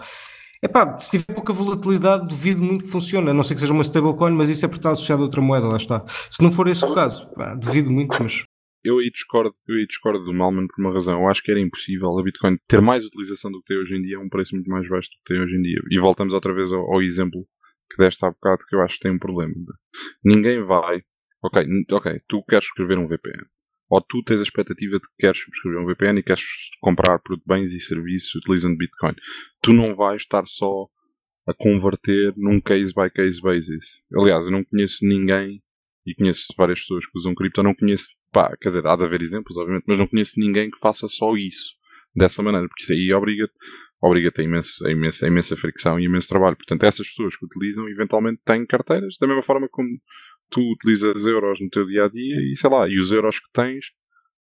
É 0.61 0.67
pá, 0.67 0.97
se 0.97 1.11
tiver 1.11 1.33
pouca 1.33 1.53
volatilidade, 1.53 2.27
duvido 2.27 2.61
muito 2.61 2.85
que 2.85 2.91
funcione, 2.91 3.29
a 3.29 3.33
não 3.33 3.43
ser 3.43 3.55
que 3.55 3.61
seja 3.61 3.71
uma 3.71 3.83
stablecoin, 3.83 4.33
mas 4.33 4.49
isso 4.49 4.65
é 4.65 4.67
porque 4.67 4.79
está 4.79 4.91
associado 4.91 5.21
a 5.21 5.25
outra 5.25 5.39
moeda, 5.39 5.67
lá 5.67 5.77
está. 5.77 6.03
Se 6.07 6.41
não 6.43 6.51
for 6.51 6.67
esse 6.67 6.83
o 6.83 6.93
caso, 6.93 7.29
pá, 7.35 7.53
duvido 7.53 7.89
muito, 7.89 8.17
mas 8.21 8.43
eu 8.85 8.99
aí 8.99 9.09
discordo, 9.09 9.53
eu 9.67 9.75
aí 9.75 9.87
discordo 9.87 10.23
do 10.23 10.33
Malman 10.33 10.67
por 10.67 10.79
uma 10.81 10.93
razão. 10.93 11.19
Eu 11.19 11.27
acho 11.27 11.41
que 11.41 11.51
era 11.51 11.59
impossível 11.59 12.17
a 12.17 12.23
Bitcoin 12.23 12.57
ter 12.67 12.79
mais 12.81 13.03
utilização 13.03 13.51
do 13.51 13.59
que 13.61 13.67
tem 13.67 13.77
hoje 13.77 13.95
em 13.95 14.01
dia 14.01 14.17
a 14.17 14.21
um 14.21 14.29
preço 14.29 14.55
muito 14.55 14.69
mais 14.69 14.87
baixo 14.87 15.09
do 15.09 15.17
que 15.17 15.33
tem 15.33 15.41
hoje 15.41 15.55
em 15.55 15.61
dia. 15.61 15.79
E 15.89 15.99
voltamos 15.99 16.33
outra 16.33 16.53
vez 16.53 16.71
ao, 16.71 16.81
ao 16.93 17.01
exemplo 17.01 17.45
que 17.89 17.97
deste 17.97 18.23
há 18.25 18.29
bocado 18.29 18.63
que 18.67 18.75
eu 18.75 18.81
acho 18.81 18.95
que 18.95 19.01
tem 19.01 19.11
um 19.11 19.19
problema. 19.19 19.53
Ninguém 20.23 20.63
vai. 20.63 21.01
Ok, 21.43 21.65
ok, 21.91 22.21
tu 22.27 22.39
queres 22.47 22.65
escrever 22.65 22.97
um 22.97 23.07
VPN. 23.07 23.45
Ou 23.89 24.01
tu 24.01 24.23
tens 24.23 24.39
a 24.39 24.43
expectativa 24.43 24.99
de 24.99 25.07
que 25.07 25.15
queres 25.19 25.39
subscrever 25.39 25.81
um 25.81 25.85
VPN 25.85 26.19
e 26.19 26.23
queres 26.23 26.43
comprar 26.79 27.21
bens 27.45 27.71
e 27.71 27.79
serviços 27.79 28.33
utilizando 28.35 28.77
Bitcoin. 28.77 29.13
Tu 29.61 29.73
não 29.73 29.95
vais 29.95 30.21
estar 30.23 30.45
só 30.47 30.87
a 31.47 31.53
converter 31.53 32.33
num 32.35 32.59
case 32.59 32.93
by 32.93 33.09
case 33.13 33.39
basis. 33.39 34.03
Aliás, 34.15 34.45
eu 34.45 34.51
não 34.51 34.63
conheço 34.63 35.05
ninguém 35.05 35.61
e 36.05 36.15
conheço 36.15 36.47
várias 36.57 36.79
pessoas 36.79 37.05
que 37.05 37.17
usam 37.17 37.35
cripto, 37.35 37.63
não 37.63 37.75
conheço 37.75 38.07
Pá, 38.35 38.53
quer 38.59 38.67
dizer, 38.67 38.85
há 38.85 38.97
de 38.97 39.05
haver 39.05 39.21
exemplos, 39.21 39.55
obviamente, 39.55 39.85
mas 39.87 39.97
não 39.97 40.07
conheço 40.07 40.37
ninguém 40.37 40.69
que 40.69 40.77
faça 40.77 41.07
só 41.07 41.37
isso, 41.37 41.73
dessa 42.13 42.43
maneira, 42.43 42.67
porque 42.67 42.83
isso 42.83 42.91
aí 42.91 43.13
obriga-te 43.13 43.53
obriga 44.01 44.29
a, 44.37 44.41
imenso, 44.41 44.85
a, 44.85 44.91
imensa, 44.91 45.25
a 45.25 45.29
imensa 45.29 45.55
fricção 45.55 45.97
e 45.97 46.03
imenso 46.03 46.27
trabalho. 46.27 46.57
Portanto, 46.57 46.83
essas 46.83 47.07
pessoas 47.07 47.33
que 47.37 47.45
utilizam, 47.45 47.87
eventualmente 47.87 48.41
têm 48.43 48.65
carteiras, 48.65 49.15
da 49.21 49.25
mesma 49.25 49.41
forma 49.41 49.69
como 49.71 49.87
tu 50.49 50.59
utilizas 50.73 51.25
euros 51.25 51.61
no 51.61 51.69
teu 51.69 51.85
dia 51.85 52.03
a 52.03 52.09
dia 52.09 52.35
e 52.51 52.57
sei 52.57 52.69
lá, 52.69 52.89
e 52.89 52.99
os 52.99 53.09
euros 53.13 53.39
que 53.39 53.49
tens, 53.53 53.85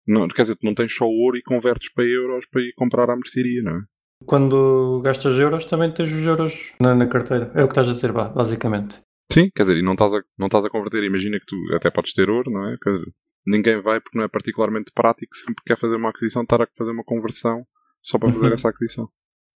não, 0.08 0.26
quer 0.30 0.44
dizer, 0.44 0.56
tu 0.56 0.66
não 0.66 0.74
tens 0.74 0.96
só 0.96 1.06
ouro 1.06 1.36
e 1.36 1.44
convertes 1.44 1.92
para 1.94 2.06
euros 2.06 2.46
para 2.50 2.62
ir 2.62 2.72
comprar 2.78 3.10
à 3.10 3.16
mercearia, 3.18 3.62
não 3.62 3.76
é? 3.76 3.82
Quando 4.26 5.02
gastas 5.04 5.38
euros, 5.38 5.66
também 5.66 5.92
tens 5.92 6.14
os 6.14 6.26
euros 6.26 6.74
na, 6.80 6.96
na 6.96 7.08
carteira. 7.08 7.52
É 7.56 7.62
o 7.62 7.68
que 7.68 7.74
estás 7.74 7.90
a 7.90 7.94
dizer, 7.94 8.14
basicamente. 8.14 8.96
Sim, 9.30 9.50
quer 9.54 9.64
dizer, 9.64 9.78
e 9.78 9.84
não 9.84 9.94
estás 9.94 10.14
a, 10.14 10.22
não 10.38 10.48
estás 10.48 10.64
a 10.64 10.70
converter. 10.70 11.04
Imagina 11.04 11.40
que 11.40 11.46
tu 11.46 11.56
até 11.76 11.90
podes 11.90 12.14
ter 12.14 12.30
ouro, 12.30 12.52
não 12.52 12.68
é? 12.68 12.78
Dizer, 12.86 13.12
ninguém 13.46 13.82
vai 13.82 14.00
porque 14.00 14.18
não 14.18 14.26
é 14.26 14.28
particularmente 14.28 14.92
prático 14.94 15.36
sempre 15.36 15.56
que 15.64 15.74
quer 15.74 15.80
fazer 15.80 15.96
uma 15.96 16.10
aquisição 16.10 16.44
estar 16.44 16.62
a 16.62 16.68
fazer 16.78 16.92
uma 16.92 17.04
conversão 17.04 17.66
só 18.02 18.18
para 18.18 18.32
fazer 18.34 18.48
uhum. 18.48 18.54
essa 18.54 18.70
aquisição. 18.70 19.10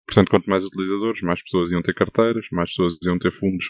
Portanto, 0.05 0.29
quanto 0.29 0.49
mais 0.49 0.65
utilizadores, 0.65 1.21
mais 1.21 1.41
pessoas 1.43 1.71
iam 1.71 1.81
ter 1.81 1.93
carteiras, 1.93 2.45
mais 2.51 2.69
pessoas 2.69 2.97
iam 3.05 3.17
ter 3.17 3.31
fundos 3.31 3.65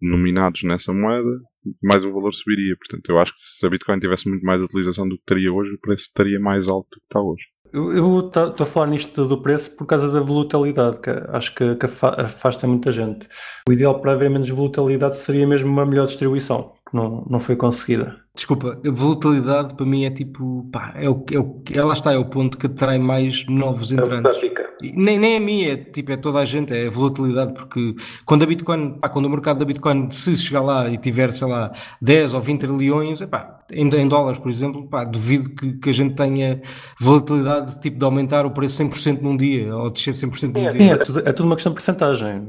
nominados 0.00 0.62
nessa 0.64 0.92
moeda, 0.92 1.40
mais 1.82 2.04
o 2.04 2.12
valor 2.12 2.34
subiria. 2.34 2.76
Portanto, 2.76 3.08
eu 3.08 3.18
acho 3.18 3.32
que 3.32 3.40
se 3.40 3.64
a 3.64 3.70
Bitcoin 3.70 4.00
tivesse 4.00 4.28
muito 4.28 4.44
mais 4.44 4.60
utilização 4.60 5.08
do 5.08 5.16
que 5.16 5.24
teria 5.24 5.52
hoje, 5.52 5.72
o 5.72 5.80
preço 5.80 6.04
estaria 6.04 6.40
mais 6.40 6.68
alto 6.68 6.88
do 6.90 7.00
que 7.00 7.06
está 7.06 7.20
hoje. 7.20 7.44
Eu 7.72 8.26
estou 8.26 8.52
a 8.58 8.66
falar 8.66 8.88
nisto 8.88 9.24
do 9.24 9.40
preço 9.40 9.74
por 9.74 9.86
causa 9.86 10.10
da 10.10 10.20
volatilidade, 10.20 11.00
que 11.00 11.08
acho 11.08 11.54
que, 11.54 11.74
que 11.76 11.86
afasta 11.86 12.66
muita 12.66 12.92
gente. 12.92 13.26
O 13.66 13.72
ideal 13.72 13.98
para 13.98 14.12
haver 14.12 14.28
menos 14.28 14.50
volatilidade 14.50 15.16
seria 15.16 15.46
mesmo 15.46 15.70
uma 15.70 15.86
melhor 15.86 16.04
distribuição, 16.04 16.74
que 16.86 16.94
não, 16.94 17.24
não 17.30 17.40
foi 17.40 17.56
conseguida. 17.56 18.21
Desculpa, 18.34 18.80
a 18.82 18.90
volatilidade 18.90 19.74
para 19.74 19.84
mim 19.84 20.06
é 20.06 20.10
tipo, 20.10 20.66
pá, 20.72 20.94
é 20.96 21.06
o, 21.06 21.22
é 21.30 21.38
o, 21.38 21.62
ela 21.74 21.92
está, 21.92 22.14
é 22.14 22.16
o 22.16 22.24
ponto 22.24 22.56
que 22.56 22.64
atrai 22.64 22.98
mais 22.98 23.44
novos 23.46 23.92
entrantes. 23.92 24.40
Nem, 24.80 25.18
nem 25.18 25.36
a 25.36 25.40
mim, 25.40 25.64
é 25.64 25.76
tipo, 25.76 26.12
é 26.12 26.16
toda 26.16 26.38
a 26.38 26.44
gente, 26.46 26.72
é 26.72 26.86
a 26.86 26.90
volatilidade, 26.90 27.52
porque 27.52 27.94
quando 28.24 28.42
a 28.42 28.46
Bitcoin, 28.46 28.98
pá, 28.98 29.10
quando 29.10 29.26
o 29.26 29.30
mercado 29.30 29.58
da 29.58 29.66
Bitcoin 29.66 30.10
se 30.10 30.34
chegar 30.38 30.62
lá 30.62 30.88
e 30.88 30.96
tiver, 30.96 31.30
sei 31.30 31.46
lá, 31.46 31.72
10 32.00 32.32
ou 32.32 32.40
20 32.40 32.60
trilhões, 32.60 33.20
é 33.20 33.26
pá, 33.26 33.60
em, 33.70 33.86
em 33.86 34.08
dólares, 34.08 34.38
por 34.38 34.48
exemplo, 34.48 34.88
pá, 34.88 35.04
duvido 35.04 35.50
que, 35.50 35.74
que 35.74 35.90
a 35.90 35.94
gente 35.94 36.14
tenha 36.14 36.62
volatilidade 36.98 37.78
tipo 37.80 37.98
de 37.98 38.04
aumentar 38.04 38.46
o 38.46 38.50
preço 38.50 38.82
100% 38.82 39.20
num 39.20 39.36
dia 39.36 39.76
ou 39.76 39.90
descer 39.90 40.14
100% 40.14 40.54
num 40.54 40.68
é, 40.68 40.70
dia. 40.70 40.82
É, 40.82 40.94
é, 40.94 40.96
tudo, 40.96 41.18
é 41.20 41.32
tudo 41.34 41.46
uma 41.46 41.54
questão 41.54 41.72
de 41.72 41.76
porcentagem. 41.76 42.46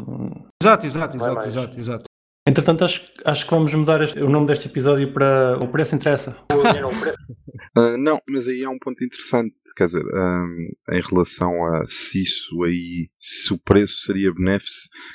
Exato, 0.63 0.86
exato, 0.86 1.17
exato, 1.17 1.48
exato, 1.48 1.80
exato. 1.80 2.12
Entretanto, 2.45 2.84
acho, 2.84 3.06
acho 3.23 3.45
que 3.45 3.51
vamos 3.51 3.73
mudar 3.73 4.01
este, 4.01 4.19
o 4.19 4.29
nome 4.29 4.47
deste 4.47 4.67
episódio 4.67 5.13
para 5.13 5.58
O 5.63 5.67
Preço 5.69 5.95
Interessa. 5.95 6.38
uh, 7.77 7.95
não, 7.97 8.19
mas 8.29 8.49
aí 8.49 8.65
há 8.65 8.69
um 8.69 8.77
ponto 8.77 9.01
interessante, 9.01 9.56
quer 9.77 9.86
dizer, 9.86 10.03
um, 10.03 10.69
em 10.91 11.01
relação 11.10 11.51
a 11.67 11.86
se 11.88 12.21
isso 12.21 12.62
aí, 12.63 13.10
se 13.17 13.53
o 13.53 13.58
preço 13.58 14.01
seria 14.01 14.34
benéfico, 14.34 14.69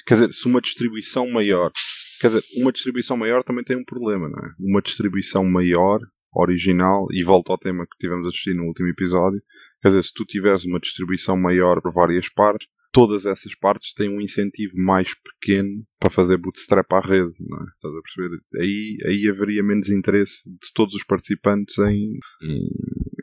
quer 0.07 0.15
dizer, 0.15 0.33
se 0.33 0.47
uma 0.47 0.59
distribuição 0.63 1.31
maior, 1.31 1.71
quer 2.19 2.29
dizer, 2.29 2.43
uma 2.57 2.73
distribuição 2.73 3.15
maior 3.15 3.45
também 3.45 3.63
tem 3.63 3.77
um 3.77 3.85
problema, 3.85 4.27
não 4.31 4.39
é? 4.39 4.51
Uma 4.59 4.81
distribuição 4.81 5.45
maior, 5.45 6.01
original, 6.33 7.09
e 7.13 7.23
volto 7.23 7.53
ao 7.53 7.59
tema 7.59 7.85
que 7.85 7.99
tivemos 7.99 8.27
a 8.27 8.31
assistir 8.31 8.55
no 8.55 8.65
último 8.65 8.89
episódio, 8.89 9.43
quer 9.83 9.89
dizer, 9.89 10.03
se 10.03 10.15
tu 10.15 10.25
tiveres 10.25 10.65
uma 10.65 10.81
distribuição 10.81 11.37
maior 11.37 11.83
por 11.83 11.93
várias 11.93 12.27
partes, 12.31 12.67
todas 12.99 13.27
essas 13.27 13.55
partes 13.55 13.93
têm 13.95 14.09
um 14.09 14.21
incentivo 14.21 14.77
mais 14.77 15.15
pequeno 15.15 15.87
para 16.01 16.11
fazer 16.11 16.37
bootstrap 16.37 16.93
à 16.93 16.99
rede, 16.99 17.33
não 17.39 17.59
é? 17.59 17.65
Estás 17.77 17.95
a 17.95 18.03
perceber? 18.03 18.41
Aí, 18.57 18.99
aí 19.07 19.29
haveria 19.29 19.63
menos 19.63 19.89
interesse 19.89 20.51
de 20.51 20.73
todos 20.75 20.97
os 20.97 21.05
participantes 21.05 21.79
em, 21.79 22.19
em 22.43 22.69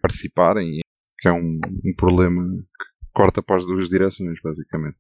participarem, 0.02 0.80
que 1.20 1.28
é 1.28 1.34
um, 1.34 1.60
um 1.84 1.94
problema 1.98 2.42
que 2.58 3.12
corta 3.14 3.44
para 3.44 3.58
as 3.58 3.66
duas 3.66 3.90
direções, 3.90 4.40
basicamente 4.42 4.96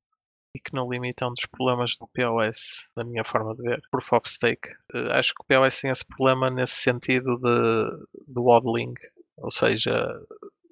e 0.53 0.59
que 0.59 0.73
não 0.73 0.89
limita 0.89 1.27
um 1.27 1.33
dos 1.33 1.45
problemas 1.47 1.97
do 1.97 2.07
POS, 2.07 2.87
da 2.95 3.03
minha 3.03 3.25
forma 3.25 3.53
de 3.55 3.61
ver, 3.61 3.81
Proof 3.91 4.13
of 4.13 4.29
Stake. 4.29 4.69
Uh, 4.93 5.11
acho 5.11 5.33
que 5.33 5.41
o 5.41 5.45
POS 5.45 5.81
tem 5.81 5.91
esse 5.91 6.05
problema 6.05 6.49
nesse 6.49 6.75
sentido 6.75 7.37
de, 7.37 8.05
do 8.25 8.43
hodling, 8.43 8.93
ou 9.35 9.51
seja, 9.51 10.07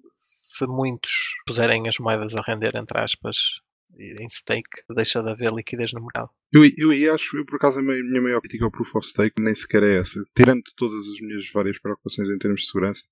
se 0.08 0.66
muitos 0.68 1.34
puserem 1.46 1.90
as 1.90 2.00
moedas 2.00 2.34
a 2.34 2.42
render, 2.42 2.74
entre 2.78 2.98
aspas, 2.98 3.60
em 3.98 4.30
stake, 4.30 4.84
deixa 4.96 5.22
de 5.22 5.30
haver 5.30 5.52
liquidez 5.52 5.94
no 5.94 6.02
mercado. 6.02 6.30
Eu, 6.52 6.64
eu, 6.78 6.94
eu 6.94 7.16
acho, 7.16 7.38
eu 7.38 7.46
por 7.46 7.56
acaso, 7.56 7.80
a 7.80 7.84
minha 7.84 8.22
maior 8.22 8.40
crítica 8.40 8.66
ao 8.66 8.72
Proof 8.72 8.96
of 8.96 9.08
Stake 9.08 9.42
nem 9.42 9.56
sequer 9.56 9.84
é 9.84 10.00
essa. 10.00 10.24
Tirando 10.36 10.64
todas 10.76 11.08
as 11.08 11.20
minhas 11.20 11.46
várias 11.54 11.80
preocupações 11.80 12.30
em 12.30 12.38
termos 12.38 12.62
de 12.62 12.68
segurança, 12.68 13.04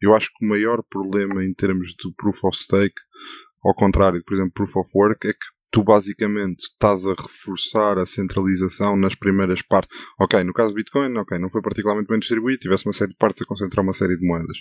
eu 0.00 0.14
acho 0.14 0.28
que 0.28 0.44
o 0.44 0.48
maior 0.48 0.82
problema 0.82 1.44
em 1.44 1.52
termos 1.52 1.94
do 1.96 2.12
Proof 2.14 2.44
of 2.44 2.56
Stake, 2.56 2.96
ao 3.64 3.74
contrário, 3.74 4.22
por 4.24 4.34
exemplo, 4.34 4.52
Proof 4.52 4.76
of 4.76 4.90
Work, 4.94 5.28
é 5.28 5.32
que 5.32 5.56
tu 5.70 5.82
basicamente 5.82 6.60
estás 6.60 7.06
a 7.06 7.12
reforçar 7.12 7.98
a 7.98 8.06
centralização 8.06 8.96
nas 8.96 9.14
primeiras 9.14 9.60
partes. 9.60 9.94
Ok, 10.18 10.42
no 10.42 10.54
caso 10.54 10.72
do 10.72 10.76
Bitcoin, 10.76 11.14
ok, 11.18 11.38
não 11.38 11.50
foi 11.50 11.60
particularmente 11.60 12.08
bem 12.08 12.18
distribuído, 12.18 12.60
tivesse 12.60 12.86
uma 12.86 12.94
série 12.94 13.10
de 13.10 13.18
partes 13.18 13.42
a 13.42 13.44
concentrar 13.44 13.84
uma 13.84 13.92
série 13.92 14.16
de 14.16 14.26
moedas. 14.26 14.56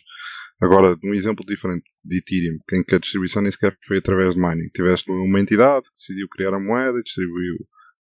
Agora, 0.61 0.97
um 1.03 1.13
exemplo 1.13 1.45
diferente 1.45 1.83
de 2.03 2.17
Ethereum, 2.17 2.57
em 2.73 2.83
que 2.83 2.95
a 2.95 2.99
distribuição 2.99 3.41
nem 3.41 3.51
sequer 3.51 3.77
foi 3.85 3.97
através 3.97 4.35
de 4.35 4.41
mining. 4.41 4.69
Tiveste 4.73 5.11
uma 5.11 5.39
entidade 5.39 5.83
que 5.89 5.95
decidiu 5.97 6.27
criar 6.29 6.53
a 6.53 6.59
moeda 6.59 6.97
e 6.99 7.03
distribuiu 7.03 7.57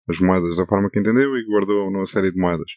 as 0.08 0.18
moedas 0.20 0.56
da 0.56 0.66
forma 0.66 0.90
que 0.90 1.00
entendeu 1.00 1.36
e 1.36 1.44
guardou 1.46 1.88
uma 1.88 2.06
série 2.06 2.30
de 2.30 2.38
moedas. 2.38 2.70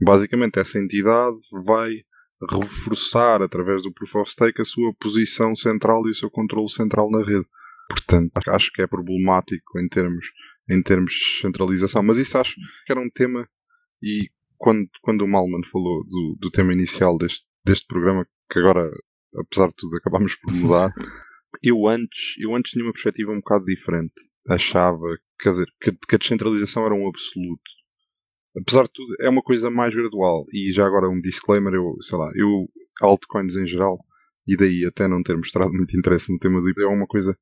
Basicamente, 0.00 0.58
essa 0.58 0.78
entidade 0.78 1.36
vai 1.64 2.02
reforçar 2.50 3.42
através 3.42 3.82
do 3.82 3.92
Proof 3.92 4.16
of 4.16 4.30
Stake 4.30 4.60
a 4.60 4.64
sua 4.64 4.92
posição 4.94 5.54
central 5.54 6.06
e 6.06 6.10
o 6.10 6.14
seu 6.14 6.30
controle 6.30 6.68
central 6.68 7.10
na 7.10 7.24
rede. 7.24 7.46
Portanto, 7.88 8.32
acho 8.48 8.72
que 8.72 8.82
é 8.82 8.86
problemático 8.86 9.78
em 9.78 9.88
termos, 9.88 10.26
em 10.68 10.82
termos 10.82 11.12
de 11.12 11.40
centralização. 11.42 12.02
Mas 12.02 12.16
isso 12.16 12.36
acho 12.38 12.54
que 12.86 12.92
era 12.92 13.00
um 13.00 13.10
tema, 13.10 13.48
e 14.02 14.28
quando, 14.56 14.88
quando 15.02 15.22
o 15.22 15.28
Malman 15.28 15.62
falou 15.70 16.04
do, 16.04 16.36
do 16.40 16.50
tema 16.50 16.72
inicial 16.72 17.18
deste, 17.18 17.46
deste 17.64 17.86
programa, 17.86 18.26
que 18.50 18.58
agora, 18.58 18.90
apesar 19.36 19.68
de 19.68 19.74
tudo, 19.76 19.96
acabámos 19.96 20.34
por 20.36 20.52
mudar, 20.52 20.92
eu 21.62 21.86
antes, 21.86 22.34
eu 22.38 22.54
antes 22.54 22.72
tinha 22.72 22.84
uma 22.84 22.92
perspectiva 22.92 23.32
um 23.32 23.36
bocado 23.36 23.64
diferente. 23.64 24.14
Achava, 24.48 25.06
quer 25.40 25.52
dizer, 25.52 25.68
que, 25.80 25.92
que 25.92 26.14
a 26.14 26.18
descentralização 26.18 26.84
era 26.84 26.94
um 26.94 27.08
absoluto. 27.08 27.70
Apesar 28.56 28.84
de 28.84 28.92
tudo, 28.92 29.14
é 29.20 29.28
uma 29.28 29.42
coisa 29.42 29.70
mais 29.70 29.94
gradual. 29.94 30.44
E 30.52 30.72
já 30.72 30.86
agora 30.86 31.08
um 31.08 31.20
disclaimer, 31.20 31.72
eu, 31.72 31.96
sei 32.02 32.18
lá, 32.18 32.30
eu, 32.34 32.68
altcoins 33.00 33.56
em 33.56 33.66
geral, 33.66 33.98
e 34.46 34.56
daí 34.56 34.84
até 34.84 35.08
não 35.08 35.22
ter 35.22 35.36
mostrado 35.36 35.72
muito 35.72 35.96
interesse 35.96 36.32
no 36.32 36.38
tema 36.38 36.60
do 36.60 36.68
IP, 36.68 36.82
é 36.82 36.86
uma 36.86 37.06
coisa 37.06 37.36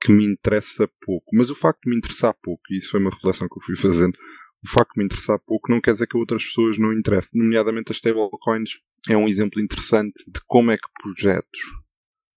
que 0.00 0.12
me 0.12 0.26
interessa 0.26 0.90
pouco. 1.00 1.26
Mas 1.34 1.50
o 1.50 1.54
facto 1.54 1.82
de 1.84 1.90
me 1.90 1.96
interessar 1.96 2.34
pouco, 2.42 2.62
e 2.70 2.78
isso 2.78 2.90
foi 2.90 3.00
uma 3.00 3.10
reflexão 3.10 3.48
que 3.48 3.56
eu 3.56 3.62
fui 3.64 3.76
fazendo, 3.76 4.18
o 4.64 4.68
facto 4.68 4.94
de 4.94 4.98
me 4.98 5.04
interessar 5.06 5.38
pouco 5.38 5.70
não 5.70 5.80
quer 5.80 5.92
dizer 5.92 6.06
que 6.06 6.16
outras 6.16 6.44
pessoas 6.44 6.78
não 6.78 6.92
interessem. 6.92 7.40
Nomeadamente 7.40 7.90
as 7.90 7.96
stablecoins 7.96 8.78
é 9.08 9.16
um 9.16 9.28
exemplo 9.28 9.60
interessante 9.60 10.24
de 10.26 10.40
como 10.46 10.70
é 10.70 10.76
que 10.76 10.88
projetos, 11.02 11.60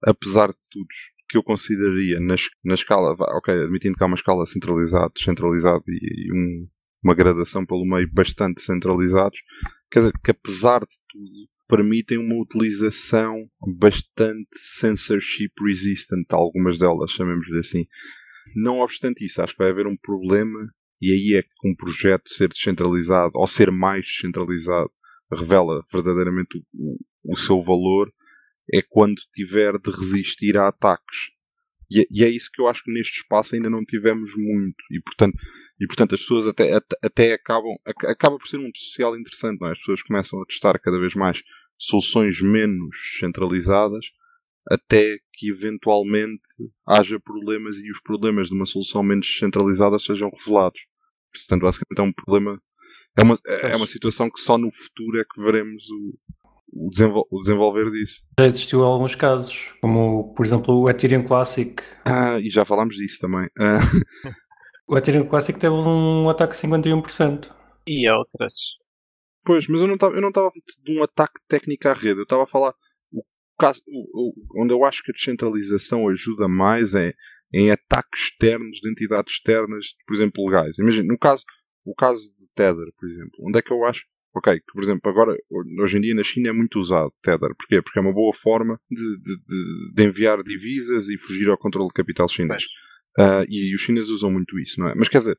apesar 0.04 0.50
de 0.50 0.60
tudo, 0.72 0.88
que 1.28 1.38
eu 1.38 1.44
consideraria 1.44 2.20
na, 2.20 2.36
na 2.64 2.76
escala, 2.76 3.16
ok, 3.38 3.54
admitindo 3.54 3.96
que 3.98 4.04
há 4.04 4.08
uma 4.08 4.16
escala 4.16 4.46
centralizada, 4.46 5.12
descentralizada 5.16 5.84
e, 5.88 6.28
e 6.28 6.34
um, 6.34 6.68
uma 7.04 7.16
gradação 7.16 7.66
pelo 7.66 7.86
meio 7.86 8.10
bastante 8.12 8.62
centralizados, 8.62 9.40
quer 9.90 10.00
dizer, 10.00 10.14
que 10.24 10.32
apesar 10.32 10.82
de 10.82 10.96
tudo, 11.10 11.50
permitem 11.68 12.18
uma 12.18 12.36
utilização 12.42 13.50
bastante 13.78 14.50
censorship 14.54 15.52
resistant, 15.60 16.26
algumas 16.30 16.78
delas, 16.78 17.12
chamemos-lhe 17.12 17.60
assim. 17.60 17.88
Não 18.56 18.80
obstante 18.80 19.26
isso, 19.26 19.42
acho 19.42 19.54
que 19.54 19.64
vai 19.64 19.72
haver 19.72 19.88
um 19.88 19.98
problema, 19.98 20.70
e 21.02 21.12
aí 21.12 21.38
é 21.38 21.42
que 21.42 21.68
um 21.68 21.76
projeto 21.76 22.30
ser 22.30 22.50
descentralizado, 22.50 23.32
ou 23.36 23.48
ser 23.48 23.72
mais 23.72 24.06
descentralizado, 24.06 24.92
revela 25.32 25.84
verdadeiramente 25.92 26.64
o, 26.74 26.98
o 27.24 27.38
seu 27.38 27.62
valor, 27.62 28.12
é 28.74 28.82
quando 28.82 29.16
tiver 29.34 29.78
de 29.80 29.92
resistir 29.92 30.58
a 30.58 30.68
ataques. 30.68 31.30
E, 31.90 32.02
é, 32.02 32.06
e, 32.10 32.24
é 32.24 32.30
isso 32.30 32.50
que 32.52 32.62
eu 32.62 32.68
acho 32.68 32.84
que 32.84 32.92
neste 32.92 33.20
espaço 33.20 33.56
ainda 33.56 33.70
não 33.70 33.86
tivemos 33.86 34.32
muito. 34.36 34.84
E 34.92 35.00
portanto, 35.02 35.38
e 35.80 35.86
portanto 35.86 36.16
as 36.16 36.22
pessoas 36.22 36.48
até, 36.48 36.74
até, 36.74 36.96
até 37.04 37.34
acabam. 37.34 37.76
Acaba 37.86 38.38
por 38.38 38.48
ser 38.48 38.58
um 38.58 38.72
social 38.74 39.18
interessante, 39.18 39.60
não 39.60 39.68
é? 39.68 39.72
As 39.72 39.80
pessoas 39.80 40.02
começam 40.02 40.42
a 40.42 40.46
testar 40.46 40.80
cada 40.80 41.00
vez 41.00 41.14
mais 41.14 41.42
soluções 41.78 42.42
menos 42.42 42.96
centralizadas 43.20 44.06
até 44.68 45.20
que 45.34 45.50
eventualmente 45.50 46.42
haja 46.88 47.20
problemas 47.20 47.78
e 47.78 47.92
os 47.92 48.02
problemas 48.02 48.48
de 48.48 48.56
uma 48.56 48.66
solução 48.66 49.04
menos 49.04 49.38
centralizada 49.38 50.00
sejam 50.00 50.30
revelados. 50.30 50.80
Portanto, 51.32 51.62
basicamente 51.62 52.00
é 52.00 52.04
um 52.04 52.14
problema. 52.14 52.62
É 53.18 53.24
uma, 53.24 53.40
é 53.46 53.76
uma 53.76 53.88
situação 53.88 54.30
que 54.30 54.40
só 54.40 54.58
no 54.58 54.70
futuro 54.72 55.20
é 55.20 55.24
que 55.24 55.42
veremos 55.42 55.90
o, 55.90 56.18
o, 56.74 56.90
desenvol 56.90 57.28
o 57.32 57.40
desenvolver 57.42 57.90
disso. 57.92 58.22
Já 58.40 58.48
existiu 58.48 58.84
alguns 58.84 59.16
casos, 59.16 59.74
como 59.82 60.34
por 60.34 60.46
exemplo 60.46 60.82
o 60.82 60.90
Ethereum 60.90 61.24
Classic. 61.24 61.82
Ah, 62.04 62.38
e 62.40 62.50
já 62.50 62.66
falámos 62.66 62.98
disso 62.98 63.20
também. 63.22 63.50
Ah. 63.58 63.80
o 64.88 64.98
Ethereum 64.98 65.26
Classic 65.26 65.58
teve 65.58 65.74
um 65.74 66.30
ataque 66.30 66.56
de 66.56 66.68
51%. 66.68 67.50
E 67.88 68.10
outras. 68.10 68.54
Pois, 69.46 69.68
mas 69.68 69.82
eu 69.82 69.88
não 69.88 69.96
estava 69.96 70.52
de 70.84 70.98
um 70.98 71.04
ataque 71.04 71.40
técnico 71.48 71.88
à 71.88 71.94
rede, 71.94 72.20
eu 72.20 72.24
estava 72.24 72.44
a 72.44 72.48
falar. 72.48 72.74
O 73.14 73.24
caso, 73.60 73.80
o, 73.88 74.32
o, 74.32 74.64
onde 74.64 74.74
eu 74.74 74.84
acho 74.84 75.04
que 75.04 75.12
a 75.12 75.14
descentralização 75.14 76.10
ajuda 76.10 76.48
mais 76.48 76.96
é 76.96 77.14
em 77.54 77.72
ataques 77.72 78.24
externos 78.24 78.80
de 78.82 78.90
entidades 78.90 79.36
externas, 79.36 79.88
por 80.06 80.16
exemplo, 80.16 80.46
legais. 80.46 80.78
Imagina, 80.80 81.08
no 81.08 81.18
caso, 81.18 81.46
o 81.86 81.96
caso 81.96 82.34
de 82.38 82.48
Tether, 82.56 82.88
por 82.98 83.10
exemplo, 83.10 83.38
onde 83.42 83.60
é 83.60 83.62
que 83.62 83.72
eu 83.72 83.86
acho 83.86 84.06
Ok, 84.36 84.54
que 84.60 84.74
por 84.74 84.84
exemplo, 84.84 85.10
agora, 85.10 85.34
hoje 85.80 85.98
em 85.98 86.02
dia 86.02 86.14
na 86.14 86.24
China 86.24 86.50
é 86.50 86.52
muito 86.52 86.78
usado 86.78 87.14
Tether. 87.22 87.56
Porquê? 87.56 87.82
Porque 87.82 87.98
é 87.98 88.02
uma 88.02 88.14
boa 88.14 88.34
forma 88.36 88.78
de, 88.92 89.18
de, 89.22 89.94
de 89.94 90.04
enviar 90.04 90.44
divisas 90.44 91.08
e 91.08 91.18
fugir 91.18 91.48
ao 91.50 91.58
controle 91.58 91.88
de 91.88 91.94
capital 91.94 92.28
chinês. 92.28 92.66
Uh, 93.18 93.48
e, 93.48 93.72
e, 93.72 93.76
os 93.76 93.82
chineses 93.82 94.10
usam 94.10 94.30
muito 94.30 94.60
isso, 94.60 94.82
não 94.82 94.90
é? 94.90 94.94
Mas 94.94 95.08
quer 95.08 95.20
dizer, 95.20 95.38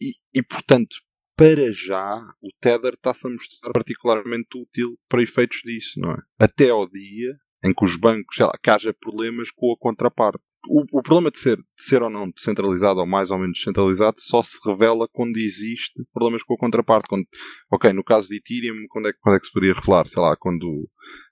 e, 0.00 0.14
e 0.34 0.42
portanto, 0.42 0.96
para 1.36 1.70
já, 1.70 2.16
o 2.40 2.48
Tether 2.58 2.94
está-se 2.94 3.26
a 3.26 3.30
mostrar 3.30 3.72
particularmente 3.72 4.48
útil 4.56 4.98
para 5.06 5.22
efeitos 5.22 5.60
disso, 5.62 6.00
não 6.00 6.12
é? 6.12 6.18
Até 6.38 6.70
ao 6.70 6.88
dia 6.88 7.36
em 7.62 7.74
que 7.74 7.84
os 7.84 7.94
bancos, 7.94 8.36
sei 8.36 8.46
lá, 8.46 8.52
que 8.62 8.70
haja 8.70 8.94
problemas 8.94 9.50
com 9.50 9.70
a 9.70 9.76
contraparte. 9.78 10.42
O, 10.68 10.98
o 10.98 11.02
problema 11.02 11.30
de 11.30 11.40
ser, 11.40 11.56
de 11.56 11.64
ser 11.76 12.02
ou 12.02 12.10
não 12.10 12.30
descentralizado 12.30 13.00
ou 13.00 13.06
mais 13.06 13.30
ou 13.30 13.38
menos 13.38 13.56
descentralizado 13.58 14.16
só 14.20 14.42
se 14.42 14.58
revela 14.64 15.08
quando 15.10 15.38
existe 15.38 15.94
problemas 16.12 16.42
com 16.42 16.54
a 16.54 16.58
contraparte. 16.58 17.08
Quando, 17.08 17.24
ok, 17.72 17.92
no 17.92 18.04
caso 18.04 18.28
de 18.28 18.36
Ethereum, 18.36 18.86
quando 18.88 19.08
é, 19.08 19.12
quando 19.20 19.36
é 19.36 19.40
que 19.40 19.46
se 19.46 19.52
poderia 19.52 19.74
revelar? 19.74 20.06
Sei 20.06 20.22
lá, 20.22 20.36
quando 20.36 20.88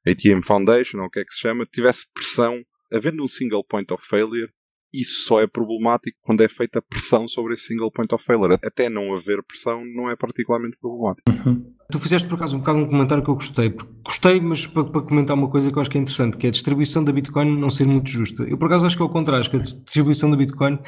a 0.06 0.10
Ethereum 0.10 0.42
Foundation, 0.42 0.98
ou 0.98 1.06
o 1.06 1.10
que 1.10 1.20
é 1.20 1.24
que 1.24 1.34
se 1.34 1.40
chama, 1.40 1.64
tivesse 1.66 2.06
pressão, 2.14 2.62
havendo 2.92 3.22
um 3.22 3.28
single 3.28 3.64
point 3.64 3.92
of 3.92 4.02
failure, 4.06 4.50
isso 4.92 5.26
só 5.26 5.40
é 5.40 5.46
problemático 5.46 6.16
quando 6.22 6.42
é 6.42 6.48
feita 6.48 6.82
pressão 6.82 7.28
sobre 7.28 7.54
esse 7.54 7.64
single 7.64 7.90
point 7.90 8.14
of 8.14 8.24
failure. 8.24 8.58
Até 8.64 8.88
não 8.88 9.14
haver 9.14 9.42
pressão 9.42 9.84
não 9.84 10.10
é 10.10 10.16
particularmente 10.16 10.76
problemático. 10.80 11.30
Uhum. 11.30 11.74
Tu 11.90 11.98
fizeste 11.98 12.28
por 12.28 12.34
acaso 12.36 12.56
um 12.56 12.60
bocado 12.60 12.78
um 12.78 12.86
comentário 12.86 13.24
que 13.24 13.30
eu 13.30 13.34
gostei. 13.34 13.74
Gostei, 14.04 14.40
mas 14.40 14.66
para, 14.66 14.84
para, 14.84 15.02
comentar 15.02 15.36
uma 15.36 15.48
coisa 15.48 15.70
que 15.70 15.76
eu 15.76 15.80
acho 15.80 15.90
que 15.90 15.98
é 15.98 16.00
interessante, 16.00 16.36
que 16.36 16.46
é 16.46 16.48
a 16.48 16.52
distribuição 16.52 17.02
da 17.02 17.12
Bitcoin 17.12 17.58
não 17.58 17.70
ser 17.70 17.86
muito 17.86 18.10
justa. 18.10 18.42
Eu 18.44 18.58
por 18.58 18.66
acaso 18.66 18.86
acho 18.86 18.96
que 18.96 19.02
é 19.02 19.06
o 19.06 19.08
contrário, 19.08 19.40
acho 19.40 19.50
que 19.50 19.56
a 19.56 19.60
distribuição 19.60 20.30
da 20.30 20.36
Bitcoin 20.36 20.78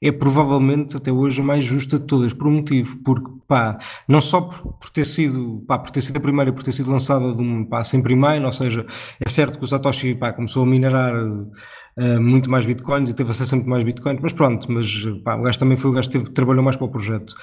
é 0.00 0.12
provavelmente 0.12 0.96
até 0.96 1.10
hoje 1.10 1.40
a 1.40 1.44
mais 1.44 1.64
justa 1.64 1.98
de 1.98 2.06
todas, 2.06 2.32
por 2.32 2.46
um 2.46 2.56
motivo, 2.56 3.02
porque 3.04 3.30
pá, 3.48 3.78
não 4.06 4.20
só 4.20 4.42
por, 4.42 4.74
por 4.74 4.90
ter 4.90 5.04
sido, 5.04 5.64
pá, 5.66 5.78
por 5.78 5.90
ter 5.90 6.02
sido 6.02 6.16
a 6.18 6.20
primeira, 6.20 6.52
por 6.52 6.62
ter 6.62 6.72
sido 6.72 6.90
lançada 6.90 7.34
de 7.34 7.42
um, 7.42 7.64
pá, 7.64 7.82
sem 7.82 8.02
primeiro, 8.02 8.44
ou 8.44 8.52
seja, 8.52 8.86
é 9.24 9.28
certo 9.28 9.58
que 9.58 9.64
o 9.64 9.68
Satoshi, 9.68 10.14
pá, 10.14 10.32
começou 10.32 10.62
a 10.62 10.66
minerar 10.66 11.14
uh, 11.14 12.20
muito 12.20 12.50
mais 12.50 12.64
bitcoins 12.64 13.10
e 13.10 13.14
teve 13.14 13.30
acesso 13.30 13.54
a 13.54 13.56
muito 13.56 13.70
mais 13.70 13.82
bitcoins, 13.82 14.20
mas 14.22 14.32
pronto, 14.32 14.70
mas 14.70 14.88
pá, 15.24 15.34
o 15.34 15.42
gajo 15.42 15.58
também 15.58 15.76
foi 15.76 15.90
o 15.90 15.94
gajo 15.94 16.08
que 16.08 16.18
teve, 16.18 16.30
trabalhou 16.30 16.62
mais 16.62 16.76
para 16.76 16.86
o 16.86 16.90
projeto. 16.90 17.34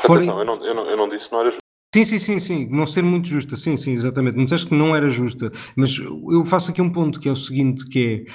Fora... 0.00 0.20
Atenção, 0.20 0.38
eu 0.38 0.44
não, 0.44 0.64
eu, 0.64 0.74
não, 0.74 0.90
eu 0.90 0.96
não 0.96 1.08
disse 1.08 1.32
não 1.32 1.40
era 1.40 1.56
Sim, 1.96 2.04
sim, 2.04 2.18
sim, 2.18 2.40
sim, 2.40 2.68
não 2.70 2.84
ser 2.84 3.02
muito 3.02 3.26
justa, 3.26 3.56
sim, 3.56 3.74
sim, 3.78 3.94
exatamente. 3.94 4.36
Não 4.36 4.44
disseste 4.44 4.68
que 4.68 4.74
não 4.74 4.94
era 4.94 5.08
justa, 5.08 5.50
mas 5.74 5.96
eu 5.98 6.44
faço 6.44 6.70
aqui 6.70 6.82
um 6.82 6.92
ponto 6.92 7.18
que 7.18 7.26
é 7.26 7.32
o 7.32 7.36
seguinte, 7.36 7.88
que 7.88 8.26
é 8.28 8.32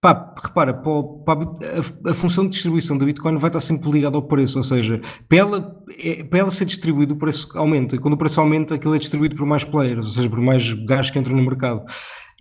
Pá, 0.00 0.34
repara, 0.42 0.72
para, 0.72 1.02
para 1.26 2.10
a, 2.10 2.14
função 2.14 2.44
de 2.44 2.50
distribuição 2.50 2.96
da 2.96 3.04
Bitcoin 3.04 3.36
vai 3.36 3.50
estar 3.50 3.60
sempre 3.60 3.90
ligada 3.90 4.16
ao 4.16 4.22
preço, 4.22 4.56
ou 4.56 4.64
seja, 4.64 4.98
para 5.28 5.38
ela, 5.38 5.84
é, 5.98 6.24
para 6.24 6.38
ela 6.38 6.50
ser 6.50 6.64
distribuído 6.64 7.12
o 7.12 7.18
preço 7.18 7.46
aumenta, 7.58 7.96
e 7.96 7.98
quando 7.98 8.14
o 8.14 8.16
preço 8.16 8.40
aumenta 8.40 8.76
aquilo 8.76 8.94
é 8.94 8.98
distribuído 8.98 9.36
por 9.36 9.44
mais 9.44 9.62
players, 9.62 10.06
ou 10.06 10.12
seja, 10.12 10.30
por 10.30 10.40
mais 10.40 10.72
gajos 10.72 11.10
que 11.10 11.18
entram 11.18 11.36
no 11.36 11.42
mercado. 11.42 11.84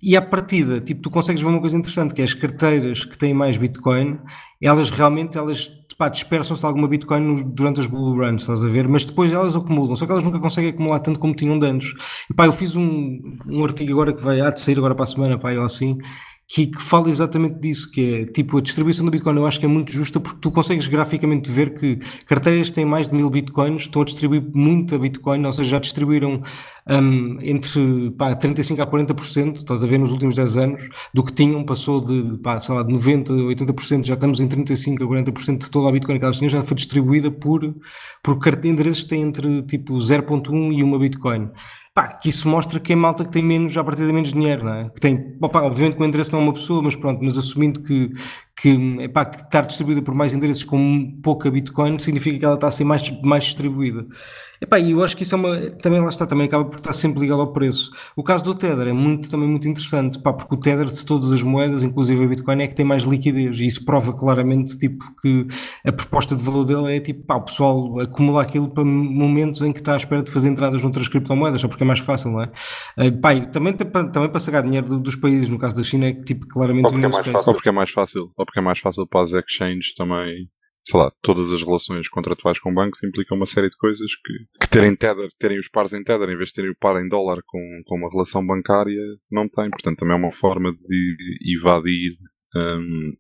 E 0.01 0.16
à 0.16 0.22
partida, 0.22 0.80
tipo, 0.80 1.01
tu 1.01 1.10
consegues 1.10 1.41
ver 1.41 1.49
uma 1.49 1.60
coisa 1.60 1.78
interessante, 1.78 2.14
que 2.14 2.22
é 2.22 2.24
as 2.24 2.34
carteiras 2.34 3.03
que 3.03 3.18
têm 3.18 3.34
mais 3.34 3.57
Bitcoin, 3.57 4.18
elas 4.62 4.89
realmente, 4.89 5.38
elas 5.38 5.70
dispersam-se 6.14 6.66
alguma 6.66 6.88
Bitcoin 6.88 7.43
durante 7.43 7.82
as 7.82 7.88
bull 7.88 8.16
runs, 8.16 8.43
estás 8.43 8.64
a 8.64 8.70
ver? 8.70 8.88
Mas 8.88 9.03
depois 9.03 9.34
elas 9.34 9.53
acumulam, 9.53 9.97
só 9.97 10.05
que 10.05 10.12
elas 10.14 10.24
nunca 10.24 10.39
conseguem 10.39 10.70
acumular 10.70 11.01
tanto 11.01 11.20
como 11.20 11.36
tinham 11.36 11.60
de 11.60 11.66
antes. 11.66 11.91
E 12.30 12.34
pá, 12.34 12.45
eu 12.45 12.53
fiz 12.53 12.78
um, 12.78 13.20
um 13.45 13.66
artigo 13.66 13.91
agora 13.91 14.14
que 14.14 14.24
vai, 14.24 14.39
há 14.39 14.49
de 14.49 14.62
sair 14.62 14.78
agora 14.78 14.95
para 14.95 15.03
a 15.03 15.07
semana, 15.07 15.38
pá, 15.38 15.51
ou 15.51 15.64
assim, 15.64 15.97
que, 16.51 16.65
que 16.65 16.81
fala 16.81 17.11
exatamente 17.11 17.59
disso, 17.59 17.91
que 17.91 18.15
é 18.15 18.25
tipo 18.25 18.57
a 18.57 18.61
distribuição 18.61 19.05
do 19.05 19.11
Bitcoin 19.11 19.35
eu 19.35 19.45
acho 19.45 19.59
que 19.59 19.67
é 19.67 19.69
muito 19.69 19.91
justa 19.91 20.19
porque 20.19 20.39
tu 20.41 20.49
consegues 20.49 20.87
graficamente 20.87 21.51
ver 21.51 21.75
que 21.75 21.97
carteiras 22.25 22.71
têm 22.71 22.85
mais 22.85 23.07
de 23.07 23.13
mil 23.13 23.29
Bitcoins 23.29 23.83
estão 23.83 24.01
a 24.01 24.05
distribuir 24.05 24.43
muita 24.51 24.97
Bitcoin, 24.97 25.45
ou 25.45 25.53
seja, 25.53 25.69
já 25.69 25.79
distribuíram 25.79 26.41
um, 26.89 27.37
entre 27.41 28.09
pá, 28.17 28.35
35% 28.35 28.79
a 28.79 28.87
40%, 28.87 29.57
estás 29.57 29.83
a 29.83 29.87
ver 29.87 29.99
nos 29.99 30.11
últimos 30.11 30.33
10 30.33 30.57
anos, 30.57 30.89
do 31.13 31.23
que 31.23 31.33
tinham, 31.33 31.63
passou 31.63 32.01
de, 32.03 32.39
pá, 32.39 32.59
sei 32.59 32.73
lá, 32.73 32.81
de 32.81 32.91
90% 32.91 33.29
a 33.29 33.73
80%, 33.73 34.05
já 34.05 34.15
estamos 34.15 34.39
em 34.39 34.47
35% 34.47 35.03
a 35.03 35.31
40% 35.31 35.57
de 35.59 35.69
toda 35.69 35.87
a 35.87 35.91
Bitcoin 35.91 36.17
que 36.17 36.25
elas 36.25 36.37
tinham, 36.37 36.49
já 36.49 36.63
foi 36.63 36.75
distribuída 36.75 37.29
por, 37.29 37.61
por 38.23 38.39
endereços 38.65 39.03
que 39.03 39.09
têm 39.09 39.21
entre 39.21 39.61
tipo 39.63 39.93
0.1 39.93 40.73
e 40.73 40.83
1 40.83 40.99
Bitcoin. 40.99 41.51
Pá, 41.93 42.07
que 42.13 42.29
isso 42.29 42.47
mostra 42.47 42.79
que 42.79 42.93
é 42.93 42.95
malta 42.95 43.25
que 43.25 43.31
tem 43.31 43.43
menos, 43.43 43.75
a 43.75 43.83
partir 43.83 44.05
de 44.05 44.13
menos 44.13 44.31
dinheiro, 44.31 44.63
não 44.63 44.73
é? 44.73 44.89
Que 44.89 44.99
tem, 44.99 45.35
opa, 45.41 45.61
obviamente 45.63 45.97
que 45.97 46.01
o 46.01 46.05
endereço 46.05 46.31
não 46.31 46.39
é 46.39 46.43
uma 46.43 46.53
pessoa, 46.53 46.81
mas 46.83 46.95
pronto, 46.95 47.19
mas 47.23 47.37
assumindo 47.37 47.81
que, 47.81 48.09
que, 48.62 48.70
epá, 49.01 49.24
que 49.24 49.41
estar 49.41 49.62
distribuída 49.62 50.01
por 50.01 50.14
mais 50.14 50.34
endereços 50.34 50.66
com 50.66 51.18
pouca 51.24 51.49
Bitcoin 51.49 51.97
significa 51.97 52.38
que 52.38 52.45
ela 52.45 52.55
está 52.55 52.68
a 52.68 52.72
ser 52.72 52.84
mais, 52.84 53.10
mais 53.22 53.45
distribuída. 53.45 54.05
Epá, 54.62 54.78
e 54.78 54.91
eu 54.91 55.01
acho 55.01 55.16
que 55.16 55.24
isso 55.24 55.34
é 55.34 55.38
uma, 55.38 55.57
também 55.82 56.01
lá 56.01 56.10
está, 56.10 56.26
também 56.26 56.45
acaba 56.45 56.66
por 56.66 56.80
estar 56.80 56.91
sempre 56.91 57.22
ligado 57.22 57.39
ao 57.39 57.53
preço. 57.53 57.91
O 58.14 58.22
caso 58.22 58.43
do 58.43 58.53
Tether 58.53 58.89
é 58.89 58.91
muito, 58.91 59.32
também 59.32 59.47
muito 59.47 59.66
interessante, 59.70 60.20
pá, 60.20 60.34
porque 60.34 60.53
o 60.53 60.60
Tether 60.60 60.88
de 60.88 61.05
todas 61.05 61.32
as 61.32 61.41
moedas, 61.41 61.82
inclusive 61.82 62.22
a 62.22 62.28
Bitcoin, 62.28 62.62
é 62.62 62.68
que 62.68 62.76
tem 62.76 62.86
mais 62.86 63.03
liquidez 63.03 63.57
e 63.57 63.66
isso 63.66 63.86
prova 63.86 64.12
claramente 64.12 64.78
tipo, 64.78 65.05
que 65.22 65.47
a 65.86 65.93
proposta 65.93 66.36
de 66.36 66.43
valor 66.43 66.66
dele 66.66 66.97
é 66.97 66.99
tipo, 66.99 67.24
pá, 67.26 67.36
o 67.36 67.41
pessoal 67.43 68.01
acumula 68.01 68.41
aquilo 68.41 68.68
para 68.68 68.84
momentos 68.84 69.62
em 69.62 69.72
que 69.72 69.80
está 69.80 69.93
à 69.93 69.97
espera 69.97 70.22
de 70.22 70.30
fazer 70.30 70.49
entradas 70.49 70.84
noutras 70.84 71.07
criptomoedas, 71.07 71.62
só 71.62 71.70
porque 71.70 71.84
é 71.84 71.88
mais 71.88 71.99
fácil, 71.99 72.32
não 72.32 72.41
é? 72.41 72.51
Uh, 72.97 73.18
pá, 73.22 73.34
e 73.34 73.45
também, 73.45 73.72
também 73.72 74.30
para 74.30 74.39
sacar 74.41 74.64
dinheiro 74.64 74.99
dos 74.99 75.16
países, 75.16 75.49
no 75.49 75.57
caso 75.57 75.78
da 75.78 75.84
China, 75.84 76.07
é 76.07 76.14
que 76.14 76.24
tipo, 76.24 76.45
claramente... 76.45 76.84
Ou 76.84 76.91
porque, 76.91 77.05
é 77.05 77.10
mais 77.10 77.26
fácil, 77.26 77.47
ou 77.47 77.53
porque 77.53 77.70
é 77.70 77.72
mais 77.72 77.91
fácil, 77.91 78.32
porque 78.49 78.59
é 78.59 78.63
mais 78.63 78.79
fácil 78.79 79.07
para 79.07 79.21
as 79.21 79.33
exchanges 79.33 79.93
também 79.93 80.49
sei 80.83 80.99
lá, 80.99 81.11
todas 81.21 81.51
as 81.53 81.61
relações 81.61 82.09
contratuais 82.09 82.59
com 82.59 82.73
bancos 82.73 83.03
implicam 83.03 83.37
uma 83.37 83.45
série 83.45 83.69
de 83.69 83.77
coisas 83.77 84.11
que, 84.25 84.33
que 84.61 84.69
terem 84.69 84.95
tether, 84.95 85.29
terem 85.37 85.59
os 85.59 85.67
pares 85.67 85.93
em 85.93 86.03
tether 86.03 86.29
em 86.29 86.37
vez 86.37 86.49
de 86.49 86.55
terem 86.55 86.71
o 86.71 86.75
par 86.75 86.99
em 86.99 87.07
dólar 87.07 87.41
com, 87.45 87.81
com 87.85 87.95
uma 87.95 88.09
relação 88.09 88.45
bancária 88.45 89.01
não 89.29 89.47
tem. 89.47 89.69
Portanto, 89.69 89.99
também 89.99 90.15
é 90.15 90.17
uma 90.17 90.31
forma 90.31 90.71
de 90.71 91.57
evadir 91.57 92.17
um, 92.55 93.13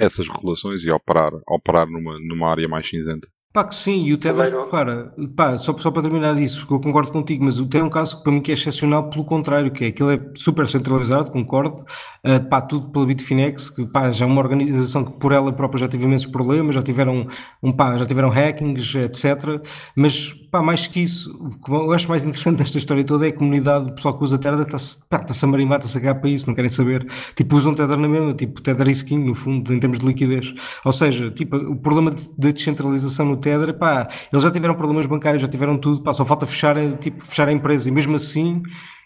essas 0.00 0.26
relações 0.28 0.84
e 0.84 0.90
operar, 0.90 1.32
operar 1.46 1.86
numa, 1.86 2.18
numa 2.18 2.50
área 2.50 2.68
mais 2.68 2.88
cinzenta. 2.88 3.28
Pá, 3.52 3.64
que 3.64 3.74
sim, 3.74 4.04
e 4.04 4.14
o 4.14 4.18
Tether, 4.18 4.50
repara, 4.50 5.12
pá, 5.36 5.58
só, 5.58 5.76
só 5.76 5.90
para 5.90 6.00
terminar 6.00 6.38
isso, 6.40 6.60
porque 6.60 6.72
eu 6.72 6.80
concordo 6.80 7.12
contigo, 7.12 7.44
mas 7.44 7.58
o 7.58 7.66
Tether 7.66 7.82
é 7.82 7.84
um 7.84 7.90
caso 7.90 8.16
que 8.16 8.24
para 8.24 8.32
mim 8.32 8.40
que 8.40 8.50
é 8.50 8.54
excepcional 8.54 9.10
pelo 9.10 9.26
contrário, 9.26 9.70
que 9.70 9.84
é 9.84 9.88
aquilo 9.88 10.10
é 10.10 10.18
super 10.34 10.66
centralizado, 10.66 11.30
concordo, 11.30 11.76
uh, 11.78 12.48
pá, 12.48 12.62
tudo 12.62 12.88
pela 12.90 13.04
Bitfinex, 13.04 13.68
que 13.68 13.84
pá, 13.86 14.10
já 14.10 14.24
é 14.24 14.28
uma 14.28 14.40
organização 14.40 15.04
que 15.04 15.12
por 15.18 15.32
ela 15.32 15.52
própria 15.52 15.80
já 15.80 15.88
teve 15.88 16.04
imensos 16.04 16.30
problemas, 16.30 16.74
já 16.74 16.82
tiveram, 16.82 17.26
um, 17.62 17.72
pá, 17.72 17.98
já 17.98 18.06
tiveram 18.06 18.30
hackings, 18.30 18.94
etc, 18.94 19.60
mas 19.94 20.34
pá, 20.52 20.62
mais 20.62 20.86
que 20.86 21.00
isso, 21.00 21.34
o 21.40 21.64
que 21.64 21.72
eu 21.72 21.92
acho 21.92 22.06
mais 22.10 22.26
interessante 22.26 22.58
desta 22.58 22.76
história 22.76 23.02
toda 23.02 23.26
é 23.26 23.30
a 23.30 23.32
comunidade, 23.32 23.88
o 23.90 23.94
pessoal 23.94 24.18
que 24.18 24.22
usa 24.22 24.36
Tether 24.36 24.60
está-se 24.60 25.08
tá 25.08 25.24
a 25.42 25.46
marimbar, 25.46 25.78
está-se 25.78 25.96
a 25.96 26.00
cagar 26.02 26.20
para 26.20 26.28
isso, 26.28 26.46
não 26.46 26.54
querem 26.54 26.68
saber, 26.68 27.06
tipo, 27.34 27.56
usam 27.56 27.72
Tether 27.72 27.96
na 27.96 28.06
mesma, 28.06 28.34
tipo, 28.34 28.60
Tether 28.60 28.86
e 28.86 28.92
skin, 28.92 29.18
no 29.18 29.34
fundo, 29.34 29.72
em 29.72 29.80
termos 29.80 29.98
de 29.98 30.06
liquidez, 30.06 30.52
ou 30.84 30.92
seja, 30.92 31.30
tipo, 31.30 31.56
o 31.56 31.76
problema 31.76 32.10
de 32.10 32.52
descentralização 32.52 33.24
no 33.24 33.38
Tether, 33.38 33.78
pá, 33.78 34.06
eles 34.30 34.44
já 34.44 34.50
tiveram 34.50 34.74
problemas 34.74 35.06
bancários, 35.06 35.40
já 35.40 35.48
tiveram 35.48 35.78
tudo, 35.78 36.02
pá, 36.02 36.12
só 36.12 36.22
falta 36.22 36.44
fechar, 36.44 36.76
tipo, 36.98 37.24
fechar 37.24 37.48
a 37.48 37.52
empresa. 37.52 37.88
E 37.88 37.92
mesmo 37.92 38.14
assim, 38.16 38.60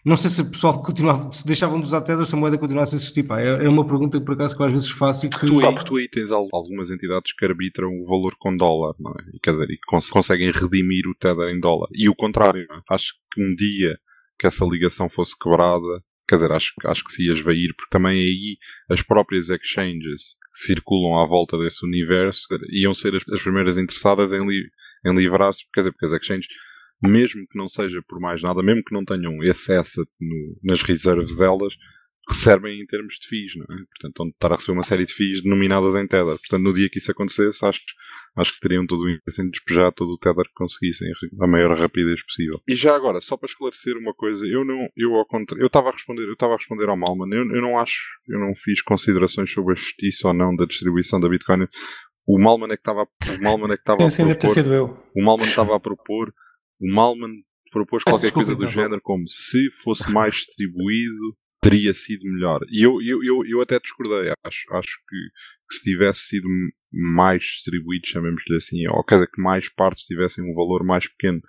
não 0.06 0.16
sei 0.16 0.30
se 0.30 0.40
o 0.40 0.48
pessoal 0.48 0.80
continuava, 0.80 1.32
se 1.32 1.44
deixavam 1.44 1.80
de 1.80 1.86
usar 1.86 2.00
Tether, 2.00 2.24
se 2.24 2.32
a 2.32 2.38
moeda 2.38 2.56
continuasse 2.56 2.94
a 2.94 2.98
existir, 2.98 3.24
pá. 3.24 3.40
É, 3.40 3.64
é 3.64 3.68
uma 3.68 3.84
pergunta 3.84 4.20
por 4.20 4.34
acaso 4.34 4.56
que 4.56 4.62
às 4.62 4.70
vezes 4.70 4.88
faço 4.88 5.26
e 5.26 5.28
que... 5.28 5.40
Tu, 5.40 5.60
pá, 5.60 5.82
tu 5.82 5.96
aí 5.96 6.08
tens 6.08 6.30
algumas 6.30 6.92
entidades 6.92 7.32
que 7.32 7.44
arbitram 7.44 7.88
o 7.88 8.06
valor 8.06 8.36
com 8.38 8.56
dólar, 8.56 8.94
não 9.00 9.10
é? 9.10 9.34
E, 9.34 9.40
quer 9.40 9.50
dizer, 9.50 9.68
e 9.68 9.76
cons 9.84 10.08
conseguem 10.08 10.52
redimir 10.52 11.08
o 11.08 11.14
Tether 11.16 11.48
em 11.48 11.58
dólar. 11.58 11.88
E 11.92 12.08
o 12.08 12.14
contrário, 12.14 12.64
não 12.68 12.76
é? 12.76 12.80
Acho 12.88 13.14
que 13.32 13.42
um 13.42 13.52
dia 13.56 13.98
que 14.38 14.46
essa 14.46 14.64
ligação 14.64 15.08
fosse 15.08 15.36
quebrada, 15.36 16.04
quer 16.28 16.36
dizer, 16.36 16.52
acho, 16.52 16.72
acho 16.84 17.04
que 17.04 17.12
se 17.12 17.26
ia 17.26 17.32
esvair, 17.32 17.74
porque 17.76 17.90
também 17.90 18.16
aí 18.16 18.58
as 18.88 19.02
próprias 19.02 19.50
exchanges 19.50 20.36
que 20.52 20.66
circulam 20.66 21.18
à 21.18 21.26
volta 21.26 21.58
desse 21.58 21.84
universo 21.84 22.46
iam 22.70 22.94
ser 22.94 23.12
as, 23.16 23.28
as 23.32 23.42
primeiras 23.42 23.76
interessadas 23.76 24.32
em, 24.32 24.46
li, 24.46 24.70
em 25.04 25.16
livrar-se, 25.16 25.64
quer 25.74 25.80
dizer, 25.80 25.90
porque 25.90 26.06
as 26.06 26.12
exchanges, 26.12 26.46
mesmo 27.02 27.46
que 27.46 27.58
não 27.58 27.68
seja 27.68 28.02
por 28.08 28.20
mais 28.20 28.42
nada, 28.42 28.62
mesmo 28.62 28.82
que 28.84 28.94
não 28.94 29.04
tenham 29.04 29.42
esse 29.42 29.72
asset 29.72 30.08
no, 30.20 30.58
nas 30.62 30.82
reserves 30.82 31.36
delas, 31.36 31.74
recebem 32.28 32.80
em 32.80 32.86
termos 32.86 33.14
de 33.20 33.28
FIIs, 33.28 33.52
não 33.56 33.76
é? 33.76 33.78
Portanto, 33.78 34.20
onde 34.20 34.30
estar 34.32 34.52
a 34.52 34.56
receber 34.56 34.72
uma 34.72 34.82
série 34.82 35.04
de 35.04 35.12
FIIs 35.12 35.42
denominadas 35.42 35.94
em 35.94 36.06
Tether. 36.06 36.38
Portanto, 36.38 36.62
no 36.62 36.72
dia 36.72 36.88
que 36.90 36.98
isso 36.98 37.10
acontecesse, 37.12 37.64
acho, 37.64 37.80
acho 38.36 38.54
que 38.54 38.60
teriam 38.60 38.84
todo 38.86 39.02
o 39.02 39.10
interesse 39.10 39.42
em 39.42 39.48
despejar 39.48 39.92
todo 39.92 40.10
o 40.10 40.18
Tether 40.18 40.44
que 40.44 40.54
conseguissem 40.54 41.08
a 41.40 41.46
maior 41.46 41.78
rapidez 41.78 42.20
possível. 42.24 42.60
E 42.66 42.74
já 42.74 42.96
agora, 42.96 43.20
só 43.20 43.36
para 43.36 43.46
esclarecer 43.48 43.96
uma 43.96 44.12
coisa, 44.12 44.44
eu 44.44 44.64
não, 44.64 44.88
eu 44.96 45.14
ao 45.14 45.26
contrário, 45.26 45.62
eu 45.62 45.68
estava 45.68 45.90
a 45.90 45.92
responder, 45.92 46.24
eu 46.24 46.32
estava 46.32 46.54
a 46.54 46.56
responder 46.56 46.88
ao 46.88 46.96
Malman, 46.96 47.30
eu, 47.32 47.44
eu 47.54 47.62
não 47.62 47.78
acho, 47.78 48.02
eu 48.28 48.40
não 48.40 48.54
fiz 48.56 48.82
considerações 48.82 49.52
sobre 49.52 49.74
a 49.74 49.76
justiça 49.76 50.28
ou 50.28 50.34
não 50.34 50.54
da 50.56 50.64
distribuição 50.64 51.20
da 51.20 51.28
Bitcoin. 51.28 51.68
O 52.26 52.40
Malman 52.40 52.72
é 52.72 52.76
que 52.76 52.80
estava, 52.80 53.02
o 53.02 53.42
Malman 53.42 53.72
é 53.72 53.76
que 53.76 53.82
estava 53.82 54.04
a 54.04 54.10
propor, 54.10 54.48
sido 54.48 54.74
eu. 54.74 54.98
o 55.14 55.22
Malman 55.22 55.46
estava 55.46 55.76
a 55.76 55.80
propor, 55.80 56.34
o 56.80 56.92
Malman 56.92 57.42
propôs 57.70 58.02
qualquer 58.02 58.22
Desculpa, 58.22 58.46
coisa 58.46 58.54
do 58.54 58.64
então. 58.64 58.70
género 58.70 59.00
como 59.02 59.28
se 59.28 59.70
fosse 59.82 60.12
mais 60.12 60.36
distribuído 60.36 61.36
teria 61.60 61.92
sido 61.94 62.24
melhor. 62.24 62.60
E 62.70 62.82
eu, 62.82 63.00
eu, 63.02 63.22
eu, 63.22 63.44
eu 63.44 63.60
até 63.60 63.78
discordei. 63.80 64.32
Acho, 64.44 64.74
acho 64.74 64.98
que, 65.08 65.16
que 65.68 65.74
se 65.76 65.82
tivesse 65.82 66.20
sido 66.20 66.46
mais 66.92 67.42
distribuído, 67.42 68.06
chamemos-lhe 68.06 68.56
assim, 68.56 68.86
ou 68.88 69.02
quer 69.04 69.16
dizer, 69.16 69.30
que 69.30 69.42
mais 69.42 69.68
partes 69.68 70.04
tivessem 70.04 70.44
um 70.44 70.54
valor 70.54 70.84
mais 70.84 71.08
pequeno 71.08 71.40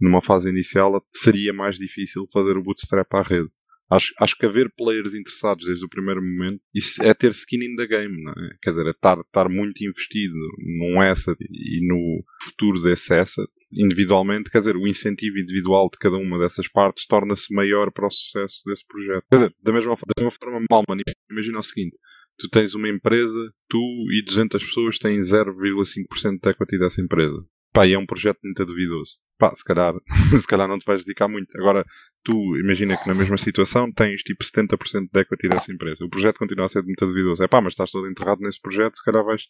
numa 0.00 0.20
fase 0.20 0.48
inicial, 0.48 1.00
seria 1.14 1.52
mais 1.52 1.76
difícil 1.76 2.26
fazer 2.32 2.56
o 2.56 2.62
bootstrap 2.62 3.06
à 3.14 3.22
rede. 3.22 3.48
Acho, 3.92 4.14
acho 4.18 4.38
que 4.38 4.46
haver 4.46 4.72
players 4.74 5.14
interessados 5.14 5.66
desde 5.66 5.84
o 5.84 5.88
primeiro 5.88 6.22
momento, 6.22 6.62
isso 6.74 7.02
é 7.02 7.12
ter 7.12 7.30
skin 7.32 7.62
in 7.62 7.76
the 7.76 7.86
game, 7.86 8.22
não 8.22 8.32
é? 8.32 8.56
Quer 8.62 8.70
dizer, 8.70 8.86
é 8.86 8.90
estar, 8.90 9.18
estar 9.18 9.48
muito 9.50 9.84
investido 9.84 10.34
num 10.78 10.98
asset 10.98 11.36
e 11.42 11.86
no 11.86 12.24
futuro 12.42 12.82
desse 12.82 13.12
asset, 13.12 13.46
individualmente, 13.70 14.50
quer 14.50 14.60
dizer, 14.60 14.76
o 14.76 14.88
incentivo 14.88 15.38
individual 15.38 15.90
de 15.92 15.98
cada 15.98 16.16
uma 16.16 16.38
dessas 16.38 16.68
partes 16.68 17.06
torna-se 17.06 17.54
maior 17.54 17.92
para 17.92 18.06
o 18.06 18.10
sucesso 18.10 18.62
desse 18.64 18.86
projeto. 18.86 19.26
Quer 19.28 19.36
dizer, 19.36 19.54
da 19.62 19.72
mesma, 19.72 19.94
da 19.94 20.22
mesma 20.22 20.30
forma, 20.30 20.66
Malman, 20.70 21.02
imagina 21.30 21.58
o 21.58 21.62
seguinte, 21.62 21.96
tu 22.38 22.48
tens 22.48 22.74
uma 22.74 22.88
empresa, 22.88 23.52
tu 23.68 23.78
e 24.10 24.24
200 24.24 24.64
pessoas 24.64 24.98
têm 24.98 25.18
0,5% 25.18 26.40
de 26.40 26.48
equity 26.48 26.78
dessa 26.78 27.02
empresa. 27.02 27.44
Pá, 27.72 27.86
e 27.86 27.94
é 27.94 27.98
um 27.98 28.04
projeto 28.04 28.38
muito 28.44 28.64
duvidoso. 28.66 29.16
Pá, 29.38 29.54
se 29.54 29.64
calhar, 29.64 29.94
se 30.38 30.46
calhar 30.46 30.68
não 30.68 30.78
te 30.78 30.84
vais 30.84 31.04
dedicar 31.04 31.26
muito. 31.26 31.48
Agora, 31.58 31.84
tu 32.22 32.56
imagina 32.58 32.96
que 32.96 33.08
na 33.08 33.14
mesma 33.14 33.38
situação 33.38 33.90
tens 33.90 34.22
tipo 34.22 34.44
70% 34.44 35.08
de 35.10 35.20
equity 35.20 35.48
dessa 35.48 35.72
empresa. 35.72 36.04
O 36.04 36.10
projeto 36.10 36.38
continua 36.38 36.66
a 36.66 36.68
ser 36.68 36.82
muito 36.82 37.06
duvidoso. 37.06 37.42
É 37.42 37.48
pá, 37.48 37.60
mas 37.60 37.72
estás 37.72 37.90
todo 37.90 38.08
enterrado 38.08 38.40
nesse 38.40 38.60
projeto, 38.60 38.96
se 38.96 39.04
calhar 39.04 39.24
vais, 39.24 39.48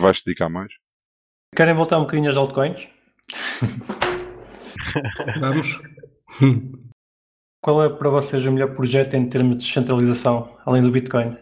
vais 0.00 0.18
te 0.18 0.26
dedicar 0.26 0.48
mais. 0.48 0.72
Querem 1.56 1.74
voltar 1.74 1.98
um 1.98 2.02
bocadinho 2.02 2.30
às 2.30 2.36
altcoins? 2.36 2.88
Vamos. 5.40 5.80
Qual 7.60 7.82
é 7.82 7.88
para 7.88 8.10
vocês 8.10 8.46
o 8.46 8.52
melhor 8.52 8.74
projeto 8.74 9.14
em 9.14 9.28
termos 9.28 9.56
de 9.56 9.64
descentralização, 9.64 10.56
além 10.64 10.82
do 10.82 10.92
Bitcoin? 10.92 11.36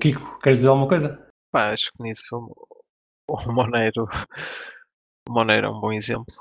Kiko, 0.00 0.38
queres 0.40 0.58
dizer 0.58 0.68
alguma 0.68 0.88
coisa? 0.88 1.28
Pá, 1.52 1.72
acho 1.72 1.90
que 1.92 2.02
nisso 2.02 2.36
o 3.28 3.52
Monero 3.52 4.08
o 5.28 5.32
Monero 5.32 5.66
é 5.66 5.70
um 5.70 5.80
bom 5.80 5.92
exemplo 5.92 6.34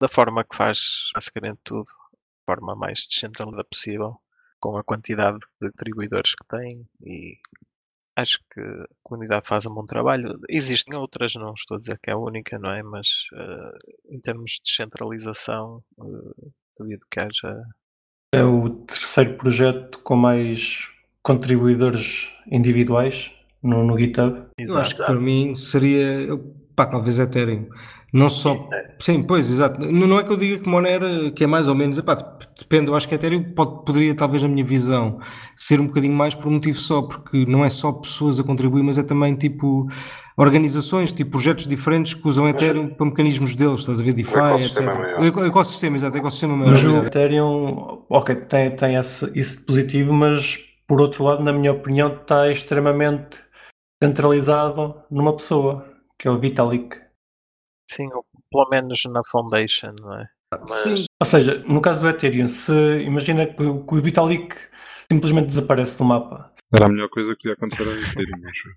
da 0.00 0.08
forma 0.08 0.44
que 0.44 0.56
faz 0.56 1.10
basicamente 1.14 1.60
tudo, 1.62 1.82
de 1.82 2.44
forma 2.46 2.74
mais 2.74 3.06
descentralizada 3.06 3.64
possível, 3.64 4.16
com 4.58 4.76
a 4.76 4.84
quantidade 4.84 5.38
de 5.60 5.68
atribuidores 5.68 6.34
que 6.34 6.46
tem 6.48 6.86
e 7.04 7.38
acho 8.16 8.38
que 8.52 8.60
a 8.60 8.86
comunidade 9.04 9.46
faz 9.46 9.66
um 9.66 9.74
bom 9.74 9.84
trabalho. 9.84 10.38
Existem 10.48 10.96
outras, 10.96 11.34
não 11.34 11.52
estou 11.54 11.76
a 11.76 11.78
dizer 11.78 11.98
que 12.02 12.10
é 12.10 12.12
a 12.12 12.18
única, 12.18 12.58
não 12.58 12.70
é? 12.70 12.82
Mas 12.82 13.08
uh, 13.32 14.14
em 14.14 14.20
termos 14.20 14.52
de 14.52 14.60
descentralização, 14.64 15.82
uh, 15.98 16.52
duvido 16.78 17.06
que 17.10 17.20
haja. 17.20 17.62
É 18.34 18.42
o 18.42 18.70
terceiro 18.84 19.36
projeto 19.36 19.98
com 20.00 20.16
mais 20.16 20.88
contribuidores 21.22 22.30
individuais 22.50 23.32
no, 23.62 23.84
no 23.84 23.98
GitHub. 23.98 24.48
Exato. 24.58 24.78
Eu 24.78 24.78
acho 24.78 24.96
que 24.96 25.04
para 25.04 25.20
mim 25.20 25.54
seria, 25.54 26.28
pá, 26.80 26.86
talvez 26.86 27.18
Ethereum. 27.18 27.66
Não 28.12 28.28
só. 28.28 28.68
Sim, 28.98 29.22
pois, 29.22 29.50
exato. 29.50 29.84
Não 29.84 30.18
é 30.18 30.24
que 30.24 30.32
eu 30.32 30.36
diga 30.36 30.58
que 30.58 30.68
Monero, 30.68 31.30
que 31.30 31.44
é 31.44 31.46
mais 31.46 31.68
ou 31.68 31.74
menos. 31.74 31.96
Epá, 31.96 32.16
depende, 32.58 32.90
eu 32.90 32.96
acho 32.96 33.08
que 33.08 33.14
Ethereum 33.14 33.42
pode, 33.54 33.84
poderia, 33.84 34.14
talvez, 34.14 34.42
na 34.42 34.48
minha 34.48 34.64
visão, 34.64 35.20
ser 35.54 35.78
um 35.78 35.86
bocadinho 35.86 36.14
mais 36.14 36.34
por 36.34 36.48
um 36.48 36.52
motivo 36.52 36.78
só, 36.78 37.02
porque 37.02 37.44
não 37.46 37.64
é 37.64 37.70
só 37.70 37.92
pessoas 37.92 38.40
a 38.40 38.42
contribuir, 38.42 38.82
mas 38.82 38.98
é 38.98 39.02
também 39.02 39.34
tipo 39.36 39.86
organizações, 40.36 41.12
tipo 41.12 41.32
projetos 41.32 41.66
diferentes 41.66 42.14
que 42.14 42.26
usam 42.26 42.48
Ethereum 42.48 42.88
para 42.88 43.06
mecanismos 43.06 43.54
deles, 43.54 43.80
estás 43.80 44.00
a 44.00 44.02
ver, 44.02 44.14
DeFi, 44.14 44.38
o 44.38 44.58
etc. 44.58 45.38
O 45.38 45.44
ecossistema, 45.44 45.96
exato, 45.96 46.16
o 46.16 46.18
ecossistema 46.18 46.56
maior. 46.56 46.72
Mas 46.72 46.82
o 46.84 47.06
Ethereum, 47.06 48.02
ok, 48.08 48.34
tem, 48.34 48.74
tem 48.74 48.96
esse, 48.96 49.30
isso 49.34 49.58
de 49.58 49.62
positivo, 49.64 50.12
mas 50.14 50.58
por 50.88 51.00
outro 51.00 51.22
lado, 51.24 51.44
na 51.44 51.52
minha 51.52 51.72
opinião, 51.72 52.08
está 52.12 52.50
extremamente 52.50 53.38
centralizado 54.02 54.94
numa 55.10 55.36
pessoa, 55.36 55.89
que 56.20 56.28
é 56.28 56.30
o 56.30 56.38
Vitalik. 56.38 57.00
Sim, 57.90 58.08
pelo 58.50 58.68
menos 58.68 59.02
na 59.06 59.22
Foundation, 59.24 59.92
não 59.98 60.20
é? 60.20 60.28
Mas... 60.52 60.70
Sim. 60.70 61.04
Ou 61.18 61.26
seja, 61.26 61.58
no 61.66 61.80
caso 61.80 62.02
do 62.02 62.08
Ethereum, 62.08 62.46
se 62.46 62.72
imagina 63.04 63.46
que, 63.46 63.62
o 63.62 64.02
Vitalik 64.02 64.54
simplesmente 65.10 65.48
desaparece 65.48 65.96
do 65.96 66.04
mapa. 66.04 66.52
Era 66.72 66.86
a 66.86 66.88
melhor 66.88 67.08
coisa 67.08 67.30
que 67.34 67.48
podia 67.48 67.54
acontecer 67.54 67.82
ao 67.82 67.94
Ethereum, 67.94 68.48
acho. 68.48 68.68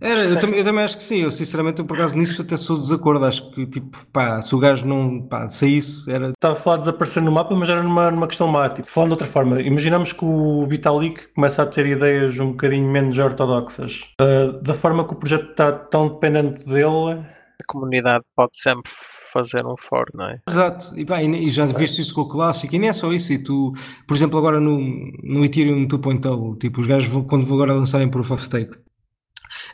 Era, 0.00 0.24
eu, 0.24 0.38
também, 0.38 0.58
eu 0.58 0.64
também 0.64 0.84
acho 0.84 0.96
que 0.96 1.02
sim. 1.02 1.22
Eu, 1.22 1.30
sinceramente, 1.30 1.80
eu, 1.80 1.84
por 1.84 1.96
acaso, 1.96 2.16
nisso 2.16 2.40
até 2.42 2.56
sou 2.56 2.76
de 2.76 2.82
desacordo. 2.82 3.24
Acho 3.24 3.50
que, 3.52 3.66
tipo, 3.66 3.96
pá, 4.12 4.40
se 4.40 4.54
o 4.54 4.58
gajo 4.58 4.86
não 4.86 5.22
pá, 5.22 5.48
saísse, 5.48 6.10
era. 6.10 6.30
Estava 6.30 6.54
a 6.54 6.56
falar 6.56 6.76
de 6.76 6.84
desaparecer 6.84 7.22
no 7.22 7.32
mapa, 7.32 7.54
mas 7.54 7.68
era 7.68 7.82
numa, 7.82 8.10
numa 8.10 8.26
questão 8.26 8.46
má. 8.46 8.68
Tipo, 8.70 8.90
falando 8.90 9.10
de 9.10 9.14
outra 9.14 9.26
forma, 9.26 9.60
imaginamos 9.60 10.12
que 10.12 10.24
o 10.24 10.66
Vitalik 10.66 11.28
começa 11.34 11.62
a 11.62 11.66
ter 11.66 11.86
ideias 11.86 12.38
um 12.38 12.50
bocadinho 12.52 12.90
menos 12.90 13.18
ortodoxas. 13.18 14.02
Uh, 14.20 14.60
da 14.62 14.74
forma 14.74 15.06
que 15.06 15.14
o 15.14 15.16
projeto 15.16 15.50
está 15.50 15.72
tão 15.72 16.08
dependente 16.08 16.64
dele. 16.64 17.20
A 17.60 17.64
comunidade 17.66 18.24
pode 18.34 18.52
sempre 18.56 18.90
fazer 19.32 19.66
um 19.66 19.76
for, 19.76 20.04
não 20.14 20.26
é? 20.26 20.40
Exato, 20.46 20.92
e, 20.96 21.06
pá, 21.06 21.22
e 21.22 21.48
já 21.48 21.64
viste 21.66 22.00
isso 22.00 22.14
com 22.14 22.20
o 22.20 22.28
clássico, 22.28 22.74
e 22.74 22.78
nem 22.78 22.90
é 22.90 22.92
só 22.92 23.10
isso, 23.12 23.32
e 23.32 23.38
tu, 23.38 23.72
por 24.06 24.14
exemplo, 24.14 24.38
agora 24.38 24.60
no, 24.60 24.78
no 25.22 25.44
Ethereum 25.44 25.86
2.0, 25.88 26.58
tipo, 26.58 26.80
os 26.80 26.86
gajos 26.86 27.08
vão, 27.08 27.24
quando 27.24 27.46
vão 27.46 27.56
agora 27.56 27.72
lançarem 27.72 28.10
Proof 28.10 28.30
of 28.32 28.44
Stake, 28.44 28.76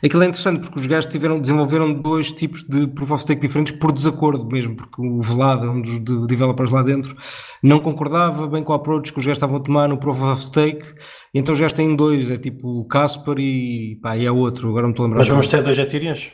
Aquilo 0.03 0.23
é 0.23 0.27
interessante 0.27 0.61
porque 0.61 0.79
os 0.79 0.85
gajos 0.85 1.11
tiveram, 1.11 1.39
desenvolveram 1.39 1.93
dois 1.93 2.31
tipos 2.31 2.63
de 2.63 2.87
proof 2.87 3.11
of 3.11 3.23
stake 3.23 3.41
diferentes 3.41 3.73
por 3.77 3.91
desacordo 3.91 4.45
mesmo, 4.45 4.75
porque 4.75 5.01
o 5.01 5.21
Vlad, 5.21 5.63
um 5.63 5.81
dos 5.81 5.99
developers 6.27 6.71
lá 6.71 6.81
dentro, 6.81 7.15
não 7.61 7.79
concordava 7.79 8.47
bem 8.47 8.63
com 8.63 8.73
a 8.73 8.75
approach 8.77 9.11
que 9.11 9.19
os 9.19 9.25
gajos 9.25 9.37
estavam 9.37 9.57
a 9.57 9.59
tomar 9.59 9.87
no 9.87 9.97
proof 9.97 10.21
of 10.21 10.43
stake, 10.43 10.85
e 11.33 11.39
então 11.39 11.53
os 11.53 11.59
gajos 11.59 11.73
têm 11.73 11.95
dois, 11.95 12.29
é 12.29 12.37
tipo 12.37 12.79
o 12.79 12.87
Casper 12.87 13.37
e, 13.39 13.99
pá, 14.01 14.17
e 14.17 14.25
é 14.25 14.31
outro, 14.31 14.69
agora 14.69 14.83
não 14.83 14.91
estou 14.91 15.03
a 15.03 15.07
lembrar. 15.07 15.19
Mas 15.19 15.27
vamos 15.27 15.47
ter 15.47 15.63
dois 15.63 15.77
Ethereums? 15.77 16.31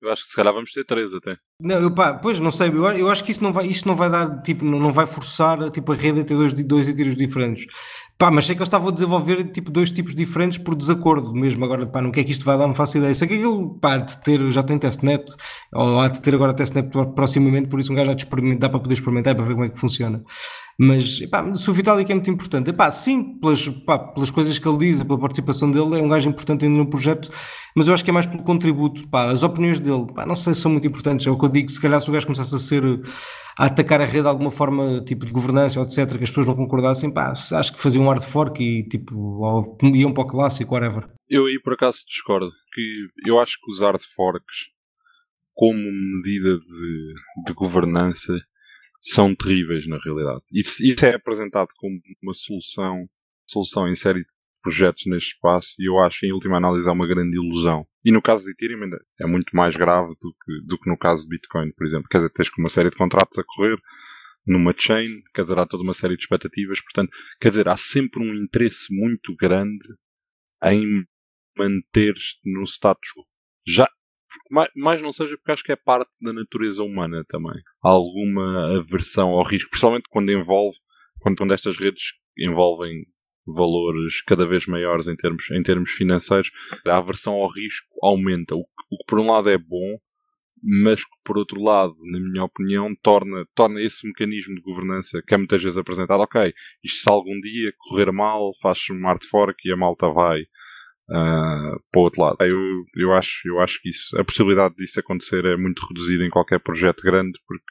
Eu 0.00 0.12
acho 0.12 0.22
que 0.22 0.30
se 0.30 0.36
calhar 0.36 0.54
vamos 0.54 0.72
ter 0.72 0.84
três 0.84 1.12
até. 1.12 1.36
Não, 1.60 1.74
eu, 1.76 1.90
pá, 1.90 2.14
pois 2.14 2.38
não 2.38 2.52
sei, 2.52 2.68
eu, 2.68 2.84
eu 2.92 3.08
acho 3.10 3.24
que 3.24 3.32
isso 3.32 3.42
não 3.42 3.52
vai, 3.52 3.66
isto 3.66 3.88
não 3.88 3.96
vai 3.96 4.08
dar, 4.08 4.42
tipo, 4.42 4.64
não, 4.64 4.78
não 4.78 4.92
vai 4.92 5.06
forçar 5.06 5.68
tipo, 5.72 5.90
a 5.90 5.96
rede 5.96 6.20
a 6.20 6.24
ter 6.24 6.36
dois, 6.36 6.52
dois 6.52 6.86
Ethereums 6.86 7.16
diferentes. 7.16 7.66
Pá, 8.16 8.30
mas 8.30 8.46
sei 8.46 8.54
que 8.54 8.60
eles 8.60 8.68
estavam 8.68 8.88
a 8.88 8.92
desenvolver 8.92 9.44
tipo, 9.50 9.68
dois 9.68 9.90
tipos 9.90 10.14
diferentes 10.14 10.58
por 10.58 10.76
desacordo 10.76 11.32
mesmo. 11.32 11.64
Agora, 11.64 11.84
pá, 11.84 12.00
não 12.00 12.12
que 12.12 12.20
é 12.20 12.24
que 12.24 12.30
isto 12.30 12.44
vai 12.44 12.56
dar, 12.56 12.68
não 12.68 12.74
faço 12.74 12.98
ideia. 12.98 13.12
Sei 13.12 13.26
que 13.26 13.34
aquilo, 13.34 13.74
pá, 13.80 13.96
de 13.96 14.22
ter, 14.22 14.44
já 14.52 14.62
tem 14.62 14.78
testnet, 14.78 15.34
ou 15.72 16.00
há 16.00 16.06
de 16.06 16.22
ter 16.22 16.32
agora 16.32 16.54
testnet 16.54 16.90
proximamente, 17.14 17.68
por 17.68 17.80
isso 17.80 17.92
um 17.92 17.96
gajo 17.96 18.10
há 18.12 18.14
de 18.14 18.22
experimentar, 18.22 18.70
para 18.70 18.78
poder 18.78 18.94
experimentar 18.94 19.34
para 19.34 19.44
ver 19.44 19.54
como 19.54 19.64
é 19.64 19.68
que 19.68 19.78
funciona. 19.80 20.22
Mas, 20.80 21.18
pá, 21.26 21.44
se 21.56 21.68
o 21.68 21.74
Vitalik 21.74 22.10
é 22.10 22.14
muito 22.14 22.30
importante, 22.30 22.72
pá, 22.72 22.88
sim, 22.90 23.36
pelas, 23.40 23.68
pá, 23.68 23.98
pelas 23.98 24.30
coisas 24.30 24.56
que 24.60 24.68
ele 24.68 24.78
diz, 24.78 25.02
pela 25.02 25.18
participação 25.18 25.70
dele, 25.72 25.98
é 25.98 26.02
um 26.02 26.08
gajo 26.08 26.28
importante 26.28 26.64
ainda 26.64 26.78
no 26.78 26.88
projeto, 26.88 27.30
mas 27.74 27.88
eu 27.88 27.94
acho 27.94 28.04
que 28.04 28.10
é 28.10 28.12
mais 28.12 28.26
pelo 28.26 28.44
contributo, 28.44 29.08
pá, 29.08 29.26
as 29.26 29.42
opiniões 29.42 29.80
dele, 29.80 30.06
pá, 30.14 30.24
não 30.24 30.36
sei 30.36 30.54
se 30.54 30.60
são 30.60 30.70
muito 30.70 30.86
importantes. 30.86 31.26
É 31.26 31.30
o 31.30 31.36
que 31.36 31.47
digo, 31.48 31.70
se 31.70 31.80
calhar 31.80 32.00
se 32.00 32.08
o 32.08 32.12
gajo 32.12 32.26
começasse 32.26 32.54
a 32.54 32.58
ser 32.58 32.82
a 33.58 33.66
atacar 33.66 34.00
a 34.00 34.04
rede 34.04 34.22
de 34.22 34.28
alguma 34.28 34.50
forma, 34.50 35.02
tipo 35.04 35.26
de 35.26 35.32
governança, 35.32 35.80
etc., 35.80 36.16
que 36.16 36.24
as 36.24 36.30
pessoas 36.30 36.46
não 36.46 36.54
concordassem, 36.54 37.12
pá, 37.12 37.32
acho 37.32 37.72
que 37.72 37.78
faziam 37.78 38.04
um 38.04 38.08
hard 38.08 38.22
fork 38.22 38.62
e 38.62 38.88
tipo, 38.88 39.16
ou 39.16 39.76
iam 39.94 40.14
para 40.14 40.22
o 40.22 40.26
clássico, 40.26 40.74
whatever. 40.74 41.08
Eu 41.28 41.46
aí 41.46 41.60
por 41.60 41.72
acaso 41.72 42.04
discordo, 42.08 42.50
que 42.72 43.08
eu 43.26 43.38
acho 43.40 43.58
que 43.60 43.70
os 43.70 43.80
hard 43.80 44.00
forks, 44.14 44.68
como 45.54 45.76
medida 45.76 46.58
de, 46.58 47.14
de 47.46 47.52
governança, 47.52 48.32
são 49.00 49.34
terríveis 49.34 49.88
na 49.88 49.98
realidade. 49.98 50.42
Isso, 50.52 50.82
isso 50.84 51.04
é 51.04 51.14
apresentado 51.14 51.68
como 51.78 51.98
uma 52.22 52.34
solução, 52.34 53.08
solução 53.46 53.88
em 53.88 53.94
série 53.94 54.20
de 54.20 54.28
projetos 54.62 55.04
neste 55.06 55.34
espaço 55.34 55.74
e 55.78 55.88
eu 55.88 55.98
acho, 55.98 56.26
em 56.26 56.32
última 56.32 56.58
análise, 56.58 56.88
é 56.88 56.92
uma 56.92 57.06
grande 57.06 57.36
ilusão. 57.36 57.86
E 58.08 58.10
no 58.10 58.22
caso 58.22 58.46
de 58.46 58.52
Ethereum 58.52 58.84
ainda 58.84 58.98
é 59.20 59.26
muito 59.26 59.54
mais 59.54 59.76
grave 59.76 60.14
do 60.18 60.32
que, 60.32 60.66
do 60.66 60.78
que 60.78 60.88
no 60.88 60.96
caso 60.96 61.24
de 61.24 61.28
Bitcoin, 61.28 61.70
por 61.72 61.86
exemplo. 61.86 62.08
Quer 62.10 62.16
dizer, 62.16 62.30
tens 62.30 62.48
uma 62.56 62.70
série 62.70 62.88
de 62.88 62.96
contratos 62.96 63.38
a 63.38 63.44
correr 63.44 63.76
numa 64.46 64.74
chain, 64.74 65.20
quer 65.34 65.42
dizer, 65.42 65.58
há 65.58 65.66
toda 65.66 65.82
uma 65.82 65.92
série 65.92 66.16
de 66.16 66.22
expectativas, 66.22 66.80
portanto, 66.80 67.10
quer 67.38 67.50
dizer, 67.50 67.68
há 67.68 67.76
sempre 67.76 68.22
um 68.22 68.34
interesse 68.34 68.86
muito 68.90 69.36
grande 69.36 69.86
em 70.64 71.04
manter-te 71.54 72.38
no 72.46 72.62
status 72.62 73.10
quo. 73.14 73.26
Já, 73.66 73.86
mais, 74.50 74.70
mais 74.74 75.02
não 75.02 75.12
seja 75.12 75.36
porque 75.36 75.52
acho 75.52 75.62
que 75.62 75.72
é 75.72 75.76
parte 75.76 76.10
da 76.18 76.32
natureza 76.32 76.82
humana 76.82 77.22
também. 77.28 77.60
Há 77.84 77.90
alguma 77.90 78.78
aversão 78.78 79.32
ao 79.32 79.44
risco, 79.44 79.68
principalmente 79.68 80.08
quando 80.08 80.32
envolve, 80.32 80.78
quando, 81.20 81.36
quando 81.36 81.52
estas 81.52 81.76
redes 81.76 82.14
envolvem 82.38 83.04
valores 83.52 84.22
cada 84.22 84.46
vez 84.46 84.66
maiores 84.66 85.06
em 85.06 85.16
termos, 85.16 85.50
em 85.50 85.62
termos 85.62 85.90
financeiros, 85.92 86.50
a 86.86 86.96
aversão 86.96 87.34
ao 87.34 87.48
risco 87.48 87.88
aumenta. 88.02 88.54
O, 88.54 88.60
o 88.60 88.98
que 88.98 89.04
por 89.06 89.18
um 89.18 89.30
lado 89.30 89.50
é 89.50 89.58
bom, 89.58 89.98
mas 90.62 91.04
que 91.04 91.10
por 91.24 91.38
outro 91.38 91.62
lado, 91.62 91.94
na 92.10 92.20
minha 92.20 92.44
opinião, 92.44 92.94
torna, 93.02 93.46
torna 93.54 93.80
esse 93.80 94.06
mecanismo 94.06 94.54
de 94.54 94.62
governança 94.62 95.22
que 95.26 95.34
é 95.34 95.38
muitas 95.38 95.62
vezes 95.62 95.78
apresentado, 95.78 96.20
ok, 96.20 96.52
isto 96.84 97.00
se 97.00 97.08
algum 97.08 97.40
dia 97.40 97.72
correr 97.78 98.10
mal, 98.12 98.52
faz 98.60 98.80
um 98.90 99.02
hard 99.02 99.22
fork 99.24 99.56
e 99.64 99.72
a 99.72 99.76
malta 99.76 100.08
vai 100.08 100.42
uh, 100.42 101.78
para 101.90 102.00
o 102.00 102.02
outro 102.02 102.22
lado. 102.22 102.36
Eu, 102.40 102.84
eu, 102.96 103.12
acho, 103.12 103.46
eu 103.46 103.60
acho 103.60 103.80
que 103.80 103.90
isso, 103.90 104.18
a 104.18 104.24
possibilidade 104.24 104.74
disso 104.76 105.00
acontecer 105.00 105.44
é 105.44 105.56
muito 105.56 105.86
reduzida 105.86 106.24
em 106.24 106.30
qualquer 106.30 106.60
projeto 106.60 107.02
grande 107.02 107.38
porque, 107.46 107.64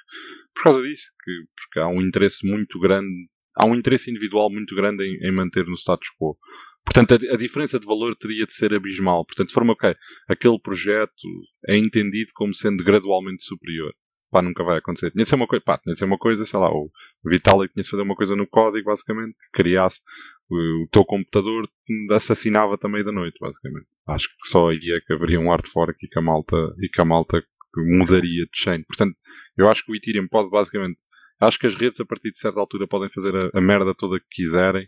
por 0.55 0.63
causa 0.63 0.81
disso, 0.81 1.11
que, 1.23 1.31
porque 1.55 1.79
há 1.79 1.87
um 1.87 2.01
interesse 2.01 2.47
muito 2.47 2.79
grande 2.79 3.27
há 3.57 3.65
um 3.65 3.75
interesse 3.75 4.09
individual 4.09 4.49
muito 4.49 4.75
grande 4.75 5.03
em, 5.03 5.27
em 5.27 5.31
manter 5.31 5.65
no 5.65 5.75
status 5.75 6.07
quo. 6.19 6.37
Portanto, 6.85 7.13
a, 7.13 7.33
a, 7.33 7.37
diferença 7.37 7.79
de 7.79 7.85
valor 7.85 8.15
teria 8.15 8.45
de 8.45 8.53
ser 8.53 8.73
abismal. 8.73 9.25
Portanto, 9.25 9.49
se 9.49 9.53
for 9.53 9.69
ok, 9.69 9.93
aquele 10.29 10.59
projeto 10.59 11.27
é 11.67 11.77
entendido 11.77 12.31
como 12.33 12.53
sendo 12.53 12.83
gradualmente 12.83 13.43
superior. 13.43 13.93
Pá, 14.29 14.41
nunca 14.41 14.63
vai 14.63 14.77
acontecer. 14.77 15.11
Tinha 15.11 15.23
de 15.23 15.29
ser 15.29 15.35
uma 15.35 15.47
coisa, 15.47 15.63
pá, 15.63 15.77
tinha 15.77 15.93
de 15.93 15.99
ser 15.99 16.05
uma 16.05 16.17
coisa, 16.17 16.45
sei 16.45 16.59
lá, 16.59 16.69
o 16.69 16.89
Vitalik 17.25 17.73
tinha 17.73 17.83
de 17.83 17.89
fazer 17.89 18.03
uma 18.03 18.15
coisa 18.15 18.35
no 18.35 18.47
código, 18.47 18.85
basicamente, 18.85 19.33
que 19.33 19.63
criasse 19.63 20.01
o, 20.49 20.83
o 20.83 20.87
teu 20.91 21.03
computador 21.05 21.67
assassinava 22.11 22.77
também 22.77 23.03
da 23.03 23.11
noite, 23.11 23.37
basicamente. 23.39 23.87
Acho 24.07 24.27
que 24.27 24.49
só 24.49 24.69
aí 24.69 24.91
é 24.91 24.99
que 25.05 25.13
haveria 25.13 25.39
um 25.39 25.49
hard 25.49 25.67
fork 25.67 25.97
e 26.05 26.09
que 26.09 26.19
a 26.19 26.21
malta, 26.21 26.55
e 26.79 26.89
que 26.89 27.01
a 27.01 27.05
malta 27.05 27.41
mudaria 27.75 28.45
de 28.45 28.51
chain. 28.53 28.83
Portanto, 28.83 29.15
eu 29.57 29.69
acho 29.69 29.83
que 29.85 29.91
o 29.91 29.95
Ethereum 29.95 30.27
pode 30.27 30.49
basicamente 30.49 30.99
Acho 31.39 31.59
que 31.59 31.67
as 31.67 31.75
redes, 31.75 31.99
a 31.99 32.05
partir 32.05 32.31
de 32.31 32.37
certa 32.37 32.59
altura, 32.59 32.87
podem 32.87 33.09
fazer 33.09 33.35
a, 33.35 33.49
a 33.57 33.61
merda 33.61 33.93
toda 33.93 34.19
que 34.19 34.43
quiserem. 34.43 34.87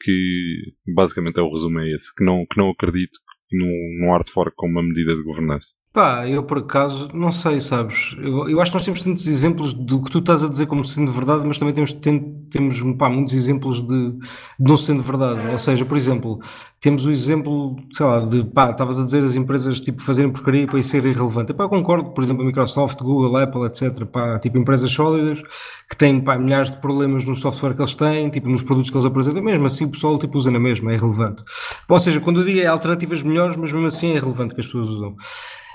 Que 0.00 0.74
basicamente 0.94 1.38
é 1.38 1.42
o 1.42 1.50
resumo 1.50 1.80
é 1.80 1.90
esse. 1.92 2.14
Que 2.14 2.24
não, 2.24 2.44
que 2.46 2.58
não 2.58 2.70
acredito 2.70 3.18
num, 3.52 4.00
num 4.00 4.12
hard 4.12 4.28
fork 4.28 4.54
como 4.56 4.72
uma 4.72 4.82
medida 4.82 5.14
de 5.14 5.22
governança. 5.22 5.74
Pá, 5.94 6.28
eu 6.28 6.42
por 6.42 6.58
acaso, 6.58 7.08
não 7.14 7.30
sei, 7.30 7.60
sabes? 7.60 8.16
Eu, 8.18 8.48
eu 8.48 8.60
acho 8.60 8.68
que 8.72 8.76
nós 8.76 8.84
temos 8.84 9.00
tantos 9.04 9.28
exemplos 9.28 9.72
do 9.72 10.02
que 10.02 10.10
tu 10.10 10.18
estás 10.18 10.42
a 10.42 10.48
dizer 10.48 10.66
como 10.66 10.84
sendo 10.84 11.12
verdade, 11.12 11.44
mas 11.46 11.56
também 11.56 11.72
temos, 11.72 11.92
tem, 11.92 12.20
temos 12.50 12.82
pá, 12.98 13.08
muitos 13.08 13.32
exemplos 13.32 13.80
de, 13.80 14.10
de, 14.10 14.18
não 14.58 14.76
sendo 14.76 15.04
verdade. 15.04 15.46
Ou 15.52 15.56
seja, 15.56 15.84
por 15.84 15.96
exemplo, 15.96 16.40
temos 16.80 17.06
o 17.06 17.12
exemplo, 17.12 17.76
sei 17.92 18.04
lá, 18.04 18.24
de 18.26 18.42
pá, 18.42 18.70
estavas 18.72 18.98
a 18.98 19.04
dizer 19.04 19.22
as 19.22 19.36
empresas 19.36 19.80
tipo 19.80 20.02
fazerem 20.02 20.32
porcaria 20.32 20.66
para 20.66 20.80
isso 20.80 20.88
ser 20.88 21.04
irrelevante. 21.06 21.54
Pá, 21.54 21.68
concordo, 21.68 22.10
por 22.10 22.24
exemplo, 22.24 22.42
a 22.42 22.46
Microsoft, 22.46 22.98
Google, 23.00 23.36
Apple, 23.36 23.62
etc. 23.62 24.04
Pá, 24.04 24.40
tipo 24.40 24.58
empresas 24.58 24.90
sólidas 24.90 25.40
que 25.88 25.96
têm 25.96 26.20
pá, 26.20 26.36
milhares 26.36 26.72
de 26.72 26.80
problemas 26.80 27.24
no 27.24 27.36
software 27.36 27.72
que 27.72 27.82
eles 27.82 27.94
têm, 27.94 28.30
tipo 28.30 28.48
nos 28.48 28.64
produtos 28.64 28.90
que 28.90 28.96
eles 28.96 29.06
apresentam, 29.06 29.44
mesmo 29.44 29.64
assim 29.64 29.84
o 29.84 29.90
pessoal 29.90 30.18
tipo, 30.18 30.36
usa 30.36 30.50
na 30.50 30.58
mesma, 30.58 30.90
é 30.90 30.96
irrelevante. 30.96 31.44
Ou 31.88 32.00
seja, 32.00 32.18
quando 32.18 32.40
eu 32.40 32.44
digo 32.46 32.58
é 32.58 32.66
alternativas 32.66 33.22
melhores, 33.22 33.56
mas 33.56 33.70
mesmo 33.70 33.86
assim 33.86 34.08
é 34.08 34.16
irrelevante 34.16 34.56
que 34.56 34.60
as 34.60 34.66
pessoas 34.66 34.88
usam. 34.88 35.14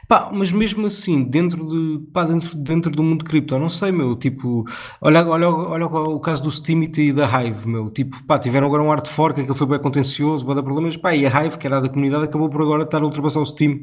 Pá, 0.10 0.32
mas 0.34 0.52
mesmo 0.52 0.88
assim, 0.88 1.24
dentro, 1.24 1.68
de, 1.68 2.12
pá, 2.12 2.24
dentro, 2.24 2.58
dentro 2.58 2.92
do 2.92 3.04
mundo 3.04 3.24
cripto, 3.24 3.60
não 3.60 3.70
sei, 3.70 3.92
meu, 3.92 4.18
tipo, 4.18 4.66
olha, 5.00 5.24
olha, 5.24 5.48
olha 5.48 5.86
o 5.86 6.20
caso 6.20 6.42
do 6.42 6.50
Steamit 6.50 7.00
e 7.00 7.14
da 7.14 7.26
Hive, 7.26 7.68
meu, 7.68 7.92
tipo, 7.92 8.26
pá, 8.26 8.40
tiveram 8.40 8.66
agora 8.66 8.82
um 8.82 8.90
hard 8.90 9.06
fork, 9.08 9.40
aquilo 9.40 9.56
foi 9.56 9.68
bem 9.68 9.80
contencioso, 9.80 10.48
dar 10.48 10.64
problemas, 10.64 10.98
pá, 10.98 11.16
e 11.16 11.28
a 11.28 11.30
Hive, 11.30 11.60
que 11.60 11.68
era 11.68 11.80
da 11.80 11.88
comunidade, 11.88 12.24
acabou 12.24 12.50
por 12.50 12.60
agora 12.64 12.82
estar 12.82 13.04
a 13.04 13.06
ultrapassar 13.06 13.40
o 13.40 13.46
Steam. 13.46 13.82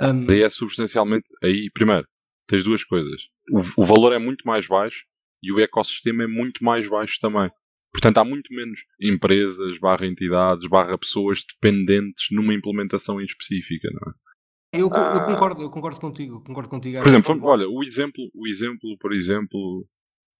Um... 0.00 0.30
Aí 0.30 0.42
é 0.42 0.48
substancialmente, 0.48 1.26
aí, 1.44 1.68
primeiro, 1.74 2.06
tens 2.48 2.64
duas 2.64 2.82
coisas, 2.82 3.20
o, 3.52 3.82
o 3.82 3.84
valor 3.84 4.14
é 4.14 4.18
muito 4.18 4.46
mais 4.46 4.66
baixo 4.66 5.04
e 5.42 5.52
o 5.52 5.60
ecossistema 5.60 6.24
é 6.24 6.26
muito 6.26 6.64
mais 6.64 6.88
baixo 6.88 7.18
também. 7.20 7.50
Portanto, 7.92 8.16
há 8.16 8.24
muito 8.24 8.54
menos 8.54 8.80
empresas, 8.98 9.78
barra 9.78 10.06
entidades, 10.06 10.66
barra 10.70 10.96
pessoas 10.96 11.44
dependentes 11.52 12.28
numa 12.30 12.54
implementação 12.54 13.20
em 13.20 13.24
específica, 13.26 13.90
não 13.92 14.10
é? 14.10 14.29
Eu, 14.72 14.88
eu 14.88 14.94
ah. 14.94 15.24
concordo, 15.24 15.62
eu 15.62 15.70
concordo 15.70 16.00
contigo, 16.00 16.42
concordo 16.44 16.68
contigo. 16.68 16.98
Por 16.98 17.08
exemplo, 17.08 17.38
olha, 17.44 17.68
o 17.68 17.82
exemplo, 17.82 18.30
o 18.34 18.46
exemplo, 18.46 18.96
por 19.00 19.12
exemplo, 19.12 19.86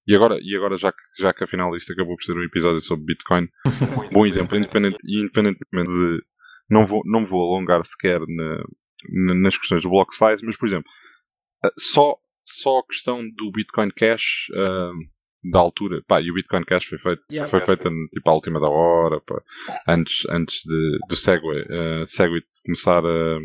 e 0.06 0.14
agora, 0.14 0.38
e 0.40 0.56
agora 0.56 0.76
já, 0.78 0.92
que, 0.92 1.02
já 1.18 1.32
que 1.32 1.44
afinal 1.44 1.76
isto 1.76 1.92
acabou 1.92 2.16
por 2.16 2.24
ser 2.24 2.36
um 2.36 2.42
episódio 2.42 2.80
sobre 2.80 3.06
Bitcoin, 3.06 3.48
bom 4.12 4.24
exemplo, 4.24 4.56
independente, 4.56 4.98
independentemente 5.04 5.90
de. 5.90 6.22
Não 6.68 6.86
vou, 6.86 7.02
não 7.04 7.26
vou 7.26 7.42
alongar 7.42 7.84
sequer 7.84 8.20
na, 8.20 8.64
na, 9.08 9.34
nas 9.34 9.58
questões 9.58 9.82
do 9.82 9.90
block 9.90 10.14
size, 10.14 10.44
mas 10.44 10.56
por 10.56 10.68
exemplo, 10.68 10.88
ah, 11.64 11.72
só, 11.76 12.16
só 12.44 12.78
a 12.78 12.86
questão 12.86 13.28
do 13.36 13.50
Bitcoin 13.50 13.90
Cash 13.90 14.46
uh, 14.52 15.50
da 15.50 15.58
altura, 15.58 16.00
pá, 16.06 16.20
e 16.20 16.30
o 16.30 16.34
Bitcoin 16.34 16.64
Cash 16.64 16.84
foi 16.84 16.98
feito, 16.98 17.22
yeah, 17.28 17.50
foi 17.50 17.58
yeah. 17.58 17.66
feito 17.66 17.92
tipo 18.12 18.30
à 18.30 18.34
última 18.34 18.60
da 18.60 18.68
hora, 18.68 19.20
pá, 19.20 19.42
antes, 19.88 20.22
antes 20.30 20.62
de, 20.64 20.98
do 21.08 21.16
Segway, 21.16 21.62
uh, 21.62 22.06
Segway 22.06 22.42
começar 22.64 23.04
a 23.04 23.38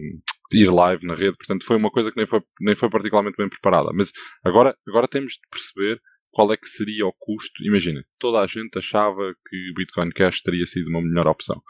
ir 0.53 0.71
live 0.71 1.05
na 1.05 1.15
rede, 1.15 1.37
portanto 1.37 1.65
foi 1.65 1.77
uma 1.77 1.91
coisa 1.91 2.11
que 2.11 2.17
nem 2.17 2.27
foi, 2.27 2.41
nem 2.59 2.75
foi 2.75 2.89
particularmente 2.89 3.37
bem 3.37 3.49
preparada. 3.49 3.89
Mas 3.93 4.11
agora, 4.43 4.75
agora 4.87 5.07
temos 5.07 5.33
de 5.33 5.41
perceber 5.49 5.99
qual 6.31 6.51
é 6.51 6.57
que 6.57 6.67
seria 6.67 7.07
o 7.07 7.13
custo. 7.17 7.63
Imagina, 7.63 8.03
toda 8.19 8.39
a 8.39 8.47
gente 8.47 8.77
achava 8.77 9.33
que 9.49 9.71
o 9.71 9.73
Bitcoin 9.73 10.09
Cash 10.11 10.41
teria 10.41 10.65
sido 10.65 10.89
uma 10.89 11.01
melhor 11.01 11.27
opção. 11.27 11.61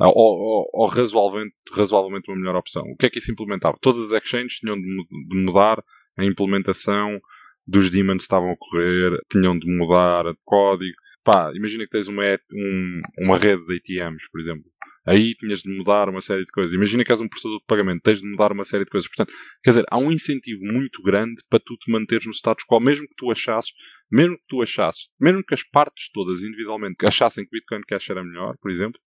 ou, 0.00 0.12
ou, 0.14 0.70
ou 0.72 0.86
razoavelmente, 0.88 1.54
razoavelmente 1.72 2.30
uma 2.30 2.36
melhor 2.36 2.56
opção. 2.56 2.82
O 2.82 2.96
que 2.96 3.06
é 3.06 3.10
que 3.10 3.18
isso 3.18 3.30
implementava? 3.30 3.78
Todas 3.80 4.12
as 4.12 4.22
exchanges 4.22 4.58
tinham 4.58 4.76
de 4.76 5.44
mudar 5.44 5.82
a 6.18 6.24
implementação 6.24 7.20
dos 7.68 7.90
daemons 7.90 8.22
estavam 8.22 8.50
a 8.50 8.56
correr, 8.56 9.20
tinham 9.30 9.56
de 9.58 9.70
mudar 9.70 10.26
o 10.26 10.36
código. 10.44 10.96
Pá, 11.22 11.52
imagina 11.54 11.84
que 11.84 11.90
tens 11.90 12.08
uma, 12.08 12.24
um, 12.50 13.02
uma 13.18 13.36
rede 13.36 13.64
de 13.66 13.76
ATMs, 13.76 14.24
por 14.32 14.40
exemplo. 14.40 14.64
Aí 15.06 15.34
tinhas 15.34 15.60
de 15.60 15.70
mudar 15.74 16.08
uma 16.08 16.20
série 16.20 16.44
de 16.44 16.50
coisas. 16.50 16.74
Imagina 16.74 17.04
que 17.04 17.12
és 17.12 17.20
um 17.20 17.28
processador 17.28 17.58
de 17.60 17.66
pagamento, 17.66 18.02
tens 18.02 18.20
de 18.20 18.28
mudar 18.28 18.52
uma 18.52 18.64
série 18.64 18.84
de 18.84 18.90
coisas. 18.90 19.08
Portanto, 19.08 19.34
quer 19.62 19.70
dizer, 19.70 19.84
há 19.90 19.98
um 19.98 20.12
incentivo 20.12 20.64
muito 20.64 21.02
grande 21.02 21.42
para 21.48 21.58
tu 21.58 21.76
te 21.76 21.90
manteres 21.90 22.26
no 22.26 22.32
status 22.32 22.64
quo, 22.66 22.80
mesmo 22.80 23.06
que 23.06 23.14
tu 23.16 23.30
achasses, 23.30 23.72
mesmo 24.10 24.36
que 24.36 24.44
tu 24.48 24.62
achasses, 24.62 25.08
mesmo 25.18 25.42
que 25.42 25.54
as 25.54 25.62
partes 25.62 26.10
todas 26.12 26.42
individualmente 26.42 27.06
achassem 27.06 27.44
que 27.44 27.50
Bitcoin 27.50 27.82
Cash 27.88 28.10
era 28.10 28.22
melhor, 28.22 28.56
por 28.60 28.70
exemplo, 28.70 29.00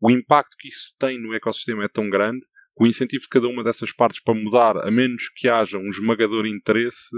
o 0.00 0.10
impacto 0.10 0.56
que 0.58 0.68
isso 0.68 0.94
tem 0.98 1.20
no 1.20 1.34
ecossistema 1.34 1.84
é 1.84 1.88
tão 1.88 2.08
grande 2.08 2.40
que 2.76 2.84
o 2.84 2.86
incentivo 2.86 3.22
de 3.22 3.28
cada 3.28 3.48
uma 3.48 3.64
dessas 3.64 3.92
partes 3.92 4.22
para 4.22 4.34
mudar, 4.34 4.76
a 4.76 4.90
menos 4.90 5.28
que 5.34 5.48
haja 5.48 5.78
um 5.78 5.90
esmagador 5.90 6.46
interesse, 6.46 7.16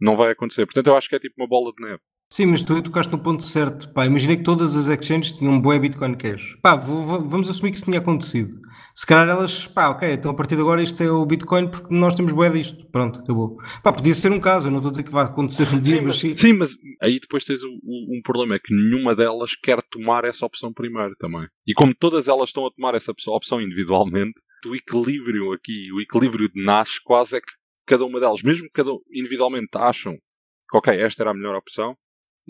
não 0.00 0.16
vai 0.16 0.32
acontecer. 0.32 0.64
Portanto, 0.64 0.86
eu 0.86 0.96
acho 0.96 1.08
que 1.08 1.16
é 1.16 1.20
tipo 1.20 1.34
uma 1.36 1.46
bola 1.46 1.72
de 1.76 1.82
neve. 1.82 2.00
Sim, 2.32 2.46
mas 2.46 2.62
tu 2.62 2.80
tocaste 2.80 3.12
no 3.12 3.18
ponto 3.18 3.42
certo. 3.42 3.92
Pá, 3.92 4.06
imaginei 4.06 4.36
que 4.36 4.44
todas 4.44 4.76
as 4.76 4.86
exchanges 4.86 5.32
tinham 5.32 5.54
um 5.54 5.60
bué 5.60 5.78
Bitcoin 5.80 6.14
Cash. 6.14 6.56
Pá, 6.62 6.76
vamos 6.76 7.50
assumir 7.50 7.70
que 7.70 7.76
isso 7.76 7.86
tinha 7.86 7.98
acontecido. 7.98 8.60
Se 8.94 9.04
calhar 9.04 9.28
elas, 9.28 9.66
pá, 9.66 9.88
ok, 9.88 10.12
então 10.12 10.30
a 10.30 10.34
partir 10.34 10.54
de 10.54 10.60
agora 10.60 10.82
isto 10.82 11.02
é 11.02 11.10
o 11.10 11.26
Bitcoin 11.26 11.68
porque 11.68 11.92
nós 11.92 12.14
temos 12.14 12.32
bué 12.32 12.48
disto. 12.48 12.86
Pronto, 12.90 13.18
acabou. 13.18 13.56
Pá, 13.82 13.92
podia 13.92 14.14
ser 14.14 14.30
um 14.30 14.38
caso, 14.38 14.68
eu 14.68 14.70
não 14.70 14.78
estou 14.78 14.90
a 14.90 14.92
dizer 14.92 15.02
que 15.02 15.10
vai 15.10 15.24
acontecer 15.24 15.74
um 15.74 15.80
dia, 15.80 15.96
sim, 15.96 16.02
mas 16.04 16.18
sim. 16.18 16.36
Sim, 16.36 16.52
mas 16.52 16.76
aí 17.02 17.18
depois 17.18 17.44
tens 17.44 17.64
um, 17.64 17.78
um 17.82 18.20
problema, 18.22 18.54
é 18.54 18.58
que 18.58 18.72
nenhuma 18.72 19.16
delas 19.16 19.56
quer 19.56 19.82
tomar 19.90 20.24
essa 20.24 20.46
opção 20.46 20.72
primeiro 20.72 21.14
também. 21.18 21.48
E 21.66 21.74
como 21.74 21.94
todas 21.94 22.28
elas 22.28 22.50
estão 22.50 22.64
a 22.64 22.70
tomar 22.70 22.94
essa 22.94 23.12
opção 23.28 23.60
individualmente, 23.60 24.34
o 24.66 24.76
equilíbrio 24.76 25.52
aqui, 25.52 25.90
o 25.92 26.00
equilíbrio 26.00 26.48
de 26.48 26.62
nasce 26.62 27.00
quase 27.02 27.36
é 27.36 27.40
que 27.40 27.52
cada 27.86 28.04
uma 28.04 28.20
delas, 28.20 28.42
mesmo 28.42 28.66
que 28.66 28.72
cada 28.74 28.90
individualmente 29.12 29.70
acham 29.74 30.12
que, 30.12 30.76
ok, 30.76 30.94
esta 31.00 31.22
era 31.22 31.30
a 31.30 31.34
melhor 31.34 31.56
opção, 31.56 31.96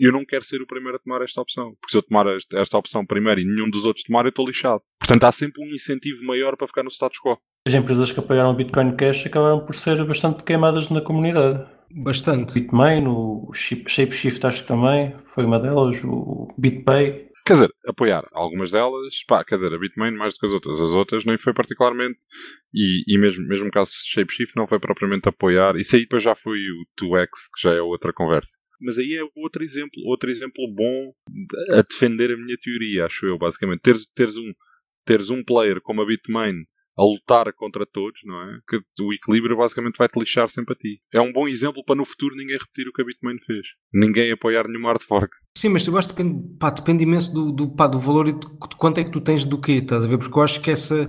eu 0.05 0.11
não 0.11 0.25
quero 0.25 0.43
ser 0.43 0.61
o 0.61 0.67
primeiro 0.67 0.97
a 0.97 0.99
tomar 0.99 1.21
esta 1.21 1.41
opção. 1.41 1.75
Porque 1.79 1.91
se 1.91 1.97
eu 1.97 2.01
tomar 2.01 2.25
esta 2.53 2.77
opção 2.77 3.05
primeiro 3.05 3.41
e 3.41 3.45
nenhum 3.45 3.69
dos 3.69 3.85
outros 3.85 4.05
tomar, 4.05 4.25
eu 4.25 4.29
estou 4.29 4.47
lixado. 4.47 4.81
Portanto, 4.99 5.23
há 5.23 5.31
sempre 5.31 5.63
um 5.63 5.73
incentivo 5.73 6.23
maior 6.25 6.57
para 6.57 6.67
ficar 6.67 6.83
no 6.83 6.89
status 6.89 7.19
quo. 7.19 7.37
As 7.67 7.73
empresas 7.73 8.11
que 8.11 8.19
apoiaram 8.19 8.51
o 8.51 8.55
Bitcoin 8.55 8.95
Cash 8.95 9.27
acabaram 9.27 9.63
por 9.65 9.75
ser 9.75 10.03
bastante 10.05 10.43
queimadas 10.43 10.89
na 10.89 11.01
comunidade. 11.01 11.69
Bastante. 11.93 12.59
Bitmain, 12.59 13.05
o 13.07 13.51
Shapeshift 13.53 14.45
acho 14.45 14.61
que 14.61 14.67
também 14.67 15.15
foi 15.25 15.45
uma 15.45 15.59
delas, 15.59 16.01
o 16.03 16.47
BitPay. 16.57 17.29
Quer 17.45 17.53
dizer, 17.53 17.73
apoiar 17.87 18.23
algumas 18.33 18.71
delas, 18.71 19.23
pá, 19.27 19.43
quer 19.43 19.55
dizer, 19.55 19.73
a 19.73 19.77
Bitmain 19.77 20.15
mais 20.15 20.33
do 20.33 20.39
que 20.39 20.45
as 20.45 20.53
outras. 20.53 20.79
As 20.79 20.91
outras 20.91 21.25
nem 21.25 21.37
foi 21.37 21.53
particularmente, 21.53 22.19
e, 22.73 23.03
e 23.07 23.17
mesmo, 23.17 23.45
mesmo 23.47 23.69
caso 23.71 23.91
Shapeshift 24.05 24.55
não 24.55 24.67
foi 24.67 24.79
propriamente 24.79 25.27
apoiar. 25.27 25.75
Isso 25.75 25.95
aí 25.95 26.03
depois 26.03 26.23
já 26.23 26.33
foi 26.33 26.57
o 26.57 26.85
2x, 27.03 27.29
que 27.53 27.61
já 27.61 27.73
é 27.73 27.81
outra 27.81 28.13
conversa. 28.13 28.60
Mas 28.81 28.97
aí 28.97 29.15
é 29.15 29.21
outro 29.35 29.63
exemplo, 29.63 30.01
outro 30.05 30.29
exemplo 30.29 30.67
bom 30.73 31.13
a 31.77 31.81
defender 31.81 32.33
a 32.33 32.37
minha 32.37 32.57
teoria, 32.61 33.05
acho 33.05 33.25
eu, 33.25 33.37
basicamente. 33.37 33.81
Teres, 33.81 34.07
teres, 34.15 34.37
um, 34.37 34.51
teres 35.05 35.29
um 35.29 35.43
player 35.43 35.79
como 35.81 36.01
a 36.01 36.05
Bitmain 36.05 36.65
a 36.97 37.03
lutar 37.03 37.51
contra 37.53 37.85
todos, 37.85 38.19
não 38.23 38.41
é? 38.41 38.59
Que 38.67 38.77
o 39.01 39.13
equilíbrio 39.13 39.57
basicamente 39.57 39.97
vai 39.97 40.07
te 40.07 40.19
lixar 40.19 40.49
sempre 40.49 40.73
a 40.73 40.77
ti. 40.77 41.01
É 41.13 41.21
um 41.21 41.31
bom 41.31 41.47
exemplo 41.47 41.83
para 41.85 41.95
no 41.95 42.05
futuro 42.05 42.35
ninguém 42.35 42.57
repetir 42.57 42.87
o 42.87 42.93
que 42.93 43.01
a 43.01 43.05
Bitmain 43.05 43.37
fez. 43.45 43.65
Ninguém 43.93 44.31
apoiar 44.31 44.67
nenhum 44.67 44.85
hard 44.85 45.01
fork. 45.01 45.33
Sim, 45.57 45.69
mas 45.69 45.85
eu 45.87 45.97
acho 45.97 46.09
que 46.09 46.15
depende, 46.15 46.57
pá, 46.59 46.69
depende 46.69 47.03
imenso 47.03 47.33
do, 47.33 47.51
do, 47.51 47.75
pá, 47.75 47.87
do 47.87 47.99
valor 47.99 48.27
e 48.27 48.33
de, 48.33 48.39
de 48.39 48.75
quanto 48.77 48.99
é 48.99 49.03
que 49.03 49.11
tu 49.11 49.21
tens 49.21 49.45
do 49.45 49.59
quê, 49.59 49.73
estás 49.73 50.03
a 50.03 50.07
ver? 50.07 50.17
Porque 50.17 50.37
eu 50.37 50.43
acho 50.43 50.61
que 50.61 50.71
essa 50.71 51.07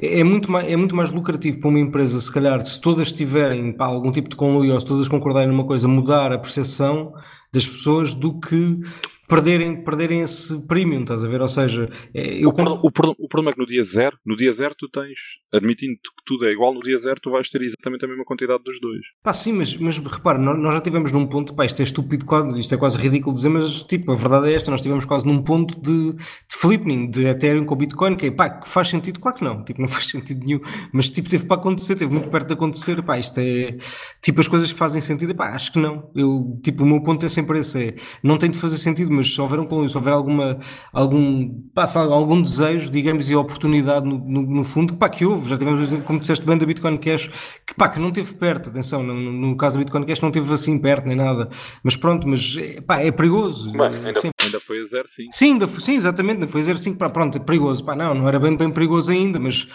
é, 0.00 0.20
é 0.20 0.24
muito, 0.24 0.50
mais, 0.50 0.68
é 0.68 0.76
muito 0.76 0.94
mais 0.94 1.10
lucrativo 1.10 1.58
para 1.60 1.68
uma 1.68 1.80
empresa, 1.80 2.20
se 2.20 2.32
calhar, 2.32 2.60
se 2.64 2.80
todas 2.80 3.12
tiverem 3.12 3.72
pá, 3.72 3.86
algum 3.86 4.12
tipo 4.12 4.28
de 4.28 4.36
conluio 4.36 4.74
ou 4.74 4.80
se 4.80 4.86
todas 4.86 5.08
concordarem 5.08 5.48
numa 5.48 5.66
coisa, 5.66 5.88
mudar 5.88 6.32
a 6.32 6.38
percepção 6.38 7.12
das 7.52 7.66
pessoas 7.66 8.14
do 8.14 8.38
que 8.38 8.80
perderem, 9.28 9.84
perderem 9.84 10.22
esse 10.22 10.66
premium, 10.66 11.02
estás 11.02 11.22
a 11.22 11.28
ver? 11.28 11.42
Ou 11.42 11.48
seja, 11.48 11.88
é, 12.14 12.42
eu 12.42 12.48
o, 12.48 12.52
quando... 12.52 12.72
o, 12.76 12.86
o, 12.86 13.28
problema 13.28 13.50
é 13.50 13.52
que 13.52 13.60
no 13.60 13.66
dia 13.66 13.82
zero, 13.82 14.16
no 14.24 14.34
dia 14.34 14.50
zero 14.50 14.74
tu 14.76 14.88
tens, 14.88 15.18
admitindo 15.52 15.96
que 15.96 16.24
tudo 16.24 16.46
é 16.46 16.52
igual, 16.52 16.72
no 16.72 16.80
dia 16.80 16.96
zero 16.98 17.20
tu 17.20 17.30
vais 17.30 17.48
ter 17.50 17.60
exatamente 17.60 18.04
a 18.06 18.08
mesma 18.08 18.24
quantidade 18.24 18.62
dos 18.64 18.80
dois. 18.80 19.02
Pá, 19.22 19.34
sim, 19.34 19.52
mas, 19.52 19.76
mas 19.76 19.98
repara, 19.98 20.38
nós 20.38 20.74
já 20.74 20.80
tivemos 20.80 21.12
num 21.12 21.26
ponto, 21.26 21.54
pá, 21.54 21.66
isto 21.66 21.80
é 21.80 21.82
estúpido, 21.82 22.24
quase, 22.24 22.58
isto 22.58 22.74
é 22.74 22.78
quase 22.78 22.96
ridículo 22.96 23.34
dizer, 23.34 23.50
mas 23.50 23.82
tipo, 23.82 24.10
a 24.10 24.16
verdade 24.16 24.48
é 24.48 24.54
esta, 24.54 24.70
nós 24.70 24.80
tivemos 24.80 25.04
quase 25.04 25.26
num 25.26 25.42
ponto 25.42 25.78
de, 25.80 26.14
de 26.14 26.56
flipping 26.56 27.10
de 27.10 27.26
Ethereum 27.26 27.66
com 27.66 27.76
Bitcoin, 27.76 28.16
que 28.16 28.26
é, 28.26 28.30
pá, 28.30 28.48
que 28.48 28.66
faz 28.66 28.88
sentido, 28.88 29.20
claro 29.20 29.36
que 29.36 29.44
não, 29.44 29.62
tipo, 29.62 29.80
não 29.82 29.88
faz 29.88 30.06
sentido 30.06 30.42
nenhum, 30.42 30.60
mas 30.90 31.10
tipo, 31.10 31.28
teve 31.28 31.44
para 31.46 31.58
acontecer, 31.58 31.96
teve 31.96 32.10
muito 32.10 32.30
perto 32.30 32.48
de 32.48 32.54
acontecer, 32.54 33.02
pá, 33.02 33.18
isto 33.18 33.38
é, 33.38 33.76
tipo, 34.22 34.40
as 34.40 34.48
coisas 34.48 34.70
fazem 34.70 35.02
sentido, 35.02 35.34
pá, 35.34 35.50
acho 35.50 35.70
que 35.70 35.78
não, 35.78 36.10
eu, 36.14 36.58
tipo, 36.64 36.82
o 36.82 36.86
meu 36.86 37.02
ponto 37.02 37.26
é 37.26 37.28
sempre 37.28 37.58
esse, 37.58 37.88
é, 37.88 37.94
não 38.22 38.38
tem 38.38 38.50
de 38.50 38.58
fazer 38.58 38.78
sentido, 38.78 39.17
mas 39.18 39.34
se 39.34 39.40
houver 39.40 39.58
um 39.58 39.88
se 39.88 39.96
houver 39.96 40.12
alguma, 40.12 40.58
algum, 40.92 41.48
passa, 41.74 41.98
algum 41.98 42.40
desejo, 42.40 42.90
digamos, 42.90 43.28
e 43.28 43.34
oportunidade 43.34 44.06
no, 44.06 44.18
no, 44.18 44.42
no 44.42 44.64
fundo, 44.64 44.96
pá, 44.96 45.08
que 45.08 45.24
houve. 45.24 45.48
Já 45.48 45.58
tivemos, 45.58 45.92
como 46.04 46.20
disseste 46.20 46.46
bem, 46.46 46.56
da 46.56 46.64
Bitcoin 46.64 46.96
Cash, 46.96 47.28
que 47.66 47.74
pá, 47.74 47.88
que 47.88 47.98
não 47.98 48.10
teve 48.10 48.32
perto, 48.34 48.70
atenção, 48.70 49.02
no, 49.02 49.14
no 49.14 49.56
caso 49.56 49.76
da 49.76 49.80
Bitcoin 49.80 50.04
Cash 50.04 50.20
não 50.20 50.30
teve 50.30 50.52
assim 50.52 50.78
perto 50.78 51.06
nem 51.06 51.16
nada. 51.16 51.48
Mas 51.82 51.96
pronto, 51.96 52.26
mas 52.26 52.56
pá, 52.86 53.00
é 53.00 53.10
perigoso. 53.10 53.72
Bem, 53.72 53.86
ainda, 53.86 54.20
ainda, 54.42 54.60
foi 54.60 54.78
a 54.78 54.84
0,5. 54.84 55.26
Sim, 55.30 55.52
ainda 55.52 55.66
foi, 55.66 55.80
sim, 55.80 55.96
exatamente, 55.96 56.36
ainda 56.36 56.48
foi 56.48 56.60
a 56.60 56.64
0,5, 56.64 56.96
pá, 56.96 57.10
pronto, 57.10 57.36
é 57.36 57.40
perigoso. 57.40 57.84
Pá, 57.84 57.96
não, 57.96 58.14
não 58.14 58.28
era 58.28 58.38
bem, 58.38 58.56
bem 58.56 58.70
perigoso 58.70 59.10
ainda, 59.10 59.38
mas 59.38 59.66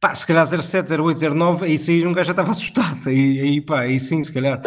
pá, 0.00 0.14
se 0.14 0.26
calhar 0.26 0.46
07, 0.46 0.92
08, 0.92 1.34
09, 1.34 1.66
aí 1.66 1.78
sim 1.78 2.06
um 2.06 2.12
gajo 2.12 2.26
já 2.26 2.32
estava 2.32 2.50
assustado. 2.50 3.08
Aí, 3.08 3.40
aí 3.40 3.60
pá, 3.60 3.80
aí 3.80 4.00
sim, 4.00 4.22
se 4.24 4.32
calhar. 4.32 4.60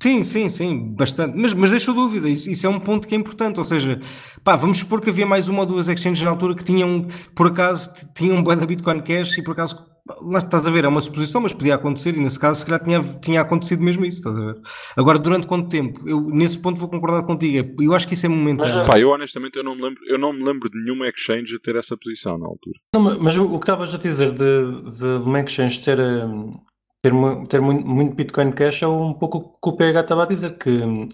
Sim, 0.00 0.22
sim, 0.22 0.48
sim, 0.48 0.94
bastante. 0.94 1.36
Mas, 1.36 1.52
mas 1.52 1.70
deixou 1.70 1.92
dúvida, 1.92 2.28
isso, 2.28 2.48
isso, 2.48 2.66
é 2.66 2.70
um 2.70 2.78
ponto 2.78 3.08
que 3.08 3.14
é 3.14 3.18
importante. 3.18 3.58
Ou 3.58 3.64
seja, 3.64 4.00
pá, 4.44 4.54
vamos 4.54 4.78
supor 4.78 5.00
que 5.00 5.10
havia 5.10 5.26
mais 5.26 5.48
uma 5.48 5.60
ou 5.60 5.66
duas 5.66 5.88
exchanges 5.88 6.22
na 6.22 6.30
altura 6.30 6.54
que 6.54 6.64
tinham, 6.64 7.08
por 7.34 7.48
acaso, 7.48 7.90
tinham 8.14 8.36
um 8.36 8.42
da 8.42 8.66
Bitcoin 8.66 9.00
Cash 9.00 9.38
e 9.38 9.42
por 9.42 9.52
acaso, 9.52 9.84
lá 10.22 10.38
estás 10.38 10.68
a 10.68 10.70
ver, 10.70 10.84
é 10.84 10.88
uma 10.88 11.00
suposição, 11.00 11.40
mas 11.40 11.52
podia 11.52 11.74
acontecer 11.74 12.16
e 12.16 12.20
nesse 12.20 12.38
caso, 12.38 12.60
se 12.60 12.66
calhar 12.66 12.82
tinha, 12.82 13.02
tinha 13.20 13.40
acontecido 13.40 13.82
mesmo 13.82 14.04
isso, 14.04 14.18
estás 14.18 14.38
a 14.38 14.40
ver? 14.40 14.56
Agora, 14.96 15.18
durante 15.18 15.48
quanto 15.48 15.68
tempo? 15.68 16.08
Eu, 16.08 16.20
nesse 16.30 16.58
ponto, 16.60 16.78
vou 16.78 16.88
concordar 16.88 17.24
contigo. 17.24 17.82
Eu 17.82 17.92
acho 17.92 18.06
que 18.06 18.14
isso 18.14 18.26
é 18.26 18.28
momentâneo. 18.28 18.76
Mas, 18.76 18.86
pá, 18.86 19.00
eu 19.00 19.10
honestamente 19.10 19.56
eu 19.56 19.64
não, 19.64 19.74
me 19.74 19.82
lembro, 19.82 20.00
eu 20.06 20.18
não 20.18 20.32
me 20.32 20.44
lembro 20.44 20.70
de 20.70 20.78
nenhuma 20.80 21.08
exchange 21.08 21.56
a 21.56 21.58
ter 21.58 21.74
essa 21.74 21.96
posição 21.96 22.38
na 22.38 22.46
altura. 22.46 22.78
Não, 22.94 23.20
mas 23.20 23.36
o, 23.36 23.46
o 23.46 23.58
que 23.58 23.64
estavas 23.64 23.92
a 23.92 23.98
dizer 23.98 24.30
de, 24.30 24.96
de 24.96 25.04
uma 25.24 25.40
exchange 25.40 25.80
ter. 25.80 25.98
Um 25.98 26.67
ter, 27.10 27.46
ter 27.48 27.60
muito, 27.60 27.86
muito 27.86 28.14
Bitcoin 28.14 28.52
Cash 28.52 28.82
é 28.82 28.86
um 28.86 29.12
pouco 29.12 29.38
o 29.38 29.42
que 29.42 29.68
o 29.68 29.76
PH 29.76 30.00
estava 30.00 30.22
a 30.24 30.26
dizer, 30.26 30.58
que 30.58 30.70
hum, 30.70 31.08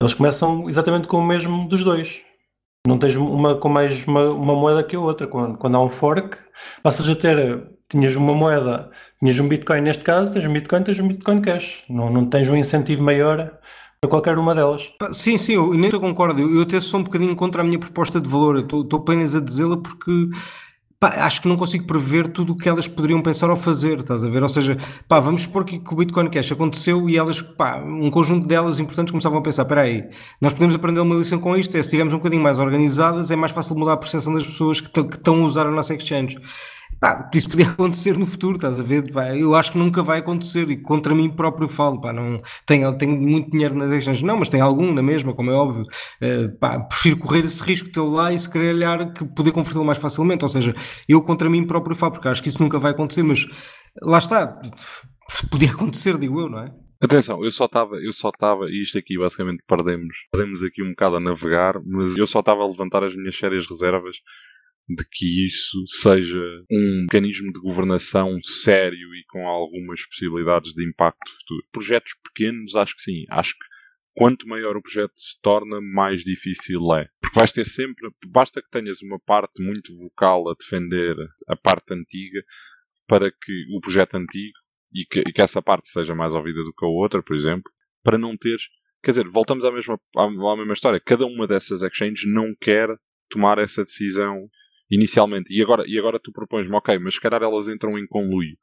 eles 0.00 0.14
começam 0.14 0.68
exatamente 0.68 1.08
com 1.08 1.18
o 1.18 1.26
mesmo 1.26 1.68
dos 1.68 1.84
dois. 1.84 2.22
Não 2.86 2.98
tens 2.98 3.14
uma 3.16 3.56
com 3.56 3.68
mais 3.68 4.06
uma, 4.06 4.30
uma 4.30 4.54
moeda 4.54 4.82
que 4.82 4.96
a 4.96 5.00
outra. 5.00 5.26
Quando, 5.26 5.58
quando 5.58 5.76
há 5.76 5.84
um 5.84 5.88
fork, 5.88 6.38
passas 6.82 7.08
a 7.08 7.14
ter, 7.14 7.68
tinhas 7.88 8.16
uma 8.16 8.32
moeda, 8.32 8.90
tinhas 9.18 9.38
um 9.38 9.48
Bitcoin 9.48 9.82
neste 9.82 10.02
caso, 10.02 10.32
tens 10.32 10.46
um 10.46 10.52
Bitcoin, 10.52 10.82
tens 10.82 10.98
um 10.98 11.08
Bitcoin 11.08 11.42
Cash. 11.42 11.82
Não, 11.90 12.10
não 12.10 12.26
tens 12.26 12.48
um 12.48 12.56
incentivo 12.56 13.02
maior 13.02 13.58
para 14.00 14.10
qualquer 14.10 14.38
uma 14.38 14.54
delas. 14.54 14.90
Sim, 15.12 15.36
sim, 15.36 15.54
eu 15.54 15.74
nem 15.74 15.90
eu 15.90 16.00
concordo. 16.00 16.40
Eu 16.40 16.62
até 16.62 16.80
sou 16.80 17.00
um 17.00 17.02
bocadinho 17.02 17.36
contra 17.36 17.60
a 17.60 17.64
minha 17.64 17.78
proposta 17.78 18.20
de 18.20 18.28
valor. 18.28 18.56
estou 18.58 18.86
apenas 18.94 19.34
a 19.34 19.40
dizê-la 19.40 19.76
porque 19.76 20.30
Pá, 21.02 21.24
acho 21.24 21.40
que 21.40 21.48
não 21.48 21.56
consigo 21.56 21.86
prever 21.86 22.28
tudo 22.28 22.52
o 22.52 22.56
que 22.56 22.68
elas 22.68 22.86
poderiam 22.86 23.22
pensar 23.22 23.48
ou 23.48 23.56
fazer, 23.56 24.00
estás 24.00 24.22
a 24.22 24.28
ver? 24.28 24.42
Ou 24.42 24.48
seja, 24.50 24.76
pá, 25.08 25.18
vamos 25.18 25.42
supor 25.44 25.64
que, 25.64 25.80
o 25.82 25.96
Bitcoin 25.96 26.28
Cash 26.28 26.52
aconteceu 26.52 27.08
e 27.08 27.16
elas, 27.16 27.40
pá, 27.40 27.78
um 27.78 28.10
conjunto 28.10 28.46
delas 28.46 28.78
importantes 28.78 29.10
começavam 29.10 29.38
a 29.38 29.42
pensar, 29.42 29.62
espera 29.62 29.80
aí, 29.80 30.10
nós 30.42 30.52
podemos 30.52 30.74
aprender 30.76 31.00
uma 31.00 31.14
lição 31.14 31.38
com 31.38 31.56
isto, 31.56 31.70
é 31.70 31.82
se 31.82 31.86
estivermos 31.86 32.12
um 32.12 32.18
bocadinho 32.18 32.42
mais 32.42 32.58
organizadas, 32.58 33.30
é 33.30 33.36
mais 33.36 33.50
fácil 33.50 33.76
mudar 33.76 33.94
a 33.94 33.96
percepção 33.96 34.34
das 34.34 34.44
pessoas 34.44 34.82
que 34.82 35.00
estão 35.00 35.42
a 35.42 35.46
usar 35.46 35.66
a 35.66 35.70
nossa 35.70 35.94
exchange. 35.94 36.38
Pá, 37.00 37.30
isso 37.34 37.48
podia 37.48 37.66
acontecer 37.70 38.18
no 38.18 38.26
futuro, 38.26 38.56
estás 38.56 38.78
a 38.78 38.82
ver? 38.82 39.10
Pá, 39.10 39.34
eu 39.34 39.54
acho 39.54 39.72
que 39.72 39.78
nunca 39.78 40.02
vai 40.02 40.18
acontecer 40.18 40.70
e 40.70 40.76
contra 40.76 41.14
mim 41.14 41.30
próprio 41.30 41.68
falo, 41.68 42.00
pá, 42.00 42.12
não, 42.12 42.36
tenho, 42.66 42.96
tenho 42.98 43.18
muito 43.18 43.50
dinheiro 43.50 43.74
nas 43.74 43.90
exchanges, 43.90 44.22
não, 44.22 44.36
mas 44.36 44.50
tem 44.50 44.60
algum 44.60 44.92
na 44.92 45.02
mesma, 45.02 45.32
como 45.32 45.50
é 45.50 45.54
óbvio. 45.54 45.84
Uh, 46.22 46.56
pá, 46.58 46.78
prefiro 46.78 47.16
correr 47.16 47.44
esse 47.44 47.62
risco 47.62 47.90
de 47.90 48.00
lá 48.00 48.32
e 48.32 48.38
se 48.38 48.50
calhar 48.50 49.12
que 49.14 49.24
poder 49.24 49.52
convertê-lo 49.52 49.84
mais 49.84 49.98
facilmente, 49.98 50.44
ou 50.44 50.48
seja, 50.48 50.74
eu 51.08 51.22
contra 51.22 51.48
mim 51.48 51.66
próprio 51.66 51.96
falo, 51.96 52.12
porque 52.12 52.28
acho 52.28 52.42
que 52.42 52.50
isso 52.50 52.62
nunca 52.62 52.78
vai 52.78 52.92
acontecer, 52.92 53.22
mas 53.22 53.46
lá 54.02 54.18
está, 54.18 54.60
podia 55.50 55.70
acontecer, 55.72 56.18
digo 56.18 56.38
eu, 56.40 56.48
não 56.50 56.58
é? 56.60 56.70
Atenção, 57.02 57.42
eu 57.42 57.50
só 57.50 57.64
estava, 57.64 57.96
eu 57.96 58.12
só 58.12 58.28
estava, 58.28 58.66
e 58.68 58.82
isto 58.82 58.98
aqui 58.98 59.16
basicamente 59.16 59.64
perdemos, 59.66 60.14
perdemos 60.30 60.62
aqui 60.62 60.82
um 60.82 60.90
bocado 60.90 61.16
a 61.16 61.20
navegar, 61.20 61.80
mas 61.82 62.14
eu 62.14 62.26
só 62.26 62.40
estava 62.40 62.60
a 62.60 62.66
levantar 62.66 63.02
as 63.02 63.16
minhas 63.16 63.38
sérias 63.38 63.66
reservas 63.66 64.16
de 64.94 65.04
que 65.08 65.46
isso 65.46 65.84
seja 65.88 66.64
um 66.70 67.02
mecanismo 67.02 67.52
de 67.52 67.60
governação 67.60 68.38
sério 68.42 69.14
e 69.14 69.24
com 69.28 69.46
algumas 69.46 70.04
possibilidades 70.06 70.72
de 70.74 70.84
impacto 70.84 71.30
futuro. 71.38 71.62
Projetos 71.72 72.12
pequenos, 72.24 72.74
acho 72.74 72.96
que 72.96 73.02
sim. 73.02 73.24
Acho 73.30 73.52
que 73.52 73.64
quanto 74.14 74.48
maior 74.48 74.76
o 74.76 74.82
projeto 74.82 75.12
se 75.16 75.40
torna, 75.40 75.80
mais 75.80 76.24
difícil 76.24 76.80
é. 76.94 77.08
Porque 77.20 77.38
vais 77.38 77.52
ter 77.52 77.66
sempre, 77.66 78.10
basta 78.26 78.60
que 78.60 78.70
tenhas 78.70 79.00
uma 79.00 79.18
parte 79.20 79.62
muito 79.62 79.96
vocal 79.96 80.48
a 80.48 80.54
defender 80.54 81.16
a 81.48 81.54
parte 81.54 81.94
antiga 81.94 82.42
para 83.06 83.30
que 83.30 83.64
o 83.76 83.80
projeto 83.80 84.16
antigo 84.16 84.58
e 84.92 85.04
que, 85.04 85.20
e 85.20 85.32
que 85.32 85.42
essa 85.42 85.62
parte 85.62 85.88
seja 85.88 86.14
mais 86.14 86.34
ouvida 86.34 86.62
do 86.64 86.72
que 86.72 86.84
a 86.84 86.88
outra, 86.88 87.22
por 87.22 87.36
exemplo, 87.36 87.70
para 88.02 88.18
não 88.18 88.36
teres. 88.36 88.64
Quer 89.02 89.12
dizer, 89.12 89.28
voltamos 89.28 89.64
à 89.64 89.70
mesma, 89.70 89.98
à, 90.16 90.24
à 90.24 90.56
mesma 90.56 90.74
história. 90.74 91.00
Cada 91.00 91.24
uma 91.26 91.46
dessas 91.46 91.82
exchanges 91.82 92.26
não 92.26 92.54
quer 92.60 92.88
tomar 93.30 93.58
essa 93.58 93.84
decisão 93.84 94.48
inicialmente. 94.90 95.52
E 95.52 95.62
agora, 95.62 95.84
e 95.86 95.98
agora 95.98 96.18
tu 96.22 96.32
propões-me, 96.32 96.74
ok, 96.74 96.98
mas 96.98 97.14
se 97.14 97.20
calhar 97.20 97.42
elas 97.42 97.68
entram 97.68 97.98
em 97.98 98.06
conluio. 98.06 98.56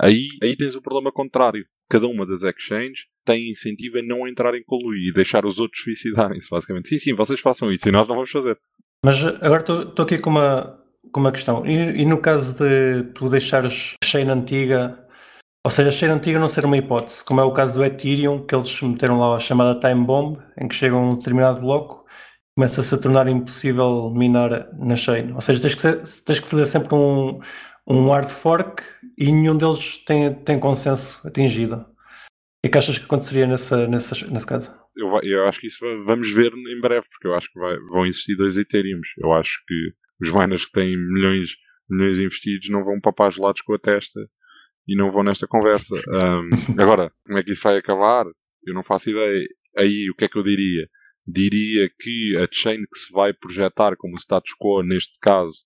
Aí, 0.00 0.28
aí 0.42 0.56
tens 0.56 0.74
o 0.74 0.82
problema 0.82 1.12
contrário. 1.12 1.64
Cada 1.88 2.06
uma 2.06 2.24
das 2.24 2.42
exchanges 2.42 3.00
tem 3.24 3.50
incentivo 3.50 3.98
a 3.98 4.02
não 4.02 4.26
entrar 4.26 4.54
em 4.54 4.64
conluio 4.64 5.08
e 5.08 5.12
deixar 5.12 5.44
os 5.44 5.58
outros 5.58 5.82
suicidarem-se, 5.82 6.48
basicamente. 6.50 6.88
Sim, 6.88 6.98
sim, 6.98 7.14
vocês 7.14 7.40
façam 7.40 7.70
isso 7.72 7.88
e 7.88 7.92
nós 7.92 8.08
não 8.08 8.14
vamos 8.14 8.30
fazer. 8.30 8.56
Mas 9.04 9.22
agora 9.24 9.60
estou 9.60 10.04
aqui 10.04 10.18
com 10.18 10.30
uma, 10.30 10.78
com 11.12 11.20
uma 11.20 11.32
questão. 11.32 11.66
E, 11.66 12.02
e, 12.02 12.04
no 12.04 12.18
caso 12.18 12.56
de 12.58 13.04
tu 13.12 13.28
deixares 13.28 13.94
chain 14.04 14.28
antiga, 14.28 15.06
ou 15.64 15.70
seja, 15.70 15.90
chain 15.90 16.10
antiga 16.10 16.38
não 16.38 16.48
ser 16.48 16.64
uma 16.64 16.76
hipótese, 16.76 17.24
como 17.24 17.40
é 17.40 17.44
o 17.44 17.52
caso 17.52 17.78
do 17.78 17.84
Ethereum, 17.84 18.46
que 18.46 18.54
eles 18.54 18.80
meteram 18.82 19.18
lá 19.18 19.36
a 19.36 19.40
chamada 19.40 19.80
Time 19.80 20.04
Bomb, 20.04 20.38
em 20.58 20.68
que 20.68 20.74
chega 20.74 20.96
um 20.96 21.14
determinado 21.14 21.60
bloco, 21.60 21.99
começa-se 22.60 22.94
a 22.94 22.98
tornar 22.98 23.26
impossível 23.26 24.12
minar 24.14 24.68
na 24.74 24.94
chain. 24.94 25.32
Ou 25.32 25.40
seja, 25.40 25.62
tens 25.62 25.74
que, 25.74 25.80
ser, 25.80 25.96
tens 26.26 26.40
que 26.40 26.46
fazer 26.46 26.66
sempre 26.66 26.94
um, 26.94 27.40
um 27.86 28.10
hard 28.10 28.28
fork 28.28 28.82
e 29.16 29.32
nenhum 29.32 29.56
deles 29.56 30.04
tem, 30.04 30.34
tem 30.34 30.60
consenso 30.60 31.26
atingido. 31.26 31.76
O 31.76 32.62
que 32.62 32.66
é 32.66 32.68
que 32.68 32.76
achas 32.76 32.98
que 32.98 33.06
aconteceria 33.06 33.46
nessa, 33.46 33.88
nessa, 33.88 34.30
nesse 34.30 34.46
caso? 34.46 34.76
Eu, 34.94 35.08
eu 35.22 35.48
acho 35.48 35.58
que 35.58 35.68
isso 35.68 35.78
vamos 36.04 36.30
ver 36.30 36.52
em 36.52 36.78
breve, 36.82 37.06
porque 37.10 37.28
eu 37.28 37.34
acho 37.34 37.50
que 37.50 37.58
vai, 37.58 37.78
vão 37.88 38.04
existir 38.04 38.36
dois 38.36 38.58
Ethereums. 38.58 39.08
Eu 39.16 39.32
acho 39.32 39.62
que 39.66 39.92
os 40.20 40.30
miners 40.30 40.66
que 40.66 40.72
têm 40.72 40.98
milhões, 40.98 41.56
milhões 41.88 42.18
investidos 42.18 42.68
não 42.68 42.84
vão 42.84 43.00
papar 43.00 43.32
gelados 43.32 43.62
com 43.62 43.72
a 43.72 43.78
testa 43.78 44.20
e 44.86 44.94
não 44.94 45.10
vão 45.10 45.22
nesta 45.22 45.46
conversa. 45.46 45.94
Um, 46.12 46.78
agora, 46.78 47.10
como 47.24 47.38
é 47.38 47.42
que 47.42 47.52
isso 47.52 47.62
vai 47.62 47.78
acabar? 47.78 48.26
Eu 48.66 48.74
não 48.74 48.82
faço 48.82 49.08
ideia. 49.08 49.48
Aí, 49.78 50.10
o 50.10 50.14
que 50.14 50.26
é 50.26 50.28
que 50.28 50.36
eu 50.36 50.42
diria? 50.42 50.86
Diria 51.32 51.90
que 51.98 52.36
a 52.36 52.48
chain 52.50 52.84
que 52.90 52.98
se 52.98 53.12
vai 53.12 53.32
projetar 53.32 53.96
como 53.96 54.18
status 54.18 54.54
quo, 54.58 54.82
neste 54.82 55.18
caso, 55.20 55.64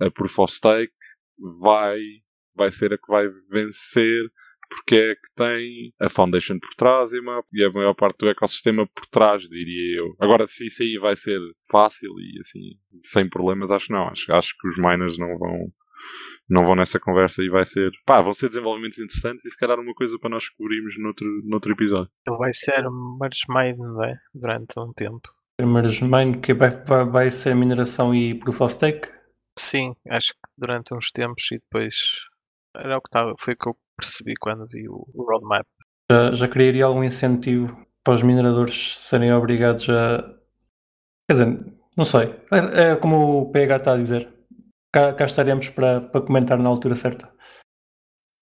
a 0.00 0.10
Proof 0.10 0.38
of 0.38 0.52
Stake, 0.52 0.92
vai, 1.60 2.00
vai 2.54 2.72
ser 2.72 2.92
a 2.92 2.98
que 2.98 3.06
vai 3.08 3.28
vencer 3.50 4.30
porque 4.70 4.94
é 4.94 5.14
que 5.16 5.34
tem 5.36 5.92
a 6.00 6.08
Foundation 6.08 6.58
por 6.60 6.70
trás 6.76 7.10
e, 7.12 7.18
a 7.18 7.72
maior 7.72 7.94
parte 7.94 8.18
do 8.18 8.28
ecossistema 8.28 8.86
por 8.86 9.04
trás, 9.06 9.42
diria 9.42 9.98
eu. 9.98 10.14
Agora, 10.20 10.46
se 10.46 10.66
isso 10.66 10.82
aí 10.82 10.96
vai 10.96 11.16
ser 11.16 11.40
fácil 11.68 12.08
e 12.20 12.38
assim, 12.38 12.78
sem 13.00 13.28
problemas, 13.28 13.72
acho 13.72 13.92
não. 13.92 14.08
Acho, 14.08 14.32
acho 14.32 14.54
que 14.56 14.68
os 14.68 14.78
miners 14.78 15.18
não 15.18 15.36
vão, 15.38 15.72
não 16.50 16.66
vão 16.66 16.74
nessa 16.74 16.98
conversa 16.98 17.42
e 17.42 17.48
vai 17.48 17.64
ser. 17.64 17.90
Pá, 18.04 18.20
vão 18.20 18.32
ser 18.32 18.48
desenvolvimentos 18.48 18.98
interessantes 18.98 19.44
e 19.44 19.50
se 19.50 19.56
calhar 19.56 19.78
uma 19.78 19.94
coisa 19.94 20.18
para 20.18 20.30
nós 20.30 20.42
descobrirmos 20.42 20.94
noutro, 20.98 21.26
noutro 21.44 21.72
episódio. 21.72 22.10
Ele 22.26 22.36
vai 22.36 22.52
ser 22.52 22.82
merge 23.20 23.44
não 23.78 24.04
é? 24.04 24.18
Durante 24.34 24.78
um 24.78 24.92
tempo. 24.92 25.28
Merge 25.62 26.04
que 26.42 26.54
vai, 26.54 26.70
vai, 26.84 27.04
vai 27.04 27.30
ser 27.30 27.54
mineração 27.54 28.14
e 28.14 28.34
proof 28.34 28.60
of 28.62 28.74
stake? 28.74 29.08
Sim, 29.58 29.94
acho 30.08 30.32
que 30.32 30.50
durante 30.56 30.94
uns 30.94 31.10
tempos 31.10 31.46
e 31.52 31.58
depois 31.58 31.94
era 32.74 32.96
o 32.96 33.00
que 33.00 33.08
estava, 33.08 33.34
foi 33.38 33.54
o 33.54 33.56
que 33.56 33.68
eu 33.68 33.76
percebi 33.96 34.34
quando 34.40 34.66
vi 34.66 34.88
o, 34.88 35.06
o 35.12 35.22
roadmap. 35.22 35.66
Já, 36.10 36.32
já 36.32 36.48
criaria 36.48 36.84
algum 36.84 37.04
incentivo 37.04 37.86
para 38.02 38.14
os 38.14 38.22
mineradores 38.22 38.98
serem 38.98 39.32
obrigados 39.32 39.88
a. 39.88 40.22
Quer 41.28 41.34
dizer, 41.34 41.72
não 41.96 42.04
sei. 42.04 42.34
É, 42.50 42.92
é 42.92 42.96
como 42.96 43.42
o 43.42 43.52
PH 43.52 43.76
está 43.76 43.92
a 43.92 43.96
dizer. 43.96 44.39
Cá, 44.92 45.12
cá 45.12 45.24
estaremos 45.24 45.68
para, 45.68 46.00
para 46.00 46.20
comentar 46.20 46.58
na 46.58 46.68
altura 46.68 46.94
certa. 46.94 47.30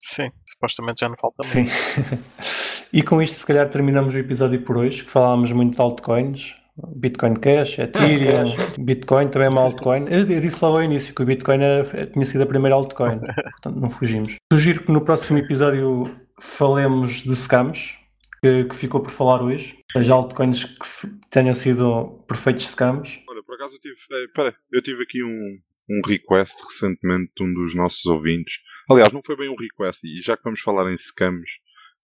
Sim, 0.03 0.31
supostamente 0.49 1.01
já 1.01 1.09
não 1.09 1.17
falta 1.17 1.37
muito. 1.45 1.71
Sim. 1.71 2.19
e 2.93 3.03
com 3.03 3.21
isto, 3.21 3.35
se 3.35 3.47
calhar, 3.47 3.69
terminamos 3.69 4.15
o 4.15 4.19
episódio 4.19 4.63
por 4.63 4.79
hoje, 4.79 5.05
que 5.05 5.11
falámos 5.11 5.53
muito 5.53 5.75
de 5.75 5.81
altcoins. 5.81 6.57
Bitcoin 6.95 7.35
Cash, 7.35 7.81
Ethereum, 7.81 8.55
Bitcoin 8.79 9.29
também 9.29 9.49
é 9.49 9.51
uma 9.51 9.63
altcoin. 9.63 10.07
Eu, 10.09 10.25
disse 10.25 10.63
logo 10.63 10.77
ao 10.77 10.83
início 10.83 11.15
que 11.15 11.23
o 11.23 11.27
Bitcoin 11.27 11.61
era, 11.61 12.07
tinha 12.07 12.25
sido 12.25 12.43
a 12.43 12.47
primeira 12.47 12.77
altcoin, 12.77 13.19
portanto 13.51 13.81
não 13.81 13.91
fugimos. 13.91 14.37
Sugiro 14.53 14.85
que 14.85 14.93
no 14.93 15.05
próximo 15.05 15.39
episódio 15.39 16.09
falemos 16.41 17.23
de 17.23 17.35
scams, 17.35 17.97
que, 18.41 18.65
que 18.65 18.77
ficou 18.77 19.01
por 19.01 19.11
falar 19.11 19.43
hoje, 19.43 19.77
seja 19.93 20.15
altcoins 20.15 20.65
que 20.65 20.87
se, 20.87 21.21
tenham 21.31 21.55
sido 21.55 22.25
perfeitos 22.29 22.69
scams. 22.69 23.21
Olha, 23.29 23.43
por 23.43 23.57
acaso 23.57 23.75
eu 23.75 23.81
tive, 23.81 23.97
é, 24.13 24.27
pera, 24.33 24.55
eu 24.73 24.81
tive 24.81 25.03
aqui 25.03 25.25
um, 25.25 25.59
um 25.89 26.01
request 26.07 26.63
recentemente 26.65 27.33
de 27.37 27.45
um 27.45 27.53
dos 27.53 27.75
nossos 27.75 28.05
ouvintes. 28.07 28.55
Aliás, 28.91 29.13
não 29.13 29.23
foi 29.23 29.37
bem 29.37 29.49
um 29.49 29.57
request, 29.57 30.07
e 30.07 30.21
já 30.23 30.37
que 30.37 30.45
vamos 30.45 30.61
falar 30.61 30.91
em 30.93 30.97
scams, 30.97 31.51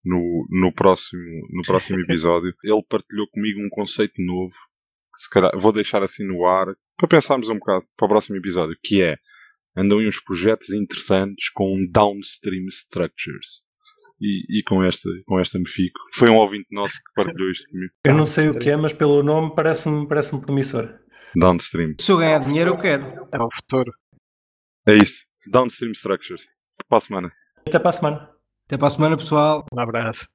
no, 0.03 0.47
no, 0.49 0.71
próximo, 0.71 1.23
no 1.51 1.61
próximo 1.63 1.99
episódio, 2.01 2.53
ele 2.63 2.83
partilhou 2.87 3.27
comigo 3.29 3.59
um 3.59 3.69
conceito 3.69 4.21
novo, 4.21 4.55
que 5.13 5.21
se 5.21 5.29
calhar 5.29 5.51
vou 5.57 5.71
deixar 5.71 6.01
assim 6.03 6.23
no 6.25 6.45
ar, 6.45 6.67
para 6.97 7.07
pensarmos 7.07 7.49
um 7.49 7.59
bocado 7.59 7.85
para 7.95 8.05
o 8.05 8.09
próximo 8.09 8.37
episódio, 8.37 8.77
que 8.81 9.01
é 9.01 9.17
andam 9.75 9.99
aí 9.99 10.07
uns 10.07 10.19
projetos 10.19 10.71
interessantes 10.71 11.49
com 11.49 11.85
downstream 11.91 12.65
structures. 12.67 13.67
E, 14.19 14.59
e, 14.59 14.63
com, 14.63 14.83
esta, 14.83 15.07
com 15.27 15.39
esta 15.39 15.59
me 15.59 15.69
fico. 15.69 15.99
Foi 16.15 16.27
um 16.27 16.37
ouvinte 16.37 16.65
nosso 16.71 16.95
que 16.95 17.13
partilhou 17.15 17.51
isto 17.51 17.69
comigo. 17.69 17.91
Eu 18.03 18.15
não 18.15 18.25
sei 18.25 18.49
o 18.49 18.57
que 18.57 18.67
é, 18.67 18.75
mas 18.75 18.91
pelo 18.91 19.21
nome 19.21 19.53
parece-me 19.55 20.07
parece 20.07 20.41
promissor. 20.41 20.99
Downstream. 21.35 21.95
Se 21.99 22.11
eu 22.11 22.17
ganhar 22.17 22.39
dinheiro, 22.39 22.71
eu 22.71 22.77
quero. 22.77 23.27
É 23.31 23.41
o 23.41 23.49
futuro. 23.55 23.91
É 24.87 24.93
isso. 24.93 25.25
Downstream 25.47 25.91
Structures. 25.91 26.47
Para 26.87 26.97
a 26.97 27.01
semana. 27.01 27.31
Até 27.65 27.79
para 27.79 27.89
a 27.89 27.93
semana. 27.93 28.29
Até 28.65 28.77
para 28.77 28.87
a 28.87 28.91
semana, 28.91 29.17
pessoal. 29.17 29.65
Um 29.73 29.79
abraço. 29.79 30.25